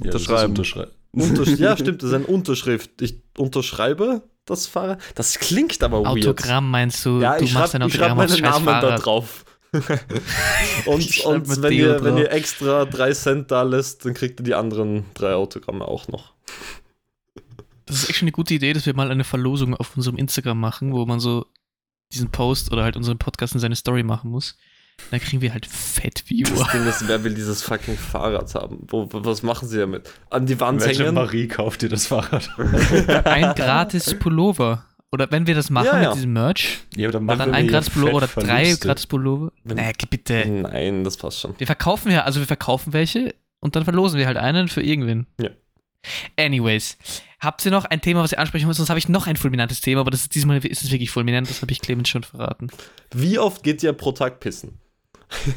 ja, 0.00 0.06
Unterschreiben. 0.06 0.50
Unterschrei 0.50 0.88
Untersch 1.16 1.48
ja, 1.58 1.76
stimmt, 1.76 2.02
das 2.02 2.10
ist 2.10 2.14
eine 2.14 2.26
Unterschrift. 2.26 3.00
Ich 3.00 3.22
unterschreibe 3.38 4.22
das 4.44 4.66
Fahrrad. 4.66 5.00
Das 5.14 5.38
klingt 5.38 5.82
aber 5.82 6.02
weird. 6.04 6.26
Autogramm 6.26 6.70
meinst 6.70 7.04
du? 7.04 7.20
Ja, 7.20 7.38
du 7.38 7.44
ich 7.44 7.54
machst 7.54 7.72
schreibe 7.72 7.90
schreib 7.90 8.16
meinen 8.16 8.40
Namen 8.40 8.66
da 8.66 8.96
drauf. 8.96 9.44
und 10.86 11.24
und 11.24 11.62
wenn, 11.62 11.72
ihr, 11.72 12.02
wenn 12.04 12.14
drauf. 12.14 12.20
ihr 12.20 12.32
extra 12.32 12.84
3 12.84 13.12
Cent 13.12 13.50
da 13.50 13.62
lässt, 13.62 14.04
dann 14.04 14.14
kriegt 14.14 14.40
ihr 14.40 14.44
die 14.44 14.54
anderen 14.54 15.04
drei 15.14 15.34
Autogramme 15.34 15.86
auch 15.86 16.06
noch. 16.08 16.34
Das 17.86 17.96
ist 17.96 18.08
echt 18.08 18.18
schon 18.18 18.26
eine 18.26 18.32
gute 18.32 18.54
Idee, 18.54 18.72
dass 18.72 18.86
wir 18.86 18.94
mal 18.94 19.10
eine 19.10 19.24
Verlosung 19.24 19.74
auf 19.74 19.96
unserem 19.96 20.16
Instagram 20.16 20.58
machen, 20.58 20.92
wo 20.92 21.04
man 21.06 21.20
so 21.20 21.46
diesen 22.12 22.30
Post 22.30 22.72
oder 22.72 22.84
halt 22.84 22.96
unseren 22.96 23.18
Podcast 23.18 23.54
in 23.54 23.60
seine 23.60 23.76
Story 23.76 24.02
machen 24.02 24.30
muss. 24.30 24.56
Dann 25.10 25.20
kriegen 25.20 25.40
wir 25.42 25.52
halt 25.52 25.66
fett 25.66 26.20
Das 26.20 26.28
Viewer. 26.28 26.68
Ding 26.72 26.86
ist, 26.86 27.06
wer 27.06 27.22
will 27.22 27.34
dieses 27.34 27.62
fucking 27.62 27.96
Fahrrad 27.96 28.54
haben? 28.54 28.86
Wo, 28.88 29.08
was 29.12 29.42
machen 29.42 29.68
sie 29.68 29.78
damit? 29.78 30.10
An 30.30 30.46
die 30.46 30.58
Wand 30.58 30.80
Welche 30.80 31.04
hängen? 31.04 31.14
Marie 31.14 31.46
kauft 31.48 31.82
dir 31.82 31.88
das 31.88 32.06
Fahrrad? 32.06 32.50
Ein 33.24 33.54
gratis 33.54 34.14
Pullover 34.18 34.84
Oder 35.12 35.30
wenn 35.30 35.46
wir 35.46 35.54
das 35.54 35.70
machen 35.70 35.86
Ja, 35.86 36.02
ja. 36.02 36.08
mit 36.08 36.16
diesem 36.16 36.32
Merch, 36.32 36.80
Ja, 36.96 37.10
dann 37.10 37.26
dann 37.26 37.38
machen 37.38 37.54
ein 37.54 37.66
wir 37.66 37.72
ja 37.72 37.78
gratis 37.78 37.90
Pullover 37.90 38.16
oder 38.16 38.26
drei 38.26 38.74
gratis 38.80 39.06
Pullover. 39.06 39.52
Naja, 39.64 39.92
bitte. 40.10 40.44
Nein, 40.46 41.04
das 41.04 41.16
passt 41.16 41.40
schon. 41.40 41.54
Wir 41.58 41.66
verkaufen 41.66 42.10
ja, 42.10 42.22
also 42.24 42.40
wir 42.40 42.46
verkaufen 42.46 42.92
welche 42.92 43.34
und 43.60 43.76
dann 43.76 43.84
verlosen 43.84 44.18
wir 44.18 44.26
halt 44.26 44.36
einen 44.38 44.68
für 44.68 44.82
irgendwen. 44.82 45.26
Ja. 45.40 45.50
Anyways, 46.36 46.98
habt 47.40 47.64
ihr 47.64 47.70
noch 47.70 47.84
ein 47.84 48.00
Thema, 48.00 48.22
was 48.22 48.32
ihr 48.32 48.38
ansprechen 48.38 48.66
wollt? 48.66 48.76
Sonst 48.76 48.90
habe 48.90 48.98
ich 48.98 49.08
noch 49.08 49.26
ein 49.26 49.36
fulminantes 49.36 49.80
Thema, 49.80 50.00
aber 50.00 50.10
das 50.10 50.22
ist 50.22 50.34
diesmal 50.34 50.64
ist 50.64 50.84
es 50.84 50.90
wirklich 50.90 51.10
fulminant, 51.10 51.48
das 51.50 51.62
habe 51.62 51.72
ich 51.72 51.80
Clemens 51.80 52.08
schon 52.08 52.22
verraten. 52.22 52.68
Wie 53.14 53.38
oft 53.38 53.62
geht 53.62 53.82
ihr 53.82 53.92
pro 53.92 54.12
Tag 54.12 54.40
pissen? 54.40 54.78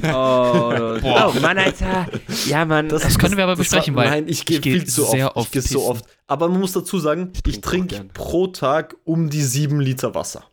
Oh, 0.03 0.07
Oh 1.03 1.39
Mann, 1.41 1.57
Alter. 1.57 2.07
Ja, 2.47 2.65
Mann. 2.65 2.89
Das 2.89 3.17
können 3.17 3.37
wir 3.37 3.43
aber 3.43 3.55
besprechen, 3.55 3.95
war, 3.95 4.05
weil 4.05 4.11
Nein, 4.11 4.27
ich 4.27 4.45
gehe 4.45 4.57
ich 4.57 4.63
geh 4.63 4.71
viel 4.79 4.85
zu 4.87 5.03
sehr 5.05 5.27
oft. 5.27 5.37
oft 5.37 5.47
Ich 5.47 5.51
gehe 5.51 5.61
so 5.61 5.87
oft. 5.87 6.05
Aber 6.27 6.49
man 6.49 6.59
muss 6.59 6.71
dazu 6.73 6.99
sagen, 6.99 7.31
ich, 7.45 7.61
trinke 7.61 7.95
auch 7.95 7.99
trinke 7.99 8.13
pro 8.13 8.47
Tag 8.47 8.95
um 9.03 9.29
die 9.29 9.43
sieben 9.43 9.79
Liter 9.79 10.15
Wasser. 10.15 10.43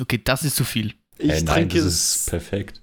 Okay, 0.00 0.20
das 0.22 0.44
ist 0.44 0.56
zu 0.56 0.64
viel. 0.64 0.94
Ich 1.18 1.30
Hey, 1.30 1.42
nein, 1.42 1.68
trinke 1.68 1.76
das 1.84 1.86
ist 1.86 2.30
perfekt. 2.30 2.82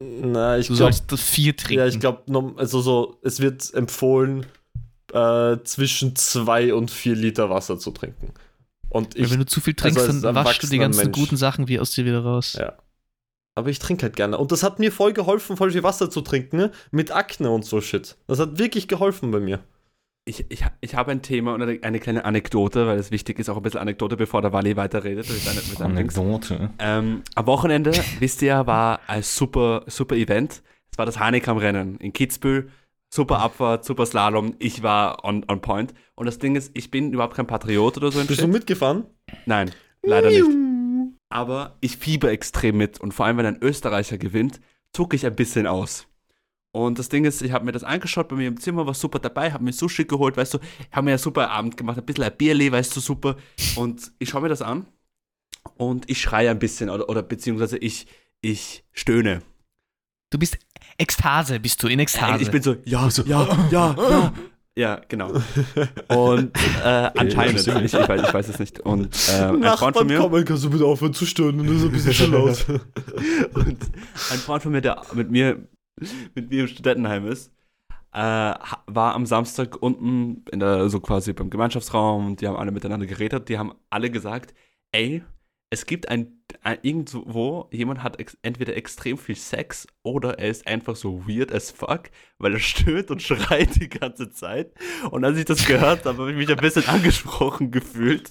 Na, 0.00 0.58
ich 0.58 0.68
Du 0.68 0.74
glaube, 0.76 0.92
sollst 0.92 1.10
das 1.10 1.20
vier 1.22 1.56
trinken. 1.56 1.78
ja, 1.80 1.86
ich 1.86 1.98
glaube, 1.98 2.54
also 2.56 2.80
so, 2.80 3.18
es 3.22 3.40
wird 3.40 3.72
empfohlen, 3.74 4.46
äh, 5.12 5.56
zwischen 5.64 6.14
zwei 6.14 6.72
und 6.74 6.90
vier 6.90 7.16
Liter 7.16 7.50
Wasser 7.50 7.78
zu 7.78 7.90
trinken. 7.90 8.32
Und 8.90 9.16
Weil 9.16 9.24
ich, 9.24 9.30
wenn 9.32 9.40
du 9.40 9.46
zu 9.46 9.60
viel 9.60 9.74
trinkst, 9.74 9.98
also 9.98 10.12
als 10.12 10.22
dann 10.22 10.34
waschst 10.34 10.62
du 10.62 10.66
die 10.68 10.78
ganzen 10.78 11.06
Mensch. 11.06 11.18
guten 11.18 11.36
Sachen 11.36 11.66
wie 11.68 11.80
aus 11.80 11.90
dir 11.90 12.04
wieder 12.04 12.22
raus. 12.22 12.56
Ja. 12.58 12.74
Aber 13.58 13.68
ich 13.70 13.78
trinke 13.78 14.04
halt 14.04 14.16
gerne. 14.16 14.38
Und 14.38 14.52
das 14.52 14.62
hat 14.62 14.78
mir 14.78 14.92
voll 14.92 15.12
geholfen, 15.12 15.56
voll 15.56 15.72
viel 15.72 15.82
Wasser 15.82 16.10
zu 16.10 16.20
trinken, 16.20 16.56
ne? 16.56 16.70
Mit 16.90 17.10
Akne 17.10 17.50
und 17.50 17.64
so 17.64 17.80
Shit. 17.80 18.16
Das 18.26 18.38
hat 18.38 18.58
wirklich 18.58 18.88
geholfen 18.88 19.30
bei 19.30 19.40
mir. 19.40 19.60
Ich, 20.24 20.44
ich, 20.50 20.64
ich 20.80 20.94
habe 20.94 21.10
ein 21.10 21.22
Thema 21.22 21.54
und 21.54 21.62
eine, 21.62 21.78
eine 21.82 22.00
kleine 22.00 22.24
Anekdote, 22.24 22.86
weil 22.86 22.98
es 22.98 23.10
wichtig 23.10 23.38
ist, 23.38 23.48
auch 23.48 23.56
ein 23.56 23.62
bisschen 23.62 23.80
Anekdote, 23.80 24.16
bevor 24.16 24.42
der 24.42 24.52
Wally 24.52 24.76
weiterredet. 24.76 25.26
Mit. 25.28 25.80
Anekdote. 25.80 26.70
Ähm, 26.78 27.22
am 27.34 27.46
Wochenende, 27.46 27.92
wisst 28.18 28.42
ihr, 28.42 28.66
war 28.66 29.00
ein 29.06 29.22
super, 29.22 29.84
super 29.86 30.16
Event. 30.16 30.62
Es 30.92 30.98
war 30.98 31.06
das 31.06 31.18
Hanekam-Rennen 31.18 31.96
in 31.96 32.12
Kitzbühel. 32.12 32.70
Super 33.10 33.38
Abfahrt, 33.38 33.86
super 33.86 34.04
Slalom. 34.04 34.54
Ich 34.58 34.82
war 34.82 35.24
on, 35.24 35.46
on 35.48 35.62
point. 35.62 35.94
Und 36.14 36.26
das 36.26 36.38
Ding 36.38 36.56
ist, 36.56 36.72
ich 36.74 36.90
bin 36.90 37.12
überhaupt 37.14 37.34
kein 37.34 37.46
Patriot 37.46 37.96
oder 37.96 38.12
so. 38.12 38.20
ein 38.20 38.26
Bist 38.26 38.40
Shit. 38.40 38.48
du 38.48 38.52
mitgefahren? 38.52 39.06
Nein, 39.46 39.70
leider 40.02 40.28
nicht. 40.28 40.67
Aber 41.30 41.76
ich 41.80 41.96
fieber 41.96 42.30
extrem 42.30 42.76
mit. 42.76 43.00
Und 43.00 43.12
vor 43.12 43.26
allem, 43.26 43.36
wenn 43.36 43.46
ein 43.46 43.62
Österreicher 43.62 44.18
gewinnt, 44.18 44.60
zucke 44.92 45.16
ich 45.16 45.26
ein 45.26 45.36
bisschen 45.36 45.66
aus. 45.66 46.06
Und 46.72 46.98
das 46.98 47.08
Ding 47.08 47.24
ist, 47.24 47.42
ich 47.42 47.52
habe 47.52 47.64
mir 47.64 47.72
das 47.72 47.82
angeschaut 47.82 48.28
bei 48.28 48.36
mir 48.36 48.48
im 48.48 48.60
Zimmer, 48.60 48.86
war 48.86 48.94
super 48.94 49.18
dabei, 49.18 49.52
habe 49.52 49.64
mir 49.64 49.72
Sushi 49.72 50.04
geholt, 50.04 50.36
weißt 50.36 50.54
du, 50.54 50.58
habe 50.92 51.04
mir 51.04 51.12
einen 51.12 51.18
super 51.18 51.50
Abend 51.50 51.76
gemacht, 51.76 51.98
ein 51.98 52.04
bisschen 52.04 52.24
ein 52.24 52.36
Bierli, 52.36 52.70
weißt 52.70 52.94
du, 52.94 53.00
super. 53.00 53.36
Und 53.76 54.12
ich 54.18 54.28
schaue 54.28 54.42
mir 54.42 54.48
das 54.48 54.62
an 54.62 54.86
und 55.76 56.08
ich 56.10 56.20
schreie 56.20 56.50
ein 56.50 56.58
bisschen 56.58 56.90
oder, 56.90 57.08
oder 57.08 57.22
beziehungsweise 57.22 57.78
ich, 57.78 58.06
ich 58.42 58.84
stöhne. 58.92 59.42
Du 60.30 60.38
bist 60.38 60.58
Ekstase, 60.98 61.58
bist 61.58 61.82
du 61.82 61.88
in 61.88 62.00
Ekstase. 62.00 62.42
Ich 62.42 62.50
bin 62.50 62.62
so, 62.62 62.76
ja, 62.84 63.08
ja, 63.08 63.68
ja, 63.70 63.96
ja. 63.96 64.32
Ja, 64.78 65.00
genau. 65.08 65.32
Und 66.06 66.56
äh, 66.84 67.10
anscheinend, 67.16 67.58
ich, 67.58 67.66
ich, 67.66 68.08
weiß, 68.08 68.22
ich 68.28 68.32
weiß 68.32 68.48
es 68.48 68.60
nicht. 68.60 68.78
Und 68.78 69.12
äh, 69.28 69.42
ein 69.42 69.76
Freund 69.76 69.96
von 69.96 70.06
mir. 70.06 70.18
kommen, 70.18 70.44
kannst 70.44 70.62
du 70.62 70.70
bitte 70.70 70.84
aufhören 70.84 71.12
zu 71.12 71.26
stöhnen, 71.26 71.66
das 71.66 71.78
ist 71.78 71.84
ein 71.84 71.90
bisschen 71.90 72.14
schon 72.14 72.30
laut. 72.30 72.64
Und 73.54 73.76
ein 74.30 74.38
Freund 74.38 74.62
von 74.62 74.70
mir, 74.70 74.80
der 74.80 75.02
mit 75.14 75.32
mir, 75.32 75.66
mit 76.36 76.50
mir 76.50 76.60
im 76.60 76.68
Studentenheim 76.68 77.26
ist, 77.26 77.52
äh, 78.12 78.20
war 78.20 79.14
am 79.16 79.26
Samstag 79.26 79.82
unten 79.82 80.44
in 80.52 80.60
der, 80.60 80.88
so 80.88 81.00
quasi 81.00 81.32
beim 81.32 81.50
Gemeinschaftsraum 81.50 82.26
und 82.28 82.40
die 82.40 82.46
haben 82.46 82.56
alle 82.56 82.70
miteinander 82.70 83.06
geredet. 83.06 83.48
Die 83.48 83.58
haben 83.58 83.72
alle 83.90 84.12
gesagt, 84.12 84.54
ey, 84.92 85.24
es 85.70 85.84
gibt 85.84 86.08
ein, 86.08 86.40
ein 86.62 86.78
irgendwo, 86.80 87.68
jemand 87.70 88.02
hat 88.02 88.18
ex 88.18 88.38
entweder 88.40 88.74
extrem 88.74 89.18
viel 89.18 89.36
Sex 89.36 89.86
oder 90.02 90.38
er 90.38 90.48
ist 90.48 90.66
einfach 90.66 90.96
so 90.96 91.26
weird 91.28 91.52
as 91.52 91.70
fuck, 91.70 92.04
weil 92.38 92.54
er 92.54 92.58
stöhnt 92.58 93.10
und 93.10 93.20
schreit 93.22 93.74
die 93.76 93.90
ganze 93.90 94.30
Zeit. 94.30 94.72
Und 95.10 95.24
als 95.26 95.36
ich 95.36 95.44
das 95.44 95.66
gehört 95.66 96.06
habe, 96.06 96.18
habe 96.18 96.30
ich 96.30 96.38
mich 96.38 96.48
ein 96.48 96.56
bisschen 96.56 96.88
angesprochen 96.88 97.70
gefühlt, 97.70 98.30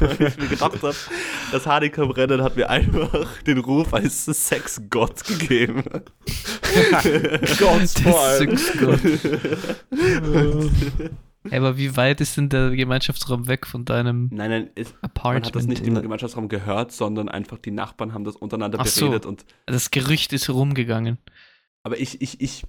weil 0.00 0.28
ich 0.28 0.38
mir 0.38 0.48
gedacht 0.48 0.82
habe, 0.82 0.96
das 1.52 1.66
Hardicam-Rennen 1.66 2.42
hat 2.42 2.56
mir 2.56 2.70
einfach 2.70 3.42
den 3.42 3.58
Ruf 3.58 3.92
als 3.92 4.24
Sexgott 4.24 5.24
gegeben. 5.24 5.84
Gott, 7.58 7.90
vor 8.00 8.20
allem. 8.20 8.56
Sexgott. 8.56 9.00
Aber 11.52 11.76
wie 11.76 11.96
weit 11.96 12.20
ist 12.20 12.36
denn 12.36 12.48
der 12.48 12.70
Gemeinschaftsraum 12.70 13.46
weg 13.48 13.66
von 13.66 13.84
deinem 13.84 14.30
Nein, 14.32 14.50
nein, 14.50 14.70
man 14.76 14.86
Apartment? 15.02 15.46
hat 15.46 15.56
das 15.56 15.66
nicht 15.66 15.86
im 15.86 15.94
Gemeinschaftsraum 16.00 16.48
gehört, 16.48 16.92
sondern 16.92 17.28
einfach 17.28 17.58
die 17.58 17.70
Nachbarn 17.70 18.12
haben 18.14 18.24
das 18.24 18.36
untereinander 18.36 18.78
Ach 18.80 18.86
so. 18.86 19.06
beredet 19.06 19.26
und 19.26 19.44
Das 19.66 19.90
Gerücht 19.90 20.32
ist 20.32 20.48
rumgegangen. 20.50 21.18
aber 21.82 21.98
ich, 21.98 22.20
ich, 22.20 22.40
ich, 22.40 22.64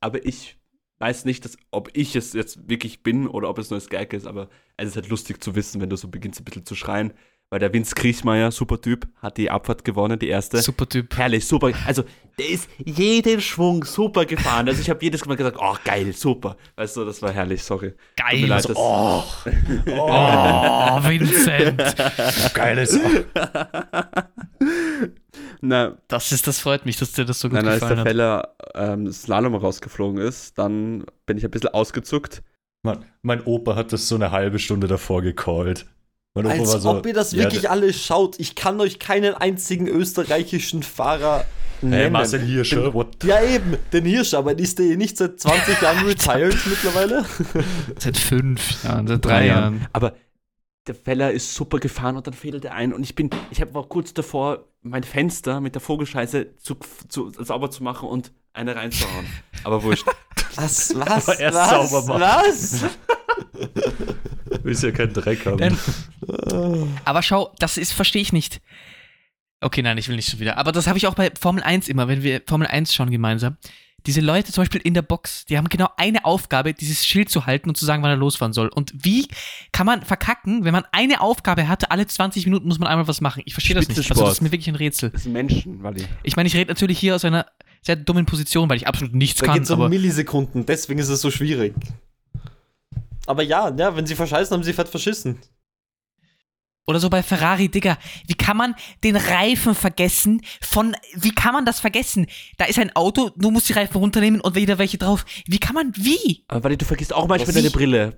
aber 0.00 0.24
ich 0.24 0.58
weiß 0.98 1.24
nicht, 1.24 1.44
dass, 1.44 1.56
ob 1.70 1.90
ich 1.96 2.14
es 2.16 2.32
jetzt 2.34 2.68
wirklich 2.68 3.02
bin 3.02 3.26
oder 3.26 3.48
ob 3.48 3.58
es 3.58 3.70
nur 3.70 3.80
ein 3.80 3.86
Gag 3.88 4.12
ist, 4.12 4.26
aber 4.26 4.48
es 4.76 4.88
ist 4.88 4.96
halt 4.96 5.08
lustig 5.08 5.42
zu 5.42 5.54
wissen, 5.54 5.80
wenn 5.80 5.90
du 5.90 5.96
so 5.96 6.08
beginnst 6.08 6.40
ein 6.40 6.44
bisschen 6.44 6.66
zu 6.66 6.74
schreien, 6.74 7.12
weil 7.50 7.58
der 7.58 7.72
Vince 7.72 7.94
Kriechmeier, 7.94 8.50
super 8.52 8.80
Typ, 8.80 9.06
hat 9.20 9.36
die 9.36 9.50
Abfahrt 9.50 9.84
gewonnen, 9.84 10.18
die 10.18 10.28
erste. 10.28 10.58
Super 10.62 10.88
Typ. 10.88 11.16
Herrlich, 11.16 11.46
super. 11.46 11.72
Also, 11.84 12.04
der 12.38 12.48
ist 12.48 12.68
jeden 12.84 13.40
Schwung 13.40 13.84
super 13.84 14.24
gefahren. 14.24 14.68
Also, 14.68 14.80
ich 14.80 14.88
habe 14.88 15.02
jedes 15.04 15.24
Mal 15.26 15.36
gesagt, 15.36 15.56
oh, 15.60 15.74
geil, 15.84 16.12
super. 16.12 16.56
Weißt 16.76 16.96
du, 16.96 17.04
das 17.04 17.20
war 17.22 17.32
herrlich, 17.32 17.62
sorry. 17.62 17.92
Geil. 18.16 18.46
leid, 18.46 18.68
das- 18.68 18.76
Oh, 18.76 19.24
Oh, 19.88 21.02
Vincent. 21.02 21.82
Geiles. 22.54 22.98
Na, 25.60 25.96
Das 26.08 26.32
ist, 26.32 26.46
das 26.46 26.58
freut 26.60 26.86
mich, 26.86 26.96
dass 26.98 27.12
dir 27.12 27.24
das 27.24 27.40
so 27.40 27.48
gut 27.48 27.56
Nein, 27.56 27.66
als 27.68 27.80
der 27.80 27.88
gefallen 27.88 27.98
hat. 28.00 28.06
Feller 28.06 28.54
ähm, 28.74 29.12
Slalom 29.12 29.54
rausgeflogen 29.54 30.20
ist, 30.20 30.56
dann 30.58 31.04
bin 31.26 31.36
ich 31.36 31.44
ein 31.44 31.50
bisschen 31.50 31.70
ausgezuckt. 31.70 32.42
Mann, 32.82 33.04
mein 33.22 33.42
Opa 33.44 33.74
hat 33.76 33.92
das 33.92 34.08
so 34.08 34.14
eine 34.14 34.30
halbe 34.30 34.58
Stunde 34.58 34.86
davor 34.86 35.20
gecallt. 35.20 35.86
Mein 36.34 36.46
Opa 36.46 36.54
als 36.54 36.72
war 36.72 36.80
so. 36.80 36.90
ob 36.90 37.06
ihr 37.06 37.14
das 37.14 37.32
ja, 37.32 37.38
wirklich 37.38 37.68
alle 37.68 37.92
schaut. 37.92 38.38
Ich 38.38 38.54
kann 38.54 38.80
euch 38.80 38.98
keinen 38.98 39.34
einzigen 39.34 39.88
österreichischen 39.88 40.82
Fahrer 40.82 41.44
nennen. 41.82 41.94
Hey, 41.94 42.10
Marcel 42.10 42.40
Hirscher, 42.40 42.94
what? 42.94 43.24
Ja, 43.24 43.42
eben, 43.42 43.76
den 43.92 44.04
Hirsch, 44.04 44.34
aber 44.34 44.56
ist 44.56 44.78
der 44.78 44.96
nicht 44.96 45.16
seit 45.16 45.40
20 45.40 45.82
Jahren 45.82 46.06
retired 46.06 46.56
mittlerweile? 46.66 47.24
Seit 47.98 48.16
fünf 48.16 48.84
Jahren, 48.84 49.08
seit 49.08 49.24
drei 49.24 49.46
Jahren. 49.46 49.86
Aber 49.92 50.14
der 50.86 50.94
Feller 50.94 51.32
ist 51.32 51.54
super 51.54 51.78
gefahren 51.78 52.16
und 52.16 52.26
dann 52.26 52.34
fädelt 52.34 52.64
er 52.64 52.74
ein 52.74 52.92
und 52.92 53.02
ich 53.02 53.14
bin, 53.14 53.30
ich 53.50 53.60
hab, 53.60 53.74
war 53.74 53.84
kurz 53.84 54.14
davor, 54.14 54.68
mein 54.82 55.02
Fenster 55.02 55.60
mit 55.60 55.74
der 55.74 55.82
Vogelscheiße 55.82 56.56
zu, 56.56 56.76
zu, 57.08 57.30
sauber 57.30 57.70
zu 57.70 57.82
machen 57.82 58.08
und 58.08 58.32
eine 58.52 58.74
reinzuhauen. 58.76 59.26
Aber 59.64 59.82
wurscht. 59.82 60.06
Was, 60.56 60.94
was, 60.96 61.28
Aber 61.28 61.38
erst 61.38 61.56
was, 61.56 61.90
sauber 61.90 62.18
machen. 62.18 62.20
was? 62.22 62.84
Willst 64.64 64.82
ja 64.82 64.90
keinen 64.90 65.12
Dreck 65.12 65.46
haben. 65.46 65.58
Denn- 65.58 65.78
Aber 67.04 67.22
schau, 67.22 67.54
das 67.60 67.76
ist, 67.76 67.92
verstehe 67.92 68.22
ich 68.22 68.32
nicht. 68.32 68.60
Okay, 69.60 69.80
nein, 69.82 69.96
ich 69.98 70.08
will 70.08 70.16
nicht 70.16 70.28
schon 70.28 70.40
wieder. 70.40 70.56
Aber 70.58 70.72
das 70.72 70.86
habe 70.86 70.98
ich 70.98 71.06
auch 71.06 71.14
bei 71.14 71.30
Formel 71.38 71.62
1 71.62 71.88
immer, 71.88 72.08
wenn 72.08 72.22
wir 72.22 72.42
Formel 72.46 72.66
1 72.66 72.92
schauen 72.94 73.10
gemeinsam. 73.10 73.58
Diese 74.06 74.22
Leute 74.22 74.50
zum 74.50 74.62
Beispiel 74.62 74.80
in 74.82 74.94
der 74.94 75.02
Box, 75.02 75.44
die 75.44 75.58
haben 75.58 75.68
genau 75.68 75.88
eine 75.98 76.24
Aufgabe, 76.24 76.72
dieses 76.72 77.06
Schild 77.06 77.28
zu 77.30 77.44
halten 77.46 77.68
und 77.68 77.76
zu 77.76 77.84
sagen, 77.84 78.02
wann 78.02 78.10
er 78.10 78.16
losfahren 78.16 78.54
soll. 78.54 78.68
Und 78.68 78.92
wie 78.96 79.28
kann 79.72 79.84
man 79.86 80.02
verkacken, 80.02 80.64
wenn 80.64 80.72
man 80.72 80.84
eine 80.92 81.20
Aufgabe 81.20 81.68
hatte, 81.68 81.90
alle 81.90 82.06
20 82.06 82.46
Minuten 82.46 82.66
muss 82.66 82.78
man 82.78 82.88
einmal 82.88 83.06
was 83.06 83.20
machen? 83.20 83.42
Ich 83.44 83.52
verstehe 83.52 83.76
das 83.76 83.88
nicht. 83.88 83.98
Also 84.10 84.24
das 84.24 84.32
ist 84.34 84.40
mir 84.40 84.50
wirklich 84.52 84.68
ein 84.68 84.74
Rätsel. 84.76 85.10
Das 85.10 85.24
sind 85.24 85.32
Menschen, 85.32 85.82
Wally. 85.82 86.06
Ich 86.22 86.34
meine, 86.36 86.46
ich 86.48 86.56
rede 86.56 86.70
natürlich 86.72 86.98
hier 86.98 87.14
aus 87.14 87.24
einer 87.26 87.44
sehr 87.82 87.96
dummen 87.96 88.26
Position, 88.26 88.68
weil 88.68 88.76
ich 88.76 88.86
absolut 88.86 89.14
nichts 89.14 89.40
Da 89.40 89.46
kann. 89.46 89.54
geht 89.54 89.64
es 89.64 89.70
um 89.70 89.80
Aber 89.80 89.88
Millisekunden, 89.88 90.66
deswegen 90.66 91.00
ist 91.00 91.08
es 91.08 91.20
so 91.20 91.30
schwierig. 91.30 91.74
Aber 93.26 93.42
ja, 93.42 93.74
ja, 93.76 93.96
wenn 93.96 94.06
sie 94.06 94.14
verscheißen, 94.14 94.54
haben 94.54 94.64
sie 94.64 94.72
fett 94.72 94.88
verschissen. 94.88 95.38
Oder 96.86 96.98
so 96.98 97.08
bei 97.08 97.22
Ferrari, 97.22 97.68
Digga, 97.68 97.98
wie 98.26 98.34
kann 98.34 98.56
man 98.56 98.74
den 99.04 99.14
Reifen 99.14 99.76
vergessen 99.76 100.42
von, 100.60 100.96
wie 101.14 101.30
kann 101.30 101.52
man 101.52 101.64
das 101.64 101.78
vergessen? 101.78 102.26
Da 102.58 102.64
ist 102.64 102.78
ein 102.80 102.94
Auto, 102.96 103.30
du 103.36 103.50
musst 103.52 103.68
die 103.68 103.74
Reifen 103.74 103.96
runternehmen 103.98 104.40
und 104.40 104.56
wieder 104.56 104.78
welche 104.78 104.98
drauf. 104.98 105.24
Wie 105.46 105.58
kann 105.58 105.74
man, 105.74 105.92
wie? 105.94 106.42
Aber 106.48 106.64
Wally, 106.64 106.76
du 106.76 106.84
vergisst 106.84 107.12
auch 107.12 107.28
manchmal 107.28 107.54
deine 107.54 107.70
Brille. 107.70 108.16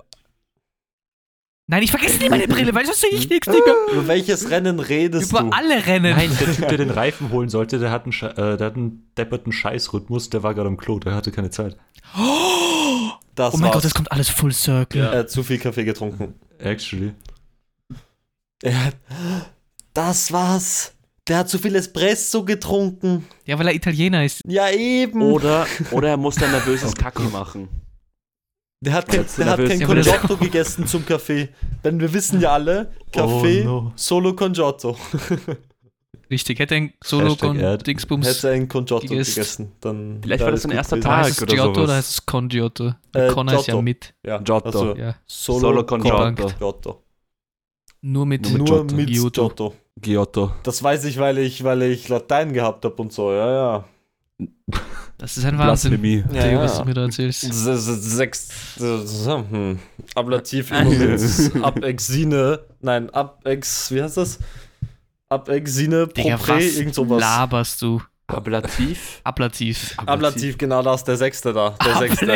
Nein, 1.72 1.84
ich 1.84 1.90
vergesse 1.90 2.18
nie 2.18 2.28
meine 2.28 2.46
Brille, 2.46 2.74
weil 2.74 2.84
sonst 2.84 3.00
sehe 3.00 3.08
ich 3.14 3.30
nichts, 3.30 3.46
Digga. 3.46 3.74
Über 3.92 4.06
welches 4.06 4.50
Rennen 4.50 4.78
redest 4.78 5.30
Über 5.30 5.40
du? 5.40 5.48
alle 5.52 5.86
Rennen. 5.86 6.14
Nein, 6.14 6.30
der 6.38 6.54
Typ, 6.54 6.68
der 6.68 6.76
den 6.76 6.90
Reifen 6.90 7.30
holen 7.30 7.48
sollte, 7.48 7.78
der 7.78 7.90
hat 7.90 8.04
einen, 8.04 8.12
äh, 8.12 8.58
der 8.58 8.66
hat 8.66 8.76
einen 8.76 9.10
depperten 9.16 9.52
Scheißrhythmus, 9.52 10.28
der 10.28 10.42
war 10.42 10.52
gerade 10.52 10.68
am 10.68 10.76
Klo, 10.76 10.98
der 10.98 11.14
hatte 11.14 11.32
keine 11.32 11.48
Zeit. 11.48 11.78
Das 13.34 13.54
Oh 13.54 13.56
mein 13.56 13.62
war's. 13.62 13.72
Gott, 13.72 13.84
das 13.84 13.94
kommt 13.94 14.12
alles 14.12 14.28
full 14.28 14.52
circle. 14.52 15.00
Er 15.00 15.20
hat 15.20 15.30
zu 15.30 15.42
viel 15.42 15.56
Kaffee 15.58 15.84
getrunken. 15.84 16.34
Actually. 16.58 17.14
Er 18.62 18.84
hat, 18.84 18.96
das 19.94 20.30
war's. 20.30 20.92
Der 21.26 21.38
hat 21.38 21.48
zu 21.48 21.58
viel 21.58 21.74
Espresso 21.74 22.44
getrunken. 22.44 23.24
Ja, 23.46 23.58
weil 23.58 23.68
er 23.68 23.74
Italiener 23.74 24.22
ist. 24.26 24.42
Ja, 24.46 24.68
eben. 24.70 25.22
Oder, 25.22 25.66
oder 25.90 26.10
er 26.10 26.16
muss 26.18 26.36
ein 26.42 26.50
nervöses 26.50 26.94
Kacke 26.96 27.22
machen. 27.22 27.70
Der 28.84 28.94
hat 28.94 29.06
kein, 29.08 29.24
der 29.38 29.46
hat 29.46 29.64
kein 29.64 29.80
Congiotto 29.80 30.36
gegessen 30.40 30.86
zum 30.88 31.06
Kaffee. 31.06 31.48
Denn 31.84 32.00
wir 32.00 32.12
wissen 32.12 32.40
ja 32.40 32.52
alle, 32.52 32.90
Kaffee, 33.12 33.62
Oh 33.62 33.64
no. 33.64 33.92
Solo 33.94 34.34
Congiotto. 34.34 34.96
Richtig, 36.28 36.58
hätte 36.58 36.74
ein 36.74 36.92
Solo 37.04 37.36
con 37.36 37.56
Erd. 37.60 37.86
Dingsbums. 37.86 38.26
Hätte 38.26 38.50
ein 38.50 38.66
Congiotto 38.66 39.06
gegessen. 39.06 39.34
gegessen. 39.34 39.72
Dann 39.80 40.18
Vielleicht 40.22 40.42
war 40.42 40.50
das 40.50 40.62
sein 40.62 40.72
erster. 40.72 41.00
Tag. 41.00 41.24
heißt 41.26 41.36
es 41.36 41.42
oder 41.44 41.54
Giotto 41.54 41.74
sowas. 41.74 41.84
oder 41.84 41.94
heißt 41.96 42.10
es 42.10 42.26
Con 42.26 42.48
Giotto? 42.48 42.94
Äh, 43.12 43.28
Connor 43.28 43.54
ist 43.60 43.66
ja 43.68 43.80
mit. 43.80 44.14
Ja, 44.26 44.38
Giotto. 44.38 44.66
also 44.66 44.96
Ja. 44.96 45.14
Solo, 45.26 45.58
Solo 45.60 45.84
con 45.86 46.00
Con 46.00 46.34
Giotto. 46.34 46.54
Giotto. 46.58 47.02
Nur 48.00 48.26
mit, 48.26 48.48
Nur 48.50 48.58
mit 48.58 48.66
Giotto. 48.66 48.94
mit 48.96 49.08
Giotto. 49.10 49.42
Giotto. 49.48 49.74
Giotto. 50.00 50.52
Das 50.64 50.82
weiß 50.82 51.04
ich, 51.04 51.18
weil 51.18 51.38
ich, 51.38 51.62
weil 51.62 51.82
ich 51.82 52.08
Latein 52.08 52.52
gehabt 52.52 52.84
habe 52.84 52.94
und 53.00 53.12
so, 53.12 53.30
ja, 53.30 53.52
ja. 53.52 53.84
Das 55.22 55.36
ist 55.36 55.44
ein 55.44 55.56
Wahnsinn. 55.56 55.90
Blasphemie. 55.92 56.24
Ja, 56.32 56.42
Theo, 56.42 56.52
ja. 56.58 56.64
was 56.64 56.78
du 56.78 56.84
mir 56.84 56.94
da 56.94 57.02
erzählst. 57.02 57.42
Sechs, 57.42 58.48
hm. 58.76 59.78
Ablativ 60.16 60.72
Abexine, 61.62 62.58
nein, 62.80 63.08
Abex, 63.10 63.92
wie 63.92 64.02
heißt 64.02 64.16
das? 64.16 64.40
Abexine, 65.28 66.08
Digga, 66.08 66.36
Propre, 66.36 66.56
was 66.56 66.76
irgend 66.76 66.94
sowas. 66.96 67.20
laberst 67.20 67.80
du? 67.82 68.02
Ablativ. 68.32 69.20
Ablativ. 69.24 69.94
Ablativ, 69.96 70.58
genau 70.58 70.82
das, 70.82 71.04
der 71.04 71.16
Sechste 71.16 71.52
da, 71.52 71.76
der 71.84 71.96
Sechste. 71.96 72.32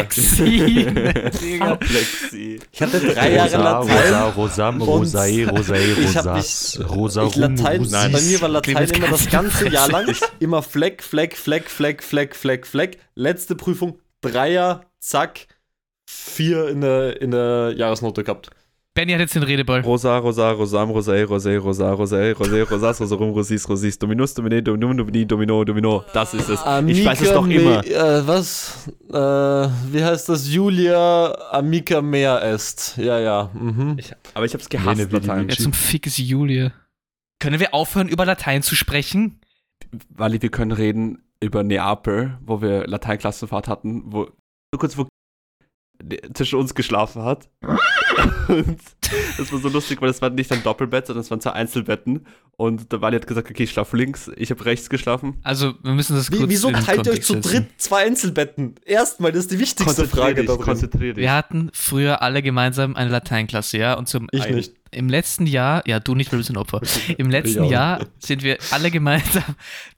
Ablexi. 1.60 2.60
Ich 2.72 2.82
hatte 2.82 3.00
drei 3.00 3.32
Jahre 3.32 3.56
Rosa, 3.56 3.62
Latein. 3.62 3.96
Rosa, 3.96 4.28
Rosam, 4.28 4.82
Rosé, 4.82 5.46
Rosé, 5.46 5.98
ich 5.98 6.16
hab 6.16 6.26
Rosas, 6.26 6.80
Rosa, 6.90 7.24
Ich 7.24 7.36
Latein, 7.36 7.80
Rum, 7.82 7.90
bei 7.90 8.20
mir 8.20 8.40
war 8.40 8.48
Latein 8.48 8.88
immer 8.90 9.08
das 9.08 9.30
ganze 9.30 9.68
Jahr 9.68 9.88
lang 9.88 10.14
immer 10.40 10.62
Fleck, 10.62 11.02
Fleck, 11.02 11.36
Fleck, 11.36 11.70
Fleck, 11.70 12.02
Fleck, 12.02 12.34
Fleck, 12.36 12.66
Fleck. 12.66 12.98
Letzte 13.14 13.54
Prüfung, 13.54 13.98
Dreier, 14.20 14.82
zack, 15.00 15.46
vier 16.08 16.68
in 16.68 16.80
der, 16.80 17.20
in 17.20 17.30
der 17.30 17.74
Jahresnote 17.76 18.24
gehabt. 18.24 18.50
Benny 18.96 19.12
hat 19.12 19.20
jetzt 19.20 19.34
den 19.34 19.42
Redeball. 19.42 19.82
Rosa, 19.82 20.16
Rosa, 20.16 20.52
Rosam, 20.52 20.90
Rosé, 20.90 21.22
Rosé, 21.24 21.58
Rosa, 21.58 21.92
Rosé, 21.92 22.32
Rosé, 22.32 22.62
Rosas, 22.62 22.98
Rosarum, 22.98 23.28
Rosis, 23.28 23.68
Rosis, 23.68 23.98
Dominus, 23.98 24.32
Domine, 24.32 24.62
Dominum, 24.62 24.96
Domini, 24.96 25.26
Domino, 25.26 25.64
Domino. 25.64 26.02
Das 26.14 26.32
ist 26.32 26.48
es. 26.48 26.60
Ich 26.86 27.04
weiß 27.04 27.20
es 27.20 27.30
doch 27.30 27.46
immer. 27.46 27.82
Me, 27.82 27.86
äh, 27.86 28.26
was? 28.26 28.88
Äh, 29.10 29.14
wie 29.14 30.02
heißt 30.02 30.30
das? 30.30 30.50
Julia 30.50 31.30
Amica 31.50 32.00
Mea 32.00 32.38
est. 32.38 32.96
Ja, 32.96 33.20
ja. 33.20 33.50
Mhm. 33.52 33.96
Ich, 33.98 34.14
aber 34.32 34.46
ich 34.46 34.54
hab's 34.54 34.70
gehasst, 34.70 35.12
Latein. 35.12 35.50
Ja, 35.50 35.56
zum 35.56 35.74
Fick 35.74 36.06
ist 36.06 36.16
Julia. 36.16 36.72
Können 37.38 37.60
wir 37.60 37.74
aufhören, 37.74 38.08
über 38.08 38.24
Latein 38.24 38.62
zu 38.62 38.74
sprechen? 38.74 39.40
Wally, 40.08 40.40
wir 40.40 40.48
können 40.48 40.72
reden 40.72 41.18
über 41.42 41.62
Neapel, 41.62 42.38
wo 42.40 42.62
wir 42.62 42.86
Lateinklassenfahrt 42.86 43.68
hatten, 43.68 44.04
wo 44.06 44.30
nur 44.72 44.80
kurz 44.80 44.96
wo 44.96 45.06
zwischen 46.34 46.58
uns 46.58 46.74
geschlafen 46.74 47.22
hat. 47.22 47.48
Und 48.48 48.78
das 49.38 49.52
war 49.52 49.58
so 49.58 49.68
lustig, 49.68 50.00
weil 50.00 50.08
das 50.08 50.22
war 50.22 50.30
nicht 50.30 50.50
ein 50.52 50.62
Doppelbett, 50.62 51.06
sondern 51.06 51.22
es 51.22 51.30
waren 51.30 51.40
zwei 51.40 51.52
Einzelbetten. 51.52 52.26
Und 52.56 52.90
der 52.92 53.00
Wally 53.02 53.16
hat 53.16 53.26
gesagt, 53.26 53.50
okay, 53.50 53.64
ich 53.64 53.70
schlafe 53.70 53.96
links, 53.96 54.30
ich 54.36 54.50
habe 54.50 54.64
rechts 54.64 54.88
geschlafen. 54.88 55.38
Also, 55.42 55.74
wir 55.82 55.92
müssen 55.92 56.16
das 56.16 56.30
kurz 56.30 56.42
Wie, 56.42 56.48
wieso 56.48 56.68
in 56.68 56.74
teilt 56.74 57.06
ihr 57.06 57.12
euch 57.12 57.22
zu 57.22 57.40
dritt 57.40 57.66
zwei 57.76 58.06
Einzelbetten? 58.06 58.76
Erstmal, 58.84 59.32
das 59.32 59.42
ist 59.42 59.50
die 59.52 59.58
wichtigste 59.58 60.06
Frage 60.06 60.44
drin. 60.44 60.58
konzentrier 60.58 61.14
dich. 61.14 61.22
Wir 61.22 61.34
hatten 61.34 61.70
früher 61.72 62.22
alle 62.22 62.42
gemeinsam 62.42 62.96
eine 62.96 63.10
Lateinklasse, 63.10 63.78
ja? 63.78 63.94
Und 63.94 64.08
zum 64.08 64.28
Ich 64.32 64.42
ein- 64.42 64.54
nicht. 64.54 64.72
Im 64.92 65.08
letzten 65.10 65.46
Jahr, 65.46 65.82
ja, 65.86 66.00
du 66.00 66.14
nicht, 66.14 66.32
weil 66.32 66.38
du 66.38 66.40
bist 66.40 66.50
ein 66.50 66.56
Opfer. 66.56 66.80
Im 67.18 67.28
letzten. 67.28 67.64
Jahr 67.64 68.06
sind 68.18 68.42
wir 68.42 68.56
alle 68.70 68.90
gemeinsam 68.90 69.42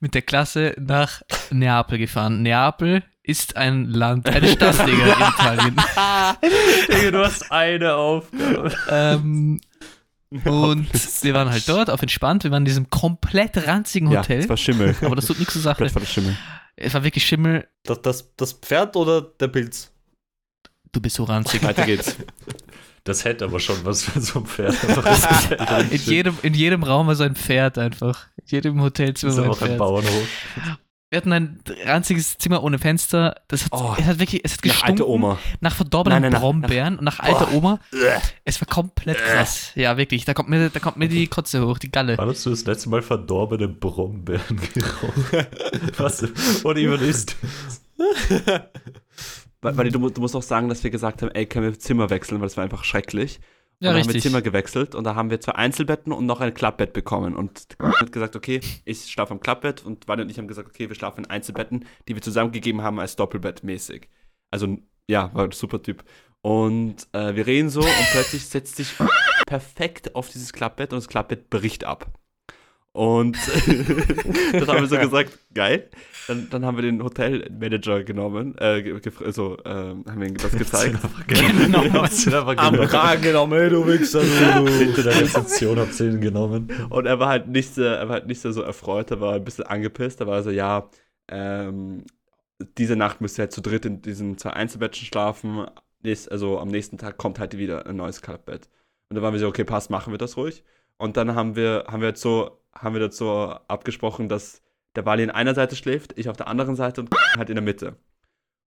mit 0.00 0.14
der 0.14 0.22
Klasse 0.22 0.74
nach 0.80 1.22
Neapel 1.52 1.98
gefahren. 1.98 2.42
Neapel 2.42 3.04
ist 3.28 3.56
ein 3.56 3.84
Land, 3.86 4.28
eine 4.28 4.48
Stadt, 4.48 4.86
Digga, 4.86 5.04
in 5.04 5.20
Italien. 5.20 5.76
Digga, 6.88 7.10
du 7.10 7.24
hast 7.24 7.52
eine 7.52 7.94
Aufgabe. 7.94 8.74
ähm, 8.90 9.60
und 10.44 11.22
wir 11.24 11.34
waren 11.34 11.50
halt 11.50 11.68
dort 11.68 11.90
auf 11.90 12.02
entspannt. 12.02 12.44
Wir 12.44 12.50
waren 12.50 12.62
in 12.62 12.66
diesem 12.66 12.90
komplett 12.90 13.66
ranzigen 13.66 14.10
Ja, 14.10 14.20
Hotel. 14.20 14.40
es 14.40 14.48
war 14.48 14.56
Schimmel. 14.56 14.96
aber 15.02 15.16
das 15.16 15.26
tut 15.26 15.38
nichts 15.38 15.52
zur 15.54 15.62
Sache. 15.62 15.76
Komplett 15.76 15.94
war 15.94 16.00
das 16.02 16.12
Schimmel. 16.12 16.36
Es 16.76 16.94
war 16.94 17.04
wirklich 17.04 17.24
Schimmel. 17.26 17.68
Das, 17.84 18.02
das, 18.02 18.34
das 18.36 18.52
Pferd 18.54 18.96
oder 18.96 19.20
der 19.22 19.48
Pilz? 19.48 19.90
Du 20.92 21.00
bist 21.00 21.16
so 21.16 21.24
ranzig. 21.24 21.62
Weiter 21.62 21.84
geht's. 21.86 22.16
Das 23.04 23.24
hätte 23.24 23.46
aber 23.46 23.58
schon 23.58 23.82
was 23.86 24.02
für 24.04 24.20
so 24.20 24.40
ein 24.40 24.44
Pferd. 24.46 24.76
Das 24.86 25.90
In 25.90 26.00
jedem, 26.02 26.36
in 26.42 26.52
jedem 26.52 26.82
Raum 26.82 27.06
war 27.06 27.14
so 27.14 27.24
ein 27.24 27.36
Pferd 27.36 27.78
einfach. 27.78 28.26
In 28.36 28.44
jedem 28.48 28.82
Hotelzimmer 28.82 29.32
ist 29.32 29.38
war 29.38 29.44
ein 29.44 29.50
auch 29.50 29.60
ein 29.62 29.66
Pferd. 29.68 29.78
Bauernhof. 29.78 30.28
Wir 31.10 31.16
hatten 31.16 31.32
ein 31.32 31.60
ranziges 31.86 32.36
Zimmer 32.36 32.62
ohne 32.62 32.78
Fenster. 32.78 33.36
Das 33.48 33.64
hat, 33.64 33.70
Oh. 33.72 33.94
es 33.98 34.04
hat 34.04 34.18
wirklich, 34.18 34.44
es 34.44 34.52
hat 34.52 34.58
Nach 34.58 34.62
gestunken 34.62 34.90
alte 34.92 35.08
Oma. 35.08 35.38
nach 35.60 35.74
verdorbenen 35.74 36.16
Nein, 36.16 36.22
nein, 36.22 36.32
nach- 36.32 36.40
Brombeeren 36.40 36.98
und 36.98 37.04
nach 37.04 37.18
alter 37.20 37.46
Boah. 37.46 37.54
Oma. 37.54 37.80
Es 38.44 38.60
war 38.60 38.68
komplett 38.68 39.16
krass. 39.16 39.72
Ja, 39.74 39.96
wirklich. 39.96 40.26
Da 40.26 40.34
kommt 40.34 40.50
mir, 40.50 40.68
da 40.68 40.80
kommt 40.80 40.98
mir 40.98 41.08
die 41.08 41.26
Kotze 41.26 41.66
hoch, 41.66 41.78
die 41.78 41.90
Galle. 41.90 42.18
Wann 42.18 42.28
hast 42.28 42.44
du 42.44 42.50
das 42.50 42.66
letzte 42.66 42.90
Mal 42.90 43.00
verdorbene 43.00 43.68
Brombeeren 43.68 44.60
gerochen? 44.74 45.46
Was? 45.96 46.24
Oder 46.64 46.80
überisst? 46.80 47.36
Weil, 49.62 49.76
weil 49.76 49.90
du, 49.90 50.10
du 50.10 50.20
musst 50.20 50.36
auch 50.36 50.42
sagen, 50.42 50.68
dass 50.68 50.84
wir 50.84 50.90
gesagt 50.90 51.22
haben, 51.22 51.30
ey, 51.32 51.46
können 51.46 51.64
wir 51.72 51.78
Zimmer 51.78 52.10
wechseln, 52.10 52.40
weil 52.40 52.46
es 52.48 52.56
war 52.56 52.64
einfach 52.64 52.84
schrecklich. 52.84 53.40
Ja, 53.80 53.90
und 53.90 53.96
dann 53.96 54.04
haben 54.04 54.14
wir. 54.14 54.20
Zimmer 54.20 54.42
gewechselt 54.42 54.94
und 54.94 55.04
da 55.04 55.14
haben 55.14 55.30
wir 55.30 55.40
zwei 55.40 55.52
Einzelbetten 55.52 56.12
und 56.12 56.26
noch 56.26 56.40
ein 56.40 56.52
Klappbett 56.52 56.92
bekommen. 56.92 57.36
Und 57.36 57.76
hat 57.80 58.10
gesagt, 58.10 58.34
okay, 58.34 58.60
ich 58.84 59.10
schlafe 59.10 59.32
am 59.32 59.40
Klappbett 59.40 59.84
und 59.84 60.08
Wally 60.08 60.22
und 60.22 60.30
ich 60.30 60.38
haben 60.38 60.48
gesagt, 60.48 60.68
okay, 60.68 60.88
wir 60.88 60.96
schlafen 60.96 61.24
in 61.24 61.30
Einzelbetten, 61.30 61.84
die 62.08 62.14
wir 62.14 62.22
zusammengegeben 62.22 62.82
haben 62.82 62.98
als 62.98 63.14
Doppelbett 63.14 63.62
mäßig. 63.62 64.08
Also, 64.50 64.78
ja, 65.08 65.32
war 65.34 65.44
ein 65.44 65.52
super 65.52 65.80
Typ. 65.80 66.02
Und 66.42 67.08
äh, 67.12 67.34
wir 67.36 67.46
reden 67.46 67.68
so 67.68 67.80
und 67.80 68.08
plötzlich 68.12 68.46
setzt 68.46 68.76
sich 68.76 68.94
perfekt 69.46 70.14
auf 70.14 70.28
dieses 70.28 70.52
Klappbett 70.52 70.92
und 70.92 70.98
das 70.98 71.08
Klappbett 71.08 71.50
bricht 71.50 71.84
ab. 71.84 72.12
Und 72.98 73.36
dann 74.52 74.66
haben 74.66 74.80
wir 74.80 74.86
so 74.88 74.98
gesagt, 74.98 75.38
geil. 75.54 75.88
Dann, 76.26 76.48
dann 76.50 76.64
haben 76.66 76.76
wir 76.76 76.82
den 76.82 77.02
Hotelmanager 77.02 78.02
genommen, 78.02 78.56
äh, 78.58 78.82
ge- 78.82 78.96
gef- 78.96 79.30
so, 79.32 79.56
ähm, 79.64 80.04
haben 80.06 80.20
wir 80.20 80.26
ihm 80.28 80.36
das 80.36 80.50
gezeigt. 80.50 80.98
Genau. 81.28 81.78
Am 82.60 82.74
Kragen 82.88 83.22
genommen, 83.22 83.52
ey, 83.58 83.70
du 83.70 83.86
Wichser, 83.86 84.20
du. 84.20 84.68
Hinter 84.68 85.04
der 85.04 85.20
Rezeption 85.20 85.78
habt 85.78 85.98
ihr 86.00 86.06
ihn 86.10 86.20
genommen. 86.20 86.68
Und 86.90 87.06
er 87.06 87.20
war 87.20 87.28
halt 87.28 87.46
nicht, 87.46 87.72
so- 87.72 87.82
er 87.82 88.08
war 88.08 88.14
halt 88.16 88.26
nicht 88.26 88.40
so, 88.40 88.50
so 88.50 88.62
erfreut, 88.62 89.10
er 89.12 89.20
war 89.20 89.34
ein 89.34 89.44
bisschen 89.44 89.64
angepisst. 89.66 90.20
Er 90.20 90.26
war 90.26 90.42
so, 90.42 90.50
ja, 90.50 90.90
ähm, 91.30 92.04
diese 92.76 92.96
Nacht 92.96 93.20
müsst 93.20 93.38
ihr 93.38 93.42
halt 93.42 93.52
zu 93.52 93.60
dritt 93.62 93.86
in 93.86 94.02
diesen 94.02 94.36
zwei 94.38 94.50
Einzelbetten 94.50 94.96
schlafen. 95.06 95.66
Nächst, 96.02 96.30
also 96.32 96.58
am 96.58 96.68
nächsten 96.68 96.98
Tag 96.98 97.16
kommt 97.16 97.38
halt 97.38 97.56
wieder 97.56 97.86
ein 97.86 97.94
neues 97.96 98.20
Klappbett. 98.22 98.68
Und 99.08 99.14
dann 99.14 99.22
waren 99.22 99.32
wir 99.34 99.40
so, 99.40 99.46
okay, 99.48 99.64
passt, 99.64 99.88
machen 99.88 100.12
wir 100.12 100.18
das 100.18 100.36
ruhig. 100.36 100.64
Und 100.98 101.16
dann 101.16 101.34
haben 101.36 101.54
wir, 101.56 101.84
haben 101.88 102.00
wir 102.02 102.08
jetzt 102.08 102.20
so, 102.22 102.58
haben 102.80 102.94
wir 102.94 103.00
dazu 103.00 103.28
abgesprochen, 103.28 104.28
dass 104.28 104.62
der 104.96 105.06
Wally 105.06 105.22
in 105.22 105.30
einer 105.30 105.54
Seite 105.54 105.76
schläft, 105.76 106.18
ich 106.18 106.28
auf 106.28 106.36
der 106.36 106.48
anderen 106.48 106.76
Seite 106.76 107.00
und 107.00 107.10
halt 107.36 107.50
in 107.50 107.56
der 107.56 107.64
Mitte. 107.64 107.96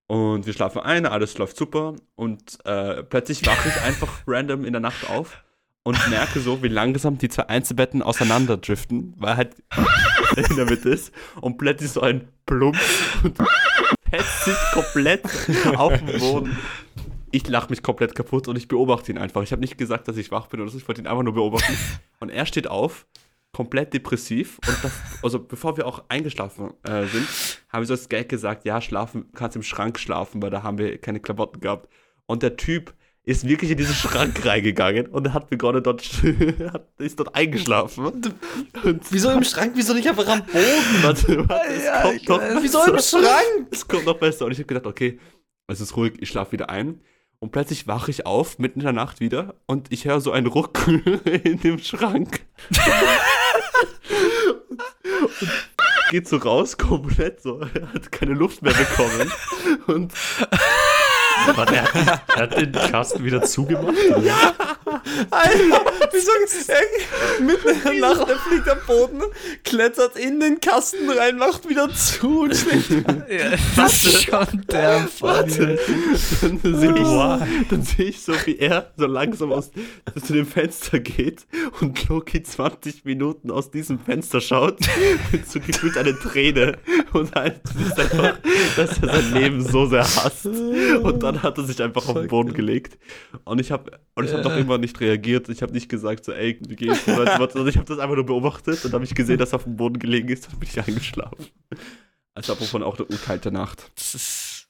Und 0.06 0.46
wir 0.46 0.52
schlafen 0.52 0.80
ein, 0.80 1.06
alles 1.06 1.38
läuft 1.38 1.56
super. 1.56 1.94
Und 2.16 2.58
äh, 2.64 3.02
plötzlich 3.02 3.46
wache 3.46 3.68
ich 3.68 3.80
einfach 3.82 4.22
random 4.26 4.64
in 4.64 4.72
der 4.72 4.80
Nacht 4.80 5.08
auf 5.08 5.42
und 5.84 5.98
merke 6.10 6.40
so, 6.40 6.62
wie 6.62 6.68
langsam 6.68 7.18
die 7.18 7.28
zwei 7.28 7.48
Einzelbetten 7.48 8.02
auseinanderdriften, 8.02 9.14
weil 9.16 9.36
halt 9.36 9.56
in 10.36 10.56
der 10.56 10.66
Mitte 10.66 10.90
ist. 10.90 11.12
Und 11.40 11.58
plötzlich 11.58 11.90
so 11.90 12.00
ein 12.00 12.28
Plump 12.46 12.78
und 13.22 13.36
fetzt 14.10 14.44
sich 14.44 14.56
komplett 14.72 15.24
auf 15.76 15.92
den 15.98 16.18
Boden. 16.18 16.58
Ich 17.30 17.48
lache 17.48 17.70
mich 17.70 17.82
komplett 17.82 18.14
kaputt 18.14 18.46
und 18.46 18.56
ich 18.56 18.68
beobachte 18.68 19.10
ihn 19.10 19.18
einfach. 19.18 19.42
Ich 19.42 19.52
habe 19.52 19.60
nicht 19.60 19.78
gesagt, 19.78 20.06
dass 20.06 20.18
ich 20.18 20.30
wach 20.30 20.48
bin 20.48 20.60
oder 20.60 20.70
so, 20.70 20.76
ich 20.76 20.86
wollte 20.86 21.00
ihn 21.00 21.06
einfach 21.06 21.22
nur 21.22 21.34
beobachten. 21.34 21.78
Und 22.20 22.28
er 22.28 22.44
steht 22.44 22.68
auf, 22.68 23.06
komplett 23.52 23.92
depressiv. 23.94 24.58
Und 24.66 24.78
das, 24.82 24.92
also 25.22 25.38
bevor 25.38 25.76
wir 25.76 25.86
auch 25.86 26.04
eingeschlafen 26.08 26.72
äh, 26.84 27.06
sind, 27.06 27.28
haben 27.68 27.82
wir 27.82 27.86
so 27.86 27.94
als 27.94 28.08
Gag 28.08 28.28
gesagt, 28.28 28.64
ja, 28.64 28.80
schlafen, 28.80 29.30
kannst 29.34 29.56
im 29.56 29.62
Schrank 29.62 29.98
schlafen, 29.98 30.42
weil 30.42 30.50
da 30.50 30.62
haben 30.62 30.78
wir 30.78 30.98
keine 30.98 31.20
Klamotten 31.20 31.60
gehabt. 31.60 31.88
Und 32.26 32.42
der 32.42 32.56
Typ 32.56 32.94
ist 33.24 33.46
wirklich 33.46 33.70
in 33.70 33.76
diesen 33.76 33.94
Schrank 33.94 34.44
reingegangen 34.44 35.06
und 35.06 35.32
hat 35.32 35.48
begonnen 35.48 35.82
dort, 35.82 36.02
hat, 36.72 36.88
ist 36.98 37.20
dort 37.20 37.34
eingeschlafen. 37.34 38.06
Und 38.06 38.32
Wieso 39.10 39.30
im 39.30 39.44
Schrank? 39.44 39.72
Wieso 39.76 39.94
nicht 39.94 40.08
einfach 40.08 40.26
am 40.26 40.44
Boden? 40.44 40.58
Warte, 41.02 41.48
warte, 41.48 41.68
es 41.68 41.84
Ja, 41.84 42.02
kommt 42.02 42.28
noch 42.28 42.56
weiß. 42.56 42.62
Wieso 42.62 42.84
im 42.84 42.92
besser. 42.94 43.20
Schrank? 43.20 43.68
Es 43.70 43.86
kommt 43.86 44.06
noch 44.06 44.18
besser. 44.18 44.46
Und 44.46 44.52
ich 44.52 44.58
habe 44.58 44.66
gedacht, 44.66 44.86
okay, 44.86 45.20
es 45.68 45.80
ist 45.80 45.96
ruhig, 45.96 46.14
ich 46.20 46.28
schlafe 46.30 46.52
wieder 46.52 46.68
ein. 46.70 47.00
Und 47.38 47.50
plötzlich 47.50 47.86
wache 47.88 48.10
ich 48.10 48.24
auf, 48.24 48.58
mitten 48.60 48.78
in 48.80 48.84
der 48.84 48.92
Nacht 48.92 49.18
wieder, 49.18 49.56
und 49.66 49.90
ich 49.90 50.04
höre 50.04 50.20
so 50.20 50.30
einen 50.30 50.46
Ruck 50.46 50.86
in 51.44 51.58
dem 51.60 51.78
Schrank. 51.80 52.40
Und, 55.40 55.50
geht 56.10 56.28
so 56.28 56.36
raus, 56.36 56.76
komplett 56.76 57.42
so. 57.42 57.60
Er 57.60 57.92
hat 57.94 58.12
keine 58.12 58.34
Luft 58.34 58.62
mehr 58.62 58.74
bekommen. 58.74 59.32
Und 59.86 60.12
Warte, 61.54 61.76
er, 61.76 61.94
hat, 61.94 62.22
er 62.28 62.42
hat 62.42 62.56
den 62.56 62.72
Kasten 62.72 63.24
wieder 63.24 63.42
zugemacht? 63.42 63.96
Oder? 64.16 64.54
Alter, 65.30 65.91
Wieso? 66.12 66.30
Mitten 67.40 67.68
in 67.68 67.82
der 67.82 68.14
Nacht, 68.14 68.28
er 68.28 68.38
fliegt 68.38 68.68
am 68.68 68.78
Boden, 68.86 69.22
klettert 69.64 70.16
in 70.16 70.40
den 70.40 70.60
Kasten 70.60 71.08
rein, 71.10 71.36
macht 71.36 71.68
wieder 71.68 71.88
zu 71.92 72.42
und 72.42 72.56
schlägt. 72.56 72.82
Ja, 73.32 73.52
das 73.76 74.04
ist 74.04 74.24
schon 74.24 74.64
der 74.70 75.08
Warte. 75.20 75.78
Dann 76.42 76.58
sehe 76.60 76.94
ich, 76.94 77.68
dann 77.68 77.82
seh 77.82 78.02
ich 78.04 78.22
so, 78.22 78.32
wie 78.44 78.58
er 78.58 78.92
so 78.96 79.06
langsam 79.06 79.52
aus, 79.52 79.70
zu 80.24 80.32
dem 80.32 80.46
Fenster 80.46 80.98
geht 80.98 81.46
und 81.80 82.08
Loki 82.08 82.42
20 82.42 83.04
Minuten 83.04 83.50
aus 83.50 83.70
diesem 83.70 83.98
Fenster 83.98 84.40
schaut, 84.40 84.80
mit 85.30 85.48
so 85.48 85.60
gefühlt 85.60 85.96
eine 85.96 86.18
Träne 86.18 86.78
und 87.12 87.34
halt 87.34 87.60
ist 87.86 87.98
einfach, 87.98 88.38
dass 88.76 88.98
er 89.02 89.08
sein 89.08 89.34
Leben 89.34 89.62
so 89.62 89.86
sehr 89.86 90.02
hasst. 90.02 90.46
Und 90.46 91.22
dann 91.22 91.42
hat 91.42 91.58
er 91.58 91.64
sich 91.64 91.82
einfach 91.82 92.06
auf 92.08 92.14
den 92.14 92.28
Boden 92.28 92.52
gelegt. 92.52 92.98
Und 93.44 93.60
ich 93.60 93.70
habe 93.70 93.98
ich 94.22 94.32
habe 94.32 94.42
doch 94.42 94.56
immer 94.56 94.76
nicht 94.78 95.00
reagiert. 95.00 95.48
Ich 95.48 95.62
habe 95.62 95.72
nicht 95.72 95.88
gesagt, 95.88 96.01
so, 96.24 96.32
ey, 96.32 96.58
wie 96.66 96.76
geht's? 96.76 97.08
Also 97.08 97.66
ich 97.66 97.76
habe 97.76 97.86
das 97.86 97.98
einfach 97.98 98.16
nur 98.16 98.26
beobachtet 98.26 98.84
und 98.84 98.92
habe 98.92 99.04
ich 99.04 99.14
gesehen, 99.14 99.38
dass 99.38 99.52
er 99.52 99.56
auf 99.56 99.64
dem 99.64 99.76
Boden 99.76 99.98
gelegen 99.98 100.28
ist 100.28 100.48
und 100.48 100.60
bin 100.60 100.68
ich 100.68 100.78
eingeschlafen. 100.78 101.46
Also 102.34 102.58
wovon 102.58 102.82
auch 102.82 102.98
eine 102.98 103.06
urkalte 103.08 103.50
Nacht. 103.52 103.90
Das 103.96 104.14
ist. 104.14 104.68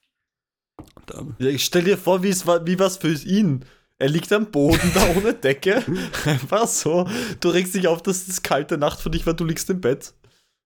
Und, 0.95 1.35
Ja, 1.39 1.49
ich 1.49 1.63
stell 1.65 1.83
dir 1.83 1.97
vor, 1.97 2.23
wie 2.23 2.29
es 2.29 2.45
war, 2.45 2.65
wie 2.65 2.79
was 2.79 2.97
für 2.97 3.13
ihn. 3.13 3.65
Er 3.99 4.09
liegt 4.09 4.31
am 4.33 4.51
Boden 4.51 4.91
da 4.93 5.07
ohne 5.15 5.33
Decke. 5.33 5.83
Einfach 6.25 6.67
so. 6.67 7.07
Du 7.39 7.49
regst 7.49 7.75
dich 7.75 7.87
auf, 7.87 8.01
dass 8.01 8.27
es 8.27 8.43
kalte 8.43 8.77
Nacht 8.77 8.99
für 8.99 9.09
dich 9.09 9.25
war, 9.25 9.33
du 9.33 9.45
liegst 9.45 9.69
im 9.69 9.81
Bett. 9.81 10.13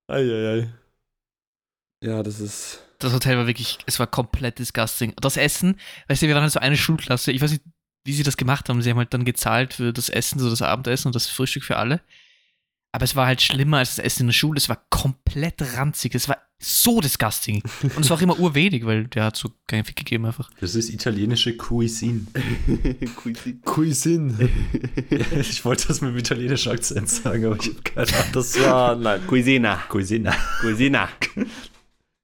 Eieiei. 0.07 0.73
ja, 2.01 2.23
das 2.23 2.39
ist. 2.39 2.83
Das 2.99 3.13
Hotel 3.13 3.37
war 3.37 3.45
wirklich, 3.45 3.77
es 3.85 3.99
war 3.99 4.07
komplett 4.07 4.57
disgusting. 4.57 5.13
Das 5.21 5.37
Essen, 5.37 5.79
weißt 6.07 6.23
du, 6.23 6.27
wir 6.27 6.33
waren 6.33 6.41
halt 6.41 6.53
so 6.53 6.59
eine 6.59 6.77
Schulklasse, 6.77 7.31
ich 7.31 7.41
weiß 7.41 7.51
nicht, 7.51 7.63
wie 8.07 8.13
sie 8.13 8.23
das 8.23 8.37
gemacht 8.37 8.69
haben. 8.69 8.81
Sie 8.81 8.89
haben 8.89 8.97
halt 8.97 9.13
dann 9.13 9.25
gezahlt 9.25 9.73
für 9.73 9.91
das 9.91 10.09
Essen, 10.09 10.39
so 10.39 10.49
das 10.49 10.61
Abendessen 10.61 11.09
und 11.09 11.15
das 11.15 11.27
Frühstück 11.27 11.63
für 11.63 11.75
alle. 11.77 12.01
Aber 12.93 13.03
es 13.03 13.15
war 13.15 13.27
halt 13.27 13.41
schlimmer 13.41 13.77
als 13.77 13.95
das 13.95 14.05
Essen 14.05 14.21
in 14.21 14.27
der 14.27 14.33
Schule. 14.33 14.57
Es 14.57 14.69
war 14.69 14.81
komplett 14.89 15.61
ranzig. 15.75 16.15
Es 16.15 16.29
war 16.29 16.37
so 16.57 17.01
disgusting. 17.01 17.61
Und 17.83 17.99
es 17.99 18.09
war 18.09 18.17
auch 18.17 18.21
immer 18.21 18.39
urwenig, 18.39 18.85
weil 18.85 19.07
der 19.07 19.25
hat 19.25 19.35
so 19.35 19.51
keinen 19.67 19.83
Fick 19.83 19.97
gegeben 19.97 20.25
einfach. 20.25 20.49
Das 20.61 20.73
ist 20.73 20.89
italienische 20.89 21.55
Cuisine. 21.57 22.25
Cuisine. 23.15 23.59
Cuisine. 23.63 24.49
ich 25.39 25.63
wollte 25.65 25.89
das 25.89 26.01
mit 26.01 26.11
dem 26.11 26.17
italienischen 26.17 26.71
Akzent 26.71 27.09
sagen, 27.09 27.45
aber 27.45 27.57
ich 27.57 27.67
habe 27.67 27.81
keine 27.83 28.07
Ahnung. 28.07 28.31
Das 28.31 28.59
war, 28.61 28.95
nein. 28.95 29.21
Cuisina. 29.27 29.83
Cuisine. 29.89 30.33
Cuisina. 30.61 31.09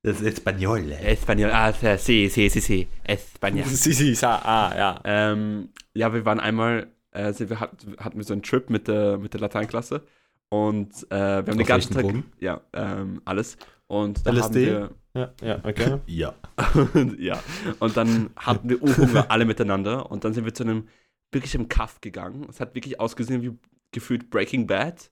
Das 0.03 0.19
ist 0.19 0.27
Espanol. 0.27 0.91
Espanol. 0.91 1.49
Ah, 1.51 1.71
sí, 1.97 2.29
sí, 2.29 2.49
sí, 2.49 2.59
sí. 2.59 2.87
Espanol. 3.05 3.63
Si, 3.65 3.93
si, 3.93 4.13
sa, 4.15 4.35
ah, 4.43 4.75
ja. 4.77 5.01
Ähm, 5.05 5.69
ja, 5.93 6.13
wir 6.13 6.25
waren 6.25 6.41
einmal, 6.41 6.87
äh, 7.11 7.31
sind 7.31 7.49
wir 7.49 7.61
hatten, 7.61 7.95
hatten 7.97 8.17
wir 8.17 8.25
so 8.25 8.33
einen 8.33 8.43
Trip 8.43 8.69
mit 8.69 8.89
der, 8.89 9.17
mit 9.17 9.33
der 9.33 9.39
Lateinklasse 9.39 10.03
und 10.49 10.91
äh, 11.09 11.15
wir 11.15 11.17
haben 11.37 11.45
den 11.45 11.61
Auf 11.61 11.67
ganzen 11.67 11.95
welchen 11.95 11.95
Tag, 11.95 12.01
Drogen? 12.03 12.31
ja, 12.41 12.61
ähm, 12.73 13.21
alles. 13.23 13.57
Und 13.87 14.25
da 14.27 14.31
haben 14.31 14.37
LSD? 14.39 14.65
wir, 14.65 14.89
Ja, 15.15 15.33
ja, 15.41 15.59
okay. 15.63 15.99
Ja. 16.07 16.33
ja, 17.17 17.39
und 17.79 17.95
dann 17.95 18.29
hatten 18.35 18.69
wir 18.69 18.81
Urhunger 18.83 19.31
alle 19.31 19.45
miteinander 19.45 20.11
und 20.11 20.25
dann 20.25 20.33
sind 20.33 20.43
wir 20.43 20.53
zu 20.53 20.63
einem 20.63 20.87
wirklich 21.31 21.55
im 21.55 21.69
Kaff 21.69 22.01
gegangen. 22.01 22.45
Es 22.49 22.59
hat 22.59 22.75
wirklich 22.75 22.99
ausgesehen 22.99 23.41
wie 23.41 23.57
gefühlt 23.91 24.29
Breaking 24.29 24.67
Bad, 24.67 25.11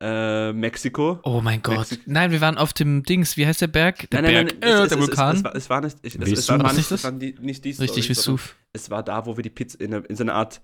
äh, 0.00 0.52
Mexiko. 0.52 1.20
Oh 1.24 1.40
mein 1.42 1.62
Gott. 1.62 1.78
Mexiko. 1.78 2.02
Nein, 2.06 2.30
wir 2.30 2.40
waren 2.40 2.56
auf 2.56 2.72
dem 2.72 3.02
Dings, 3.02 3.36
wie 3.36 3.46
heißt 3.46 3.60
der 3.60 3.66
Berg? 3.66 4.08
Der 4.10 4.22
nein, 4.22 4.32
nein, 4.32 4.46
Berg, 4.46 4.60
nein, 4.60 4.70
äh, 4.70 4.82
es, 4.82 4.88
der 4.88 4.98
es, 4.98 5.06
Vulkan. 5.06 5.36
Es, 5.36 5.38
es, 5.38 5.44
war, 5.44 5.54
es 5.54 5.70
war 5.70 5.80
nicht, 5.82 5.96
ich, 6.02 6.14
es, 6.16 6.48
war, 6.48 6.62
war 6.62 6.72
nicht, 6.72 6.90
das? 6.90 7.04
war 7.04 7.12
die, 7.12 7.34
nicht 7.40 7.64
die 7.64 7.70
Richtig, 7.70 8.04
Story, 8.04 8.08
Vesuv. 8.08 8.56
Es 8.72 8.90
war 8.90 9.02
da, 9.02 9.26
wo 9.26 9.36
wir 9.36 9.42
die 9.42 9.50
Pizza 9.50 9.80
in, 9.80 9.92
in 9.92 10.16
so 10.16 10.24
einer 10.24 10.34
Art, 10.34 10.62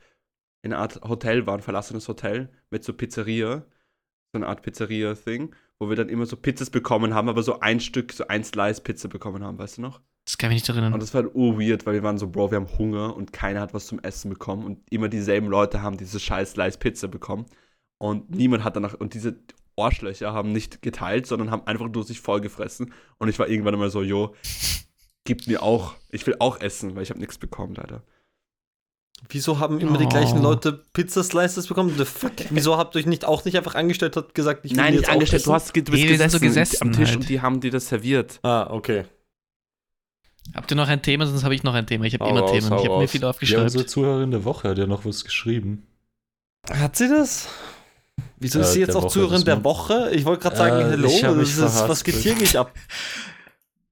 in 0.62 0.72
einer 0.72 0.80
Art 0.80 1.02
Hotel 1.02 1.46
waren, 1.46 1.60
verlassenes 1.60 2.08
Hotel 2.08 2.50
mit 2.70 2.84
so 2.84 2.92
Pizzeria, 2.92 3.64
so 4.32 4.38
eine 4.38 4.46
Art 4.46 4.62
Pizzeria-Thing, 4.62 5.54
wo 5.78 5.88
wir 5.88 5.96
dann 5.96 6.08
immer 6.08 6.24
so 6.24 6.36
Pizzas 6.36 6.70
bekommen 6.70 7.12
haben, 7.12 7.28
aber 7.28 7.42
so 7.42 7.60
ein 7.60 7.80
Stück, 7.80 8.12
so 8.12 8.26
ein 8.28 8.42
Slice 8.42 8.80
Pizza 8.80 9.08
bekommen 9.08 9.44
haben, 9.44 9.58
weißt 9.58 9.78
du 9.78 9.82
noch? 9.82 10.00
Das 10.24 10.38
kann 10.38 10.50
ich 10.50 10.56
mich 10.56 10.62
nicht 10.62 10.70
erinnern. 10.70 10.92
Und 10.92 11.02
das 11.02 11.14
war 11.14 11.22
halt 11.22 11.34
urweird, 11.34 11.86
weil 11.86 11.94
wir 11.94 12.02
waren 12.02 12.18
so, 12.18 12.26
Bro, 12.26 12.50
wir 12.50 12.56
haben 12.56 12.78
Hunger 12.78 13.14
und 13.14 13.32
keiner 13.32 13.60
hat 13.60 13.74
was 13.74 13.86
zum 13.86 14.00
Essen 14.00 14.30
bekommen 14.30 14.64
und 14.64 14.80
immer 14.90 15.08
dieselben 15.08 15.46
Leute 15.46 15.82
haben 15.82 15.98
diese 15.98 16.18
scheiß 16.18 16.52
Slice 16.52 16.78
Pizza 16.78 17.06
bekommen 17.06 17.46
und 17.98 18.30
niemand 18.30 18.64
hat 18.64 18.76
danach, 18.76 18.94
und 18.94 19.14
diese 19.14 19.36
Arschlöcher 19.76 20.32
haben 20.32 20.52
nicht 20.52 20.80
geteilt, 20.82 21.26
sondern 21.26 21.50
haben 21.50 21.66
einfach 21.66 21.88
nur 21.88 22.04
sich 22.04 22.20
vollgefressen 22.20 22.92
und 23.18 23.28
ich 23.28 23.38
war 23.38 23.48
irgendwann 23.48 23.74
immer 23.74 23.90
so, 23.90 24.02
jo, 24.02 24.34
gib 25.24 25.46
mir 25.46 25.62
auch, 25.62 25.94
ich 26.10 26.26
will 26.26 26.36
auch 26.38 26.60
essen, 26.60 26.94
weil 26.96 27.02
ich 27.02 27.10
habe 27.10 27.20
nichts 27.20 27.38
bekommen, 27.38 27.74
leider. 27.74 28.02
Wieso 29.30 29.58
haben 29.58 29.80
immer 29.80 29.96
die 29.96 30.04
Oh. 30.04 30.08
gleichen 30.10 30.42
Leute 30.42 30.84
Pizza-Slices 30.92 31.66
bekommen? 31.68 31.94
The 31.96 32.04
fuck? 32.04 32.32
Wieso 32.50 32.76
habt 32.76 32.94
ihr 32.94 32.98
euch 33.00 33.06
nicht 33.06 33.24
auch 33.24 33.44
nicht 33.46 33.56
einfach 33.56 33.74
angestellt 33.74 34.14
und 34.18 34.34
gesagt, 34.34 34.64
ich 34.66 34.72
will 34.72 34.76
Nein, 34.76 34.92
die 34.92 34.98
nicht 34.98 35.00
jetzt 35.02 35.08
auch 35.08 35.14
angestellt, 35.14 35.40
essen? 35.40 35.48
du, 35.50 35.54
hast, 35.54 35.76
du 35.76 35.82
bist 35.82 35.92
Nee, 36.04 36.16
sind 36.16 36.30
so 36.30 36.38
gesessen, 36.38 36.40
gesessen 36.40 36.82
am 36.88 36.92
Tisch 36.92 37.08
halt. 37.08 37.16
und 37.20 37.28
die 37.30 37.40
haben 37.40 37.60
dir 37.60 37.70
das 37.70 37.88
serviert. 37.88 38.38
Ah, 38.42 38.68
okay. 38.70 39.04
Habt 40.54 40.70
ihr 40.70 40.76
noch 40.76 40.86
ein 40.88 41.02
Thema? 41.02 41.26
Sonst 41.26 41.44
habe 41.44 41.54
ich 41.54 41.62
noch 41.64 41.74
ein 41.74 41.86
Thema. 41.86 42.04
Ich 42.04 42.14
habe 42.14 42.28
immer 42.28 42.40
raus, 42.40 42.50
Themen. 42.52 42.66
Ich 42.66 42.84
habe 42.84 42.98
mir 42.98 43.08
viel 43.08 43.22
Ja, 43.22 43.30
aufgeschrieben. 43.30 43.64
unsere 43.64 43.86
Zuhörerin 43.86 44.30
der 44.30 44.44
Woche 44.44 44.68
hat 44.68 44.78
ja 44.78 44.86
noch 44.86 45.04
was 45.04 45.24
geschrieben. 45.24 45.86
Hat 46.70 46.96
sie 46.96 47.08
das? 47.08 47.48
Wieso 48.38 48.60
ist 48.60 48.68
Äh, 48.68 48.72
sie 48.72 48.80
jetzt 48.80 48.94
auch 48.96 49.06
Zuhörerin 49.08 49.44
der 49.44 49.64
Woche? 49.64 50.10
Ich 50.12 50.24
wollte 50.24 50.42
gerade 50.42 50.56
sagen, 50.56 50.80
Äh, 50.86 50.90
hello, 50.90 51.08
ich 51.08 51.22
ist, 51.48 51.60
was 51.62 52.04
geht 52.04 52.16
hier 52.16 52.34
nicht 52.34 52.56
ab? 52.56 52.72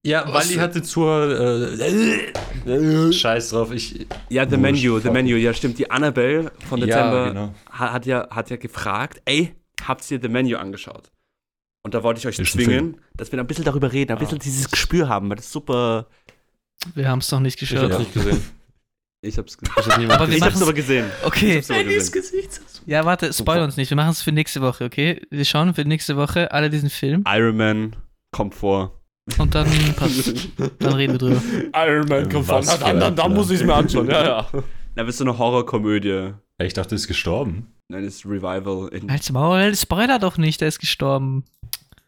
Ja, 0.06 0.24
Was? 0.26 0.48
Wally 0.50 0.56
hatte 0.58 0.82
Zuhörer. 0.82 1.80
Äh, 1.80 3.10
Scheiß 3.14 3.48
drauf, 3.48 3.72
ich. 3.72 4.06
Ja, 4.28 4.44
The 4.44 4.50
Wurscht, 4.50 4.60
Menu, 4.60 4.98
The. 5.00 5.08
Menu, 5.08 5.36
ja 5.36 5.54
stimmt. 5.54 5.78
Die 5.78 5.90
Annabelle 5.90 6.52
von 6.68 6.78
Dezember 6.78 7.16
Ja, 7.24 7.28
genau. 7.30 7.54
ha- 7.72 7.92
hat, 7.94 8.04
ja, 8.04 8.28
hat 8.28 8.50
ja 8.50 8.56
gefragt, 8.56 9.22
ey, 9.24 9.54
habt 9.82 10.10
ihr 10.10 10.20
The 10.20 10.28
Menu 10.28 10.58
angeschaut? 10.58 11.10
Und 11.84 11.94
da 11.94 12.02
wollte 12.02 12.18
ich 12.18 12.26
euch 12.26 12.38
Ist 12.38 12.52
zwingen, 12.52 13.00
dass 13.16 13.32
wir 13.32 13.38
ein 13.40 13.46
bisschen 13.46 13.64
darüber 13.64 13.92
reden, 13.92 14.12
ein 14.12 14.18
bisschen 14.18 14.38
dieses 14.40 14.70
Gespür 14.70 15.08
haben, 15.08 15.30
weil 15.30 15.36
das 15.36 15.46
ist 15.46 15.52
super. 15.52 16.06
Wir 16.94 17.08
haben 17.08 17.20
es 17.20 17.30
noch 17.30 17.40
nicht 17.40 17.62
Ich 17.62 17.70
geschaut. 17.70 17.90
hab's 17.90 17.98
nicht 18.00 18.12
gesehen. 18.12 18.42
Ich 19.24 19.38
hab's, 19.38 19.56
Ich 19.62 19.86
hab 19.86 19.98
niemand 19.98 20.20
Aber 20.20 20.28
wir 20.28 20.36
ich 20.36 20.42
hab's 20.42 20.60
aber 20.60 20.72
gesehen. 20.72 21.06
Okay. 21.24 21.58
Ich 21.58 21.68
hab's 21.68 21.70
aber 21.70 21.84
gesehen. 21.84 22.50
Ja, 22.86 23.04
warte, 23.04 23.32
spoil 23.32 23.62
uns 23.62 23.76
nicht. 23.76 23.90
Wir 23.90 23.96
machen 23.96 24.10
es 24.10 24.20
für 24.22 24.32
nächste 24.32 24.60
Woche, 24.60 24.84
okay? 24.84 25.22
Wir 25.30 25.44
schauen 25.44 25.72
für 25.74 25.84
nächste 25.84 26.16
Woche 26.16 26.52
alle 26.52 26.68
diesen 26.70 26.90
Film 26.90 27.24
Iron 27.26 27.56
Man 27.56 27.96
kommt 28.32 28.54
vor. 28.54 29.00
und 29.38 29.54
dann 29.54 29.66
passt. 29.96 30.34
Dann 30.78 30.92
reden 30.92 31.14
wir 31.14 31.18
drüber. 31.18 31.42
Iron 31.74 32.08
Man 32.08 32.28
kommt. 32.28 32.48
Was 32.48 32.72
für 32.74 32.80
Dann, 32.84 33.00
dann, 33.00 33.16
dann 33.16 33.32
muss 33.32 33.50
ich 33.50 33.60
es 33.60 33.66
mir 33.66 33.74
anschauen. 33.74 34.08
Ja, 34.10 34.24
ja. 34.24 34.50
Na, 34.96 35.02
bist 35.04 35.18
du 35.20 35.24
eine 35.24 35.38
Horrorkomödie? 35.38 36.32
Ich 36.58 36.74
dachte, 36.74 36.94
er 36.94 36.96
ist 36.96 37.08
gestorben. 37.08 37.72
Nein, 37.88 38.04
das 38.04 38.16
ist 38.16 38.26
Revival. 38.26 38.88
In, 38.88 39.10
Halt's 39.10 39.30
Maul, 39.32 39.74
Spoiler 39.74 40.18
doch 40.18 40.36
nicht, 40.38 40.60
der 40.60 40.68
ist 40.68 40.78
gestorben. 40.78 41.44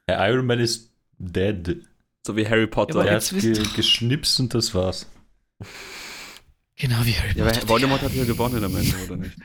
Der 0.09 0.29
Iron 0.31 0.47
Man 0.47 0.59
ist 0.61 0.91
dead. 1.19 1.83
so 2.27 2.37
wie 2.37 2.47
Harry 2.49 2.67
Potter. 2.67 3.05
Ja, 3.05 3.11
Er 3.13 3.17
hat 3.17 3.31
ge 3.31 3.61
geschnipst 3.75 4.39
und 4.41 4.55
das 4.55 4.75
war's. 4.75 5.11
Genau 6.79 6.97
wie 7.05 7.13
Harry 7.15 7.33
Ja, 7.37 7.45
Potter. 7.45 7.59
aber 7.61 7.69
Voldemort 7.69 8.03
hat 8.03 8.15
ja 8.15 8.25
gewonnen 8.25 8.63
am 8.65 8.77
Ende, 8.77 8.95
oder 9.07 9.17
nicht? 9.17 9.37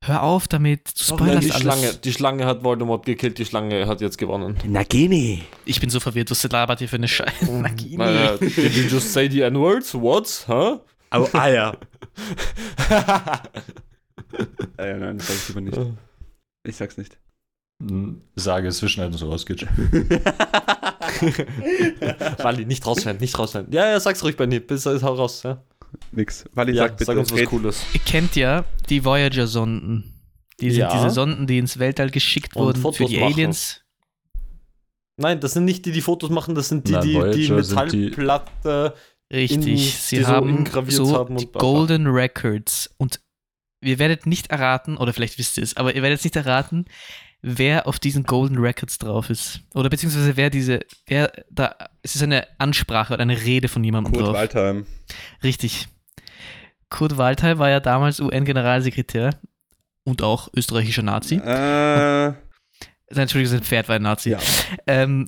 Hör 0.00 0.22
auf 0.22 0.46
damit, 0.48 0.88
du 0.88 0.92
Nein, 1.16 1.18
spoilerst 1.18 1.46
die, 1.48 1.52
alles. 1.52 1.62
Schlange, 1.62 1.94
die 1.94 2.12
Schlange 2.12 2.46
hat 2.46 2.62
Voldemort 2.64 3.04
gekillt, 3.04 3.36
die 3.38 3.44
Schlange 3.44 3.86
hat 3.86 4.00
jetzt 4.00 4.16
gewonnen. 4.16 4.56
Nagini. 4.64 5.42
Ich 5.64 5.80
bin 5.80 5.90
so 5.90 5.98
verwirrt, 6.00 6.30
was 6.30 6.42
labert 6.44 6.78
hier 6.78 6.88
für 6.88 6.96
eine 6.96 7.08
Scheiße. 7.08 7.52
Nagini. 7.52 7.96
Naja, 7.96 8.36
did 8.38 8.56
you 8.76 8.84
just 8.84 9.12
say 9.12 9.28
the 9.28 9.40
N-words? 9.42 9.94
What? 9.94 10.44
Huh? 10.48 10.80
Aber 11.10 11.34
Eier. 11.34 11.76
äh, 14.78 14.94
nein, 14.94 15.18
das 15.18 15.26
sag 15.26 15.36
ich 15.36 15.48
lieber 15.48 15.60
nicht. 15.62 15.78
Ich 16.64 16.76
sag's 16.76 16.96
nicht. 16.96 17.18
Hm, 17.82 18.22
Sage 18.34 18.68
es 18.68 18.78
zwischen 18.78 19.12
so 19.12 19.28
rausgeht. 19.30 19.62
Wally, 22.38 22.64
nicht 22.66 22.84
rausschneiden, 22.86 23.20
nicht 23.20 23.38
rausschneiden. 23.38 23.72
Ja, 23.72 23.88
ja, 23.88 24.00
sag's 24.00 24.22
ruhig, 24.24 24.36
Benny. 24.36 24.60
Bis 24.60 24.84
hau 24.86 25.14
raus. 25.14 25.42
Ja, 25.44 25.62
Nix. 26.12 26.44
Wally, 26.54 26.72
ja 26.74 26.84
sag 26.84 26.92
bitte. 26.92 27.04
sag 27.06 27.18
uns 27.18 27.32
was. 27.32 27.44
Cooles. 27.44 27.84
Ihr 27.92 28.00
kennt 28.00 28.36
ja 28.36 28.64
die 28.88 29.04
Voyager-Sonden. 29.04 30.14
Die 30.60 30.70
sind 30.70 30.80
Ja. 30.80 30.92
diese 30.92 31.10
Sonden, 31.10 31.46
die 31.46 31.58
ins 31.58 31.78
Weltall 31.78 32.10
geschickt 32.10 32.56
Und 32.56 32.62
wurden 32.64 32.76
für 32.76 32.82
Fotos 32.92 33.08
die 33.10 33.18
machen. 33.20 33.32
Aliens. 33.34 33.82
Nein, 35.16 35.40
das 35.40 35.52
sind 35.52 35.64
nicht 35.64 35.84
die, 35.84 35.92
die 35.92 36.00
Fotos 36.00 36.30
machen, 36.30 36.54
das 36.54 36.68
sind 36.68 36.86
die, 36.88 36.92
Nein, 36.92 37.02
die 37.32 37.46
die 37.46 37.52
Metallplatte. 37.52 38.94
Richtig, 39.32 39.58
in- 39.66 39.76
sie 39.78 40.16
die 40.16 40.22
so 40.22 40.28
haben 40.28 40.48
ingraviert 40.58 40.94
so 40.96 41.14
haben 41.16 41.34
und 41.36 41.40
die. 41.40 41.46
Golden 41.52 42.06
Records. 42.06 42.94
Und 42.98 43.20
ihr 43.82 43.98
werdet 43.98 44.26
nicht 44.26 44.50
erraten, 44.50 44.96
oder 44.96 45.12
vielleicht 45.12 45.38
wisst 45.38 45.56
ihr 45.58 45.62
es, 45.64 45.76
aber 45.76 45.94
ihr 45.94 46.02
werdet 46.02 46.22
nicht 46.24 46.34
erraten, 46.36 46.86
wer 47.42 47.86
auf 47.86 47.98
diesen 47.98 48.24
Golden 48.24 48.58
Records 48.58 48.98
drauf 48.98 49.30
ist. 49.30 49.60
Oder 49.74 49.88
beziehungsweise 49.88 50.36
wer 50.36 50.50
diese, 50.50 50.80
wer 51.06 51.32
da, 51.50 51.74
es 52.02 52.16
ist 52.16 52.22
eine 52.22 52.46
Ansprache 52.58 53.14
oder 53.14 53.22
eine 53.22 53.40
Rede 53.40 53.68
von 53.68 53.84
jemandem 53.84 54.12
Kurt 54.12 54.26
drauf. 54.26 54.34
Waldheim. 54.34 54.86
Richtig. 55.42 55.88
Kurt 56.90 57.16
Waldheim 57.16 57.58
war 57.58 57.70
ja 57.70 57.80
damals 57.80 58.20
UN-Generalsekretär 58.20 59.38
und 60.04 60.22
auch 60.22 60.48
österreichischer 60.56 61.02
Nazi. 61.02 61.36
Äh, 61.36 61.38
Nein, 63.10 63.22
Entschuldigung, 63.22 63.52
sein 63.58 63.62
Pferd 63.62 63.88
war 63.88 63.96
ein 63.96 64.02
Nazi. 64.02 64.30
Ja. 64.30 64.38
Ähm, 64.86 65.26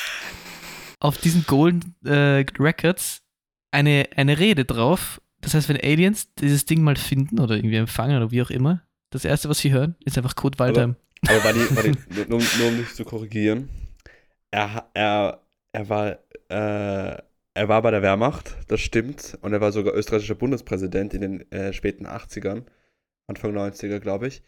auf 1.00 1.18
diesen 1.18 1.44
Golden 1.46 1.94
äh, 2.04 2.44
Records 2.58 3.22
eine, 3.70 4.08
eine 4.16 4.38
Rede 4.38 4.64
drauf. 4.64 5.20
Das 5.40 5.54
heißt, 5.54 5.68
wenn 5.68 5.80
Aliens 5.80 6.32
dieses 6.34 6.66
Ding 6.66 6.82
mal 6.82 6.96
finden 6.96 7.40
oder 7.40 7.56
irgendwie 7.56 7.76
empfangen 7.76 8.16
oder 8.16 8.30
wie 8.30 8.42
auch 8.42 8.50
immer, 8.50 8.82
Das 9.10 9.24
erste, 9.24 9.48
was 9.48 9.62
wir 9.64 9.72
hören, 9.72 9.96
ist 10.04 10.16
einfach 10.16 10.36
Code 10.36 10.58
Waldheim. 10.58 10.96
Aber 11.26 11.44
war 11.44 11.52
die, 11.52 11.58
war 11.76 11.82
die, 11.82 12.28
nur, 12.28 12.38
nur 12.38 12.68
um 12.68 12.76
dich 12.78 12.94
zu 12.94 13.04
korrigieren, 13.04 13.68
er, 14.50 14.88
er, 14.94 15.40
er 15.72 15.88
war 15.88 16.18
äh, 16.48 17.22
er 17.54 17.68
war 17.68 17.82
bei 17.82 17.90
der 17.90 18.02
Wehrmacht, 18.02 18.56
das 18.68 18.80
stimmt, 18.80 19.36
und 19.42 19.52
er 19.52 19.60
war 19.60 19.72
sogar 19.72 19.94
österreichischer 19.94 20.34
Bundespräsident 20.34 21.14
in 21.14 21.20
den 21.20 21.52
äh, 21.52 21.72
späten 21.72 22.06
80ern, 22.06 22.62
Anfang 23.26 23.56
90er, 23.56 23.98
glaube 23.98 24.28
ich. 24.28 24.42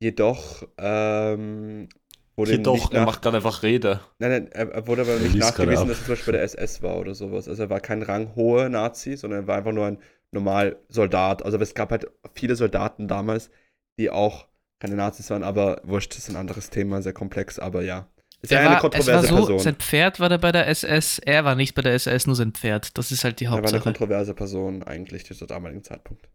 Jedoch 0.00 0.66
ähm, 0.78 1.88
wurde 2.34 2.52
Jedoch, 2.52 2.74
nicht 2.74 2.94
er 2.94 3.04
macht 3.04 3.22
gerade 3.22 3.36
einfach 3.36 3.62
Rede. 3.62 4.00
Nein, 4.18 4.30
nein, 4.30 4.48
er, 4.52 4.70
er 4.72 4.86
wurde 4.86 5.02
aber 5.02 5.12
Er 5.12 5.20
nicht 5.20 5.36
nachgewiesen, 5.36 5.88
dass 5.88 5.98
er 5.98 6.04
zum 6.04 6.14
Beispiel 6.14 6.32
bei 6.32 6.38
der 6.38 6.42
SS 6.42 6.82
war 6.82 6.98
oder 6.98 7.14
sowas. 7.14 7.48
Also 7.48 7.62
er 7.62 7.70
war 7.70 7.80
kein 7.80 8.02
ranghoher 8.02 8.68
Nazi, 8.68 9.16
sondern 9.16 9.44
er 9.44 9.46
war 9.46 9.56
einfach 9.56 9.72
nur 9.72 9.86
ein 9.86 9.98
normal 10.32 10.78
Soldat. 10.88 11.44
Also 11.44 11.58
es 11.58 11.74
gab 11.74 11.90
halt 11.90 12.10
viele 12.34 12.56
Soldaten 12.56 13.08
damals, 13.08 13.50
die 13.98 14.10
auch 14.10 14.46
keine 14.78 14.96
Nazis 14.96 15.30
waren, 15.30 15.42
aber 15.42 15.80
wurscht, 15.84 16.12
das 16.12 16.18
ist 16.18 16.30
ein 16.30 16.36
anderes 16.36 16.70
Thema, 16.70 17.02
sehr 17.02 17.12
komplex, 17.14 17.58
aber 17.58 17.82
ja. 17.82 18.08
Ist 18.42 18.52
ja 18.52 18.60
eine 18.60 18.68
war, 18.68 18.76
es 18.76 18.82
war 18.82 18.90
kontroverse 18.90 19.26
so, 19.28 19.36
Person. 19.36 19.58
sein 19.60 19.76
Pferd 19.76 20.20
war 20.20 20.28
da 20.28 20.36
bei 20.36 20.52
der 20.52 20.68
SS, 20.68 21.18
er 21.18 21.44
war 21.44 21.54
nicht 21.54 21.74
bei 21.74 21.82
der 21.82 21.94
SS, 21.94 22.26
nur 22.26 22.36
sein 22.36 22.52
Pferd. 22.52 22.96
Das 22.98 23.10
ist 23.10 23.24
halt 23.24 23.40
die 23.40 23.46
Er 23.46 23.52
war 23.52 23.58
eine 23.58 23.62
Hauptsache. 23.64 23.82
kontroverse 23.82 24.34
Person 24.34 24.82
eigentlich 24.82 25.24
zu 25.24 25.46
damaligen 25.46 25.82
Zeitpunkt. 25.82 26.28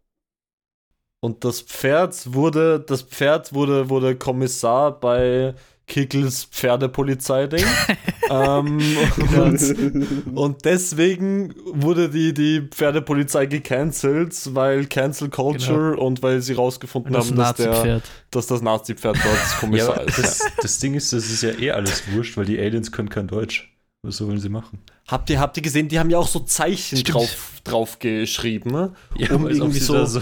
Und 1.20 1.44
das 1.44 1.60
Pferd 1.60 2.34
wurde, 2.34 2.80
das 2.80 3.02
Pferd 3.02 3.54
wurde, 3.54 3.88
wurde 3.88 4.16
Kommissar 4.16 4.98
bei 4.98 5.54
Kickels 5.86 6.44
Pferdepolizei-Ding. 6.46 7.64
ähm, 8.32 8.78
und, 9.38 10.36
und 10.36 10.64
deswegen 10.64 11.54
wurde 11.66 12.08
die, 12.08 12.32
die 12.32 12.62
Pferdepolizei 12.62 13.46
gecancelt, 13.46 14.34
weil 14.54 14.86
Cancel 14.86 15.28
Culture 15.28 15.96
und 15.96 16.22
weil 16.22 16.40
sie 16.40 16.54
rausgefunden 16.54 17.12
Das 17.12 17.28
haben, 17.28 17.36
dass, 17.36 17.54
der, 17.56 18.00
dass 18.30 18.46
das 18.46 18.62
Nazi-Pferd 18.62 19.16
dort 19.16 19.26
Ja, 19.52 19.58
Kommissar 19.60 19.94
aber 19.94 20.08
ist. 20.08 20.18
das, 20.18 20.40
das 20.60 20.78
Ding 20.78 20.94
ist, 20.94 21.12
das 21.12 21.30
ist 21.30 21.42
ja 21.42 21.50
eh 21.58 21.70
alles 21.72 22.02
wurscht, 22.12 22.36
weil 22.36 22.44
die 22.46 22.58
Aliens 22.58 22.90
können 22.92 23.08
kein 23.10 23.26
Deutsch. 23.28 23.68
Was 24.04 24.16
sollen 24.16 24.40
sie 24.40 24.48
machen? 24.48 24.80
Habt 25.06 25.30
ihr, 25.30 25.38
habt 25.38 25.56
ihr 25.56 25.62
gesehen, 25.62 25.86
die 25.88 25.98
haben 26.00 26.10
ja 26.10 26.18
auch 26.18 26.26
so 26.26 26.40
Zeichen 26.40 26.98
Stimmt. 26.98 27.14
drauf, 27.14 27.60
drauf 27.62 27.98
geschrieben, 28.00 28.70
ne? 28.70 28.94
Ja, 29.16 29.32
Um 29.34 29.46
irgendwie 29.48 29.78
so- 29.78 30.04
so 30.06 30.20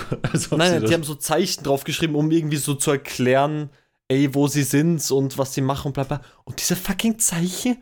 Nein, 0.57 0.85
die 0.85 0.93
haben 0.93 1.03
so 1.05 1.15
Zeichen 1.15 1.65
drauf 1.65 1.85
geschrieben, 1.85 2.15
um 2.15 2.31
irgendwie 2.31 2.59
so 2.59 2.75
zu 2.75 2.91
erklären, 2.91 3.71
ey, 4.09 4.35
wo 4.35 4.49
sie 4.49 4.65
sind 4.65 5.09
und 5.11 5.39
was 5.39 5.55
sie 5.55 5.63
machen 5.63 5.89
und 5.89 5.93
bla 5.95 6.05
bla. 6.05 6.21
Und 6.45 6.61
diese 6.61 6.77
fucking 6.77 7.19
Zeichen, 7.19 7.79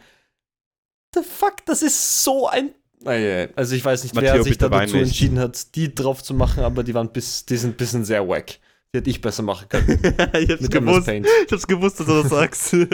the 1.15 1.21
fuck, 1.23 1.65
das 1.67 1.83
ist 1.83 2.23
so 2.25 2.49
ein. 2.49 2.71
Naja, 3.01 3.49
also 3.55 3.75
ich 3.77 3.85
weiß 3.85 4.03
nicht, 4.03 4.15
wer 4.17 4.23
Matteo, 4.23 4.43
sich 4.43 4.53
bitte 4.55 4.69
da 4.71 4.81
dazu 4.81 4.97
nicht. 4.97 5.07
entschieden 5.09 5.39
hat, 5.39 5.75
die 5.77 5.95
drauf 5.95 6.23
zu 6.23 6.35
machen, 6.35 6.65
aber 6.65 6.83
die 6.83 6.95
waren 6.95 7.13
bis, 7.13 7.47
die 7.47 7.57
sind 7.57 7.75
ein 7.75 7.77
bisschen 7.77 8.05
sehr 8.05 8.27
wack. 8.29 8.59
Die 8.93 8.99
hätte 8.99 9.11
ich 9.11 9.21
besser 9.21 9.43
machen 9.43 9.69
können. 9.69 9.87
ich 10.35 10.51
hab's 10.51 10.63
Mit 10.63 11.05
Paint. 11.05 11.27
ich 11.47 11.53
hab's 11.53 11.67
gewusst, 11.67 12.01
dass 12.01 12.07
du 12.07 12.23
das 12.23 12.31
sagst. 12.31 12.73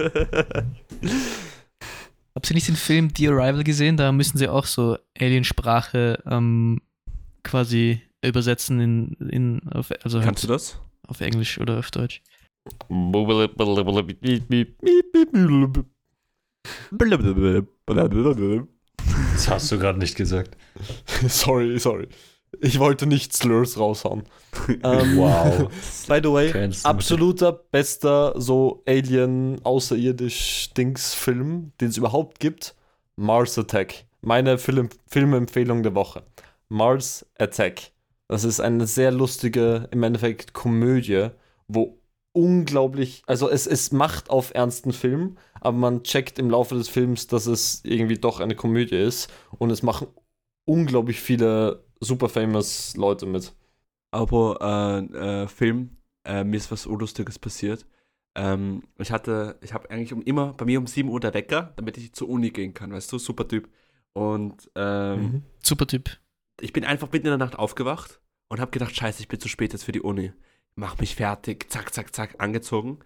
Habt 2.34 2.50
ihr 2.50 2.54
nicht 2.54 2.66
den 2.66 2.74
Film 2.76 3.10
The 3.16 3.28
Arrival 3.28 3.62
gesehen? 3.62 3.96
Da 3.96 4.10
müssen 4.10 4.36
sie 4.38 4.48
auch 4.48 4.66
so 4.66 4.98
Aliensprache 5.18 6.20
ähm, 6.26 6.80
quasi 7.44 8.02
übersetzen 8.24 8.80
in, 8.80 9.12
in 9.30 9.60
auf, 9.70 9.92
also 10.02 10.20
Kannst 10.20 10.42
du 10.44 10.48
halt 10.48 10.56
das? 10.60 10.80
auf 11.06 11.20
Englisch 11.20 11.58
oder 11.60 11.78
auf 11.78 11.92
Deutsch. 11.92 12.22
Das 19.34 19.48
hast 19.48 19.70
du 19.70 19.78
gerade 19.78 19.98
nicht 19.98 20.16
gesagt. 20.16 20.56
sorry, 21.28 21.78
sorry. 21.78 22.08
Ich 22.60 22.78
wollte 22.78 23.06
nicht 23.06 23.32
Slurs 23.34 23.78
raushauen. 23.78 24.22
Ähm, 24.82 25.18
Wow. 25.18 25.68
By 26.08 26.20
the 26.22 26.32
way, 26.32 26.70
absoluter 26.84 27.52
bester 27.52 28.40
so 28.40 28.82
Alien 28.86 29.60
außerirdisch 29.64 30.70
Dings 30.76 31.12
Film, 31.12 31.72
den 31.80 31.88
es 31.88 31.96
überhaupt 31.98 32.38
gibt. 32.40 32.74
Mars 33.16 33.58
Attack. 33.58 34.06
Meine 34.22 34.56
Film 34.56 34.88
Filmempfehlung 35.08 35.82
der 35.82 35.94
Woche. 35.94 36.22
Mars 36.68 37.26
Attack. 37.38 37.90
Das 38.28 38.44
ist 38.44 38.60
eine 38.60 38.86
sehr 38.86 39.10
lustige, 39.10 39.88
im 39.90 40.02
Endeffekt 40.02 40.54
Komödie, 40.54 41.28
wo 41.68 41.98
unglaublich, 42.32 43.22
also 43.26 43.50
es, 43.50 43.66
es 43.66 43.92
macht 43.92 44.30
auf 44.30 44.54
ernsten 44.54 44.92
Film, 44.92 45.36
aber 45.64 45.76
man 45.76 46.02
checkt 46.04 46.38
im 46.38 46.50
Laufe 46.50 46.74
des 46.74 46.88
Films, 46.88 47.26
dass 47.26 47.46
es 47.46 47.84
irgendwie 47.84 48.18
doch 48.18 48.40
eine 48.40 48.54
Komödie 48.54 48.96
ist 48.96 49.32
und 49.58 49.70
es 49.70 49.82
machen 49.82 50.08
unglaublich 50.66 51.20
viele 51.20 51.84
super 52.00 52.28
famous 52.28 52.96
Leute 52.96 53.26
mit. 53.26 53.54
Apropos 54.10 54.56
äh, 54.60 54.98
äh, 55.42 55.48
Film, 55.48 55.96
äh, 56.24 56.44
mir 56.44 56.56
ist 56.56 56.70
was 56.70 56.86
Urlustiges 56.86 57.38
passiert. 57.38 57.86
Ähm, 58.36 58.82
ich 58.98 59.10
hatte, 59.10 59.58
ich 59.62 59.72
habe 59.72 59.90
eigentlich 59.90 60.12
um 60.12 60.22
immer, 60.22 60.52
bei 60.52 60.64
mir 60.64 60.78
um 60.78 60.86
7 60.86 61.08
Uhr 61.08 61.20
der 61.20 61.34
Wecker, 61.34 61.72
damit 61.76 61.96
ich 61.96 62.12
zur 62.12 62.28
Uni 62.28 62.50
gehen 62.50 62.74
kann, 62.74 62.92
weißt 62.92 63.10
du, 63.12 63.18
super 63.18 63.46
Typ. 63.48 63.68
Und 64.12 64.70
ähm, 64.74 65.20
Mhm. 65.20 65.42
Super 65.62 65.86
Typ. 65.86 66.10
ich 66.60 66.72
bin 66.72 66.84
einfach 66.84 67.10
mitten 67.10 67.26
in 67.26 67.30
der 67.30 67.38
Nacht 67.38 67.58
aufgewacht 67.58 68.20
und 68.48 68.60
habe 68.60 68.70
gedacht, 68.70 68.94
scheiße, 68.94 69.20
ich 69.20 69.28
bin 69.28 69.40
zu 69.40 69.48
spät 69.48 69.72
jetzt 69.72 69.84
für 69.84 69.92
die 69.92 70.02
Uni. 70.02 70.32
Mach 70.76 70.98
mich 70.98 71.14
fertig, 71.16 71.70
zack, 71.70 71.94
zack, 71.94 72.14
zack, 72.14 72.34
angezogen 72.38 72.98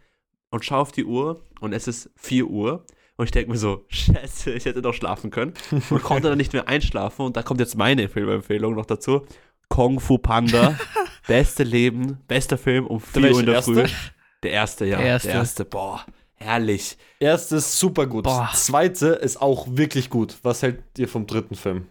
und 0.50 0.64
schaue 0.64 0.78
auf 0.78 0.92
die 0.92 1.04
Uhr 1.04 1.42
und 1.60 1.72
es 1.72 1.88
ist 1.88 2.10
4 2.16 2.46
Uhr 2.46 2.84
und 3.16 3.24
ich 3.24 3.30
denke 3.30 3.50
mir 3.50 3.58
so, 3.58 3.84
scheiße, 3.88 4.52
ich 4.52 4.64
hätte 4.64 4.80
noch 4.80 4.94
schlafen 4.94 5.30
können 5.30 5.54
und 5.90 6.02
konnte 6.02 6.28
dann 6.28 6.38
nicht 6.38 6.52
mehr 6.52 6.68
einschlafen 6.68 7.26
und 7.26 7.36
da 7.36 7.42
kommt 7.42 7.60
jetzt 7.60 7.76
meine 7.76 8.08
Filmempfehlung 8.08 8.74
noch 8.74 8.86
dazu. 8.86 9.26
Kung 9.68 10.00
Fu 10.00 10.18
Panda, 10.18 10.78
beste 11.26 11.62
Leben, 11.62 12.18
bester 12.26 12.56
Film 12.56 12.86
um 12.86 13.00
4 13.00 13.22
Uhr 13.22 13.40
in 13.40 13.46
der 13.46 13.54
welche, 13.56 13.72
Früh. 13.72 13.80
erste? 13.80 13.96
Der 14.42 14.50
erste, 14.52 14.86
ja. 14.86 14.98
Der 14.98 15.06
erste. 15.06 15.28
Der 15.28 15.36
erste, 15.36 15.64
boah, 15.64 16.04
herrlich. 16.34 16.96
Erste 17.18 17.56
ist 17.56 17.78
super 17.78 18.06
gut. 18.06 18.24
Boah. 18.24 18.50
Zweite 18.54 19.08
ist 19.08 19.42
auch 19.42 19.66
wirklich 19.70 20.10
gut. 20.10 20.36
Was 20.42 20.62
hält 20.62 20.82
ihr 20.96 21.08
vom 21.08 21.26
dritten 21.26 21.56
Film? 21.56 21.86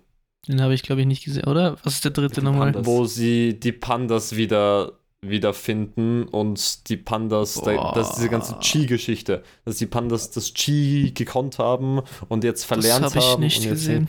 Den 0.47 0.61
habe 0.61 0.73
ich, 0.73 0.83
glaube 0.83 1.01
ich, 1.01 1.07
nicht 1.07 1.25
gesehen, 1.25 1.45
oder? 1.45 1.77
Was 1.83 1.95
ist 1.95 2.05
der 2.05 2.11
dritte 2.11 2.41
nochmal? 2.41 2.73
Wo 2.85 3.03
sie 3.03 3.59
die 3.59 3.73
Pandas 3.73 4.37
wieder 4.37 4.96
wiederfinden 5.21 6.23
und 6.27 6.89
die 6.89 6.97
Pandas, 6.97 7.55
da, 7.55 7.73
Boah. 7.73 7.93
das 7.95 8.09
ist 8.09 8.15
diese 8.17 8.29
ganze 8.29 8.57
Chi-Geschichte, 8.59 9.43
dass 9.65 9.77
die 9.77 9.85
Pandas 9.87 10.29
das 10.31 10.53
Chi 10.53 11.11
gekonnt 11.13 11.57
haben 11.59 12.01
und 12.29 12.43
jetzt 12.43 12.65
verlernt 12.65 13.05
das 13.05 13.15
habe 13.15 13.23
ich 13.25 13.31
haben. 13.31 13.41
nicht 13.43 13.57
und 13.57 13.63
jetzt 13.63 13.71
gesehen. 13.71 14.07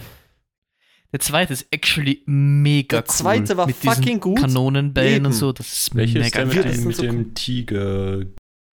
Der 1.10 1.20
zweite 1.20 1.54
ist 1.54 1.66
actually 1.70 2.22
mega 2.26 2.98
Der 2.98 3.06
zweite 3.06 3.52
cool. 3.52 3.56
war 3.56 3.66
mit 3.66 3.82
diesen 3.82 3.94
fucking 3.94 4.20
gut. 4.20 4.38
Kanonenbällen 4.40 5.14
Eben. 5.16 5.26
und 5.26 5.32
so. 5.32 5.52
Das 5.52 5.72
ist 5.72 5.94
Welches 5.94 6.22
mega 6.22 6.44
der 6.44 6.54
wird 6.54 6.84
mit, 6.84 6.98
dem, 7.02 7.24
so 7.24 7.30
Tiger? 7.34 8.24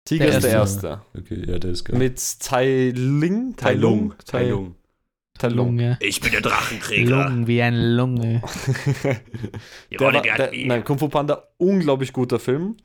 Tiger 0.04 0.26
Der 0.26 0.38
ist 0.38 0.44
der 0.44 0.52
erste. 0.52 1.02
Okay, 1.18 1.44
ja, 1.48 1.58
der 1.58 1.72
ist 1.72 1.86
geil. 1.86 1.98
Mit 1.98 2.40
Tai 2.42 2.92
Ling? 2.94 3.56
Tai 3.56 3.74
Lung. 3.76 4.14
Tai 4.26 4.44
Tai 4.44 4.50
Lung. 4.50 4.76
Lunge. 5.44 5.98
Ich 6.02 6.22
bin 6.22 6.32
der 6.32 6.42
Drachenkrieger. 6.42 7.26
Lungen 7.26 7.48
wie 7.48 7.62
ein 7.62 7.76
Lunge. 7.96 8.42
Der 9.92 10.00
war, 10.00 10.22
der, 10.22 10.52
nein, 10.54 10.84
Kung 10.84 10.98
Fu 10.98 11.08
Panda, 11.10 11.44
unglaublich 11.58 12.14
guter 12.14 12.40
Film. 12.40 12.78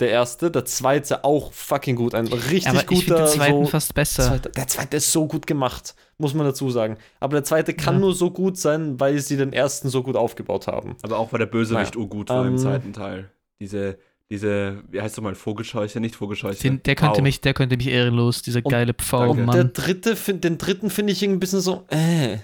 Der 0.00 0.10
erste, 0.10 0.50
der 0.50 0.64
zweite 0.64 1.22
auch 1.22 1.52
fucking 1.52 1.94
gut. 1.96 2.14
Ein 2.14 2.26
richtig 2.26 2.68
Aber 2.68 2.80
ich 2.80 2.86
guter. 2.86 3.18
den 3.18 3.26
zweiten 3.26 3.64
so, 3.66 3.70
fast 3.70 3.94
besser. 3.94 4.24
zweiter, 4.24 4.50
der 4.50 4.66
zweite 4.66 4.96
ist 4.96 5.12
so 5.12 5.28
gut 5.28 5.46
gemacht, 5.46 5.94
muss 6.18 6.34
man 6.34 6.44
dazu 6.46 6.70
sagen. 6.70 6.96
Aber 7.20 7.34
der 7.36 7.44
zweite 7.44 7.74
kann 7.74 7.96
Ja. 7.96 8.00
nur 8.00 8.14
so 8.14 8.30
gut 8.30 8.56
sein, 8.56 8.98
weil 8.98 9.18
sie 9.20 9.36
den 9.36 9.52
ersten 9.52 9.90
so 9.90 10.02
gut 10.02 10.16
aufgebaut 10.16 10.66
haben. 10.66 10.96
Aber 11.02 11.18
auch 11.18 11.32
weil 11.32 11.38
der 11.38 11.46
Bösewicht 11.46 11.94
Naja. 11.94 12.02
urgut 12.04 12.30
war 12.30 12.42
im 12.46 12.52
Ähm, 12.54 12.58
zweiten 12.58 12.92
Teil. 12.92 13.30
Diese, 13.60 13.98
diese, 14.32 14.82
wie 14.90 15.00
heißt 15.02 15.18
du 15.18 15.22
mal, 15.22 15.34
Vogelscheuche, 15.34 16.00
nicht 16.00 16.16
Vogelscheuche. 16.16 16.60
Den, 16.62 16.82
der, 16.82 16.94
könnte 16.94 17.20
mich, 17.20 17.42
der 17.42 17.52
könnte 17.52 17.76
mich 17.76 17.86
ehrenlos, 17.86 18.40
dieser 18.40 18.64
Und- 18.64 18.70
geile 18.72 18.94
Pfau, 18.94 19.34
Mann. 19.34 19.50
der 19.54 19.64
dritte, 19.64 20.14
den 20.14 20.56
dritten 20.56 20.88
finde 20.88 21.12
ich 21.12 21.22
irgendwie 21.22 21.36
ein 21.36 21.40
bisschen 21.40 21.60
so, 21.60 21.84
äh. 21.90 22.38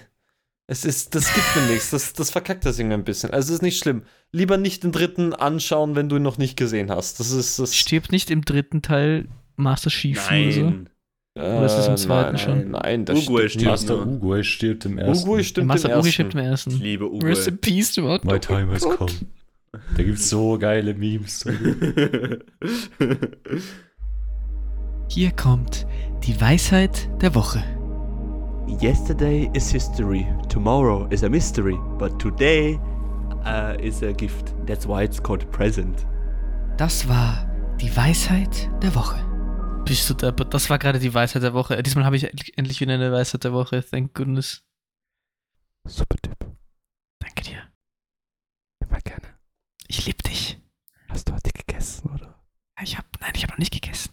Es 0.67 0.85
ist, 0.85 1.15
das 1.15 1.33
gibt 1.33 1.47
mir 1.55 1.73
nichts. 1.73 1.89
Das, 1.89 2.13
das 2.13 2.29
verkackt 2.29 2.63
das 2.63 2.77
irgendwie 2.77 2.93
ein 2.93 3.03
bisschen. 3.03 3.31
Also 3.31 3.47
es 3.49 3.55
ist 3.55 3.61
nicht 3.63 3.79
schlimm. 3.79 4.03
Lieber 4.31 4.57
nicht 4.57 4.83
den 4.83 4.91
dritten 4.91 5.33
anschauen, 5.33 5.95
wenn 5.95 6.09
du 6.09 6.17
ihn 6.17 6.21
noch 6.21 6.37
nicht 6.37 6.57
gesehen 6.57 6.91
hast. 6.91 7.19
Das 7.19 7.31
ist 7.31 7.57
das. 7.57 7.75
Stirbt 7.75 8.11
nicht 8.11 8.29
im 8.29 8.45
dritten 8.45 8.83
Teil 8.83 9.27
Master 9.55 9.89
Chief 9.89 10.19
oder 10.29 10.51
so? 10.51 10.61
Nein. 10.61 10.89
Oder 11.35 11.65
ist 11.65 11.73
das 11.75 11.87
im 11.87 11.97
zweiten 11.97 12.35
nein, 12.35 12.37
schon? 12.37 12.71
Nein, 12.71 13.05
das 13.05 13.23
stimmt 13.23 13.49
stirbt. 13.49 13.65
Master 13.65 14.05
nur. 14.05 14.07
Uguay 14.17 14.43
stirbt 14.43 14.85
im 14.85 14.99
ersten. 14.99 15.23
Uruguay 15.23 15.37
Der 15.37 15.43
stimmt 15.45 15.67
Master 15.69 15.89
im 15.89 15.95
ersten. 15.95 16.11
stirbt 16.11 16.33
im 16.35 16.39
Ich 16.39 16.45
ersten. 16.45 16.71
liebe 16.79 17.05
Rest 17.23 17.47
Uwe. 17.47 17.49
in 17.49 17.57
Peace. 17.57 17.97
My 17.97 18.39
time 18.39 18.71
has 18.71 18.83
come. 18.83 19.09
Da 19.99 20.05
gibt 20.05 20.17
es 20.19 20.29
so 20.29 20.57
geile 20.57 20.93
Memes. 20.93 21.43
Hier 25.09 25.31
kommt 25.33 25.85
die 26.23 26.39
Weisheit 26.39 27.09
der 27.21 27.35
Woche. 27.35 27.61
Yesterday 28.81 29.51
is 29.53 29.69
history, 29.69 30.25
tomorrow 30.47 31.05
is 31.11 31.21
a 31.25 31.27
mystery, 31.27 31.77
but 31.97 32.17
today 32.17 32.79
uh, 33.45 33.75
is 33.83 34.01
a 34.01 34.13
gift. 34.13 34.53
That's 34.65 34.87
why 34.87 35.03
it's 35.03 35.21
called 35.21 35.51
present. 35.51 36.07
Das 36.77 37.05
war 37.09 37.45
die 37.81 37.93
Weisheit 37.93 38.69
der 38.81 38.95
Woche. 38.95 39.19
Bist 39.83 40.09
du 40.09 40.13
deppert? 40.13 40.53
Das 40.53 40.69
war 40.69 40.79
gerade 40.79 40.99
die 40.99 41.13
Weisheit 41.13 41.43
der 41.43 41.53
Woche. 41.53 41.83
Diesmal 41.83 42.05
habe 42.05 42.15
ich 42.15 42.23
endlich- 42.57 42.79
wieder 42.79 42.93
eine 42.93 43.11
Weisheit 43.11 43.43
der 43.43 43.51
Woche. 43.51 43.83
Thank 43.83 44.13
goodness. 44.13 44.63
Super 45.85 46.15
Typ. 46.21 46.37
Danke 47.19 47.43
dir. 47.43 47.63
Immer 48.79 49.01
gerne. 49.01 49.28
Ich 49.91 50.05
liebe 50.05 50.21
dich. 50.21 50.59
Hast 51.07 51.27
du 51.27 51.33
heute 51.33 51.49
gegessen, 51.51 52.11
oder? 52.11 52.39
Ich 52.83 52.95
habe 52.95 53.07
nicht 53.57 53.71
gegessen. 53.71 54.11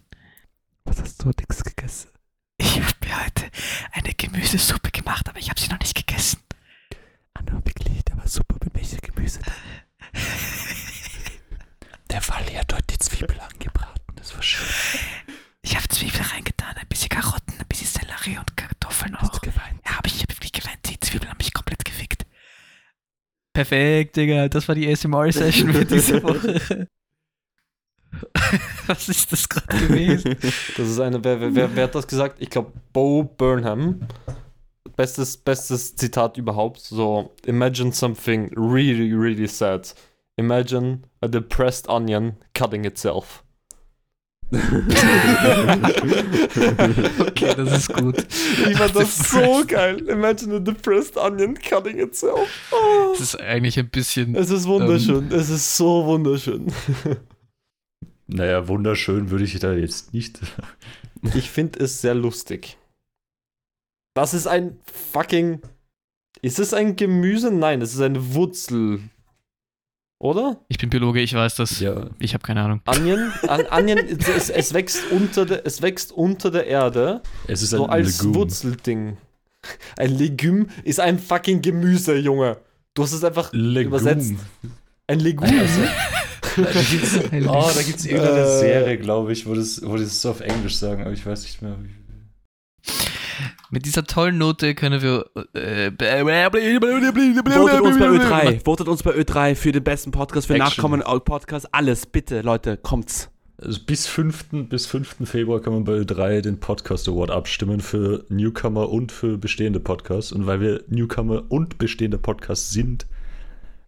Was 0.84 1.00
hast 1.00 1.22
du 1.22 1.28
nix 1.28 1.62
gegessen? 1.62 2.08
Ich 2.56 2.80
habe 2.80 2.94
mir 3.04 3.24
heute 3.24 3.50
eine 3.92 4.14
Gemüsesuppe 4.14 4.90
gemacht, 4.90 5.28
aber 5.28 5.38
ich 5.38 5.50
habe 5.50 5.60
sie 5.60 5.68
noch 5.68 5.78
nicht 5.78 5.94
gegessen. 5.94 6.40
Anna, 7.34 7.52
wirklich, 7.64 8.02
der 8.04 8.16
war 8.16 8.26
super 8.26 8.56
mit 8.64 8.74
welcher 8.74 8.96
Gemüse. 8.98 9.40
Der 12.10 12.26
Wally 12.28 12.54
hat 12.54 12.72
heute 12.72 12.86
die 12.86 12.98
Zwiebel 12.98 13.38
angebraten, 13.38 14.16
das 14.16 14.34
war 14.34 14.42
schön. 14.42 14.66
Ich 15.60 15.76
habe 15.76 15.86
Zwiebeln 15.88 16.24
reingetan, 16.24 16.74
ein 16.76 16.88
bisschen 16.88 17.10
Karotten, 17.10 17.58
ein 17.58 17.66
bisschen 17.66 17.88
Sellerie 17.88 18.38
und 18.38 18.56
Kartoffeln 18.56 19.14
Hast 19.16 19.34
auch. 19.34 19.38
du 19.40 19.50
geweint? 19.50 19.80
Ja, 19.84 19.98
aber 19.98 20.06
ich 20.06 20.22
habe 20.22 20.32
wirklich 20.32 20.52
geweint. 20.52 20.78
Die 20.88 20.98
Zwiebeln 21.00 21.30
haben 21.30 21.38
mich 21.38 21.52
komplett. 21.52 21.75
Perfekt, 23.56 24.16
Digga. 24.16 24.48
Das 24.50 24.68
war 24.68 24.74
die 24.74 24.86
ASMR-Session 24.86 25.72
für 25.72 25.86
diese 25.86 26.22
Woche. 26.22 26.88
Was 28.86 29.08
ist 29.08 29.32
das 29.32 29.48
gerade 29.48 29.78
gewesen? 29.78 30.36
Das 30.76 30.86
ist 30.86 31.00
eine, 31.00 31.24
wer, 31.24 31.54
wer, 31.54 31.74
wer, 31.74 31.84
hat 31.84 31.94
das 31.94 32.06
gesagt? 32.06 32.36
Ich 32.38 32.50
glaube, 32.50 32.72
Bo 32.92 33.24
Burnham. 33.24 34.00
Bestes, 34.94 35.38
bestes 35.38 35.96
Zitat 35.96 36.36
überhaupt. 36.36 36.80
So, 36.80 37.34
imagine 37.46 37.92
something 37.92 38.52
really, 38.54 39.14
really 39.14 39.48
sad. 39.48 39.94
Imagine 40.36 41.04
a 41.22 41.26
depressed 41.26 41.88
onion 41.88 42.36
cutting 42.52 42.84
itself. 42.84 43.42
Okay, 47.26 47.54
das 47.56 47.78
ist 47.78 47.92
gut. 47.92 48.26
Ich 48.68 48.76
fand 48.76 48.94
das 48.94 49.30
so 49.30 49.64
geil. 49.66 50.08
Imagine 50.08 50.56
a 50.56 50.58
depressed 50.60 51.16
onion 51.16 51.54
cutting 51.54 51.98
itself. 51.98 52.48
Oh. 52.70 53.12
Das 53.12 53.20
ist 53.20 53.40
eigentlich 53.40 53.78
ein 53.78 53.88
bisschen. 53.88 54.36
Es 54.36 54.50
ist 54.50 54.66
wunderschön. 54.66 55.32
es 55.32 55.50
ist 55.50 55.76
so 55.76 56.04
wunderschön. 56.06 56.72
Naja, 58.28 58.66
wunderschön 58.68 59.30
würde 59.30 59.44
ich 59.44 59.58
da 59.58 59.72
jetzt 59.72 60.12
nicht. 60.12 60.40
Ich 61.34 61.50
finde 61.50 61.80
es 61.80 62.00
sehr 62.00 62.14
lustig. 62.14 62.76
Das 64.14 64.34
ist 64.34 64.46
ein 64.46 64.78
fucking. 65.12 65.60
Ist 66.42 66.58
es 66.58 66.74
ein 66.74 66.96
Gemüse? 66.96 67.50
Nein, 67.50 67.82
es 67.82 67.94
ist 67.94 68.00
eine 68.00 68.34
Wurzel. 68.34 69.00
Oder? 70.18 70.58
Ich 70.68 70.78
bin 70.78 70.88
Biologe, 70.88 71.20
ich 71.20 71.34
weiß 71.34 71.56
das. 71.56 71.78
Ja, 71.80 72.06
Ich 72.18 72.32
habe 72.34 72.42
keine 72.42 72.62
Ahnung. 72.62 72.80
Onion? 72.86 73.30
An, 73.48 73.66
Onion, 73.70 73.98
es, 73.98 74.48
es, 74.50 74.72
wächst 74.72 75.10
unter 75.10 75.44
der, 75.44 75.66
es 75.66 75.82
wächst 75.82 76.10
unter 76.12 76.50
der 76.50 76.66
Erde. 76.66 77.22
es 77.46 77.62
ist 77.62 77.74
ein 77.74 77.78
So 77.78 77.86
als 77.86 78.18
Legum. 78.22 78.34
Wurzelding. 78.34 79.16
Ein 79.98 80.16
Legüm 80.16 80.68
ist 80.84 81.00
ein 81.00 81.18
fucking 81.18 81.60
Gemüse, 81.60 82.16
Junge. 82.16 82.58
Du 82.94 83.02
hast 83.02 83.12
es 83.12 83.24
einfach 83.24 83.50
Legum. 83.52 83.88
übersetzt. 83.88 84.34
Ein 85.06 85.20
Legum. 85.20 85.48
Da 86.56 86.62
gibt's, 86.72 87.18
oh, 87.48 87.70
da 87.74 87.82
gibt 87.82 87.98
es 87.98 88.06
irgendeine 88.06 88.40
Äh. 88.40 88.58
Serie, 88.60 88.96
glaube 88.96 89.30
ich, 89.34 89.44
wo 89.46 89.52
das, 89.54 89.82
wo 89.84 89.96
die 89.98 90.04
das 90.04 90.22
so 90.22 90.30
auf 90.30 90.40
Englisch 90.40 90.76
sagen, 90.76 91.02
aber 91.02 91.12
ich 91.12 91.26
weiß 91.26 91.42
nicht 91.42 91.60
mehr. 91.60 91.76
Wie. 91.82 91.90
Mit 93.70 93.86
dieser 93.86 94.04
tollen 94.04 94.38
Note 94.38 94.74
können 94.74 95.02
wir. 95.02 95.26
Äh, 95.54 95.90
Votet 95.92 97.80
uns 97.80 97.98
bei 97.98 98.08
Ö3. 98.08 98.64
Votet 98.64 98.88
uns 98.88 99.02
bei 99.02 99.14
Ö3 99.14 99.54
für 99.54 99.72
den 99.72 99.84
besten 99.84 100.10
Podcast, 100.10 100.46
für 100.46 100.54
Action. 100.54 100.68
Nachkommen, 100.68 101.02
Podcast, 101.24 101.72
alles. 101.74 102.06
Bitte, 102.06 102.42
Leute, 102.42 102.76
kommt's. 102.76 103.30
Also 103.58 103.80
bis 103.86 104.06
5. 104.06 104.68
bis 104.68 104.84
5. 104.86 105.16
Februar 105.24 105.60
kann 105.60 105.72
man 105.72 105.84
bei 105.84 105.94
Ö3 105.94 106.42
den 106.42 106.60
Podcast 106.60 107.08
Award 107.08 107.30
abstimmen 107.30 107.80
für 107.80 108.24
Newcomer 108.28 108.90
und 108.90 109.12
für 109.12 109.38
bestehende 109.38 109.80
Podcasts. 109.80 110.30
Und 110.32 110.46
weil 110.46 110.60
wir 110.60 110.84
Newcomer 110.88 111.44
und 111.48 111.78
bestehende 111.78 112.18
Podcasts 112.18 112.70
sind, 112.70 113.06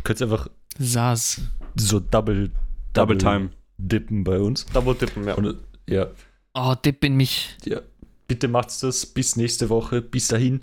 könnt 0.04 0.20
ihr 0.20 0.24
einfach 0.26 0.48
Saas. 0.78 1.42
so 1.76 2.00
double, 2.00 2.50
Double 2.94 3.18
Time. 3.18 3.50
dippen 3.76 4.24
bei 4.24 4.38
uns. 4.38 4.64
Double 4.66 4.94
tippen, 4.94 5.26
ja. 5.26 5.34
Und 5.34 5.46
äh, 5.86 5.94
ja, 5.94 6.06
Oh, 6.54 6.74
Dip 6.82 7.04
in 7.04 7.14
mich. 7.16 7.56
ja, 7.66 7.80
bitte 8.28 8.46
macht's 8.46 8.78
das. 8.80 9.06
Bis 9.06 9.34
nächste 9.34 9.68
Woche. 9.68 10.02
Bis 10.02 10.28
dahin. 10.28 10.62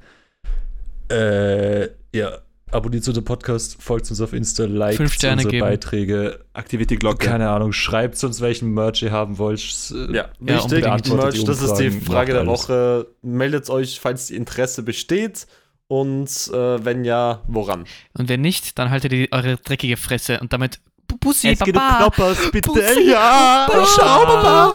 Äh, 1.12 1.90
ja, 2.16 2.40
abonniert 2.72 3.08
unseren 3.08 3.26
Podcast, 3.26 3.78
folgt 3.82 4.10
uns 4.10 4.20
auf 4.22 4.34
Insta, 4.34 4.66
liked 4.66 4.98
Fünf 4.98 5.14
Sterne 5.14 5.36
unsere 5.38 5.52
geben. 5.52 5.66
Beiträge. 5.68 6.40
Aktiviert 6.54 6.90
die 6.90 6.98
Glocke. 6.98 7.28
Keine 7.28 7.50
Ahnung, 7.50 7.74
schreibt 7.74 8.24
uns, 8.24 8.42
welchen 8.42 8.74
Merch 8.74 9.04
ihr 9.04 9.12
haben 9.12 9.38
wollt. 9.38 9.62
Äh, 9.92 10.16
Ja, 10.16 10.30
Ja, 10.40 10.56
wichtig. 10.64 10.84
Merch, 10.86 11.02
die 11.36 11.44
das 11.46 11.62
ist 11.62 11.76
die 11.76 11.92
Frage 11.92 12.34
der. 12.34 12.48
Woche. 12.48 13.08
Meldet 13.22 13.70
euch, 13.70 14.00
falls 14.00 14.32
Interesse 14.32 14.82
besteht. 14.84 15.46
Und 15.88 16.30
äh, 16.52 16.84
wenn 16.84 17.06
ja, 17.06 17.44
woran? 17.48 17.86
Und 18.18 18.28
wenn 18.30 18.42
nicht, 18.42 18.80
dann 18.80 18.90
haltet 18.90 19.14
ihr 19.14 19.28
eure 19.32 19.58
dreckige 19.58 19.98
Fresse 19.98 20.40
und 20.40 20.52
damit 20.52 20.80
Bu- 21.08 21.18
Bussi, 21.20 21.50
Es 21.50 21.60
geht 21.60 21.76
um 21.76 21.82
Baba. 21.82 21.98
Knoppers, 22.10 22.50
bitte. 22.52 22.70
Bussi, 22.72 23.12
ja. 23.12 23.68
Baba. 23.70 23.86
Ciao, 23.86 24.26
Baba. 24.26 24.74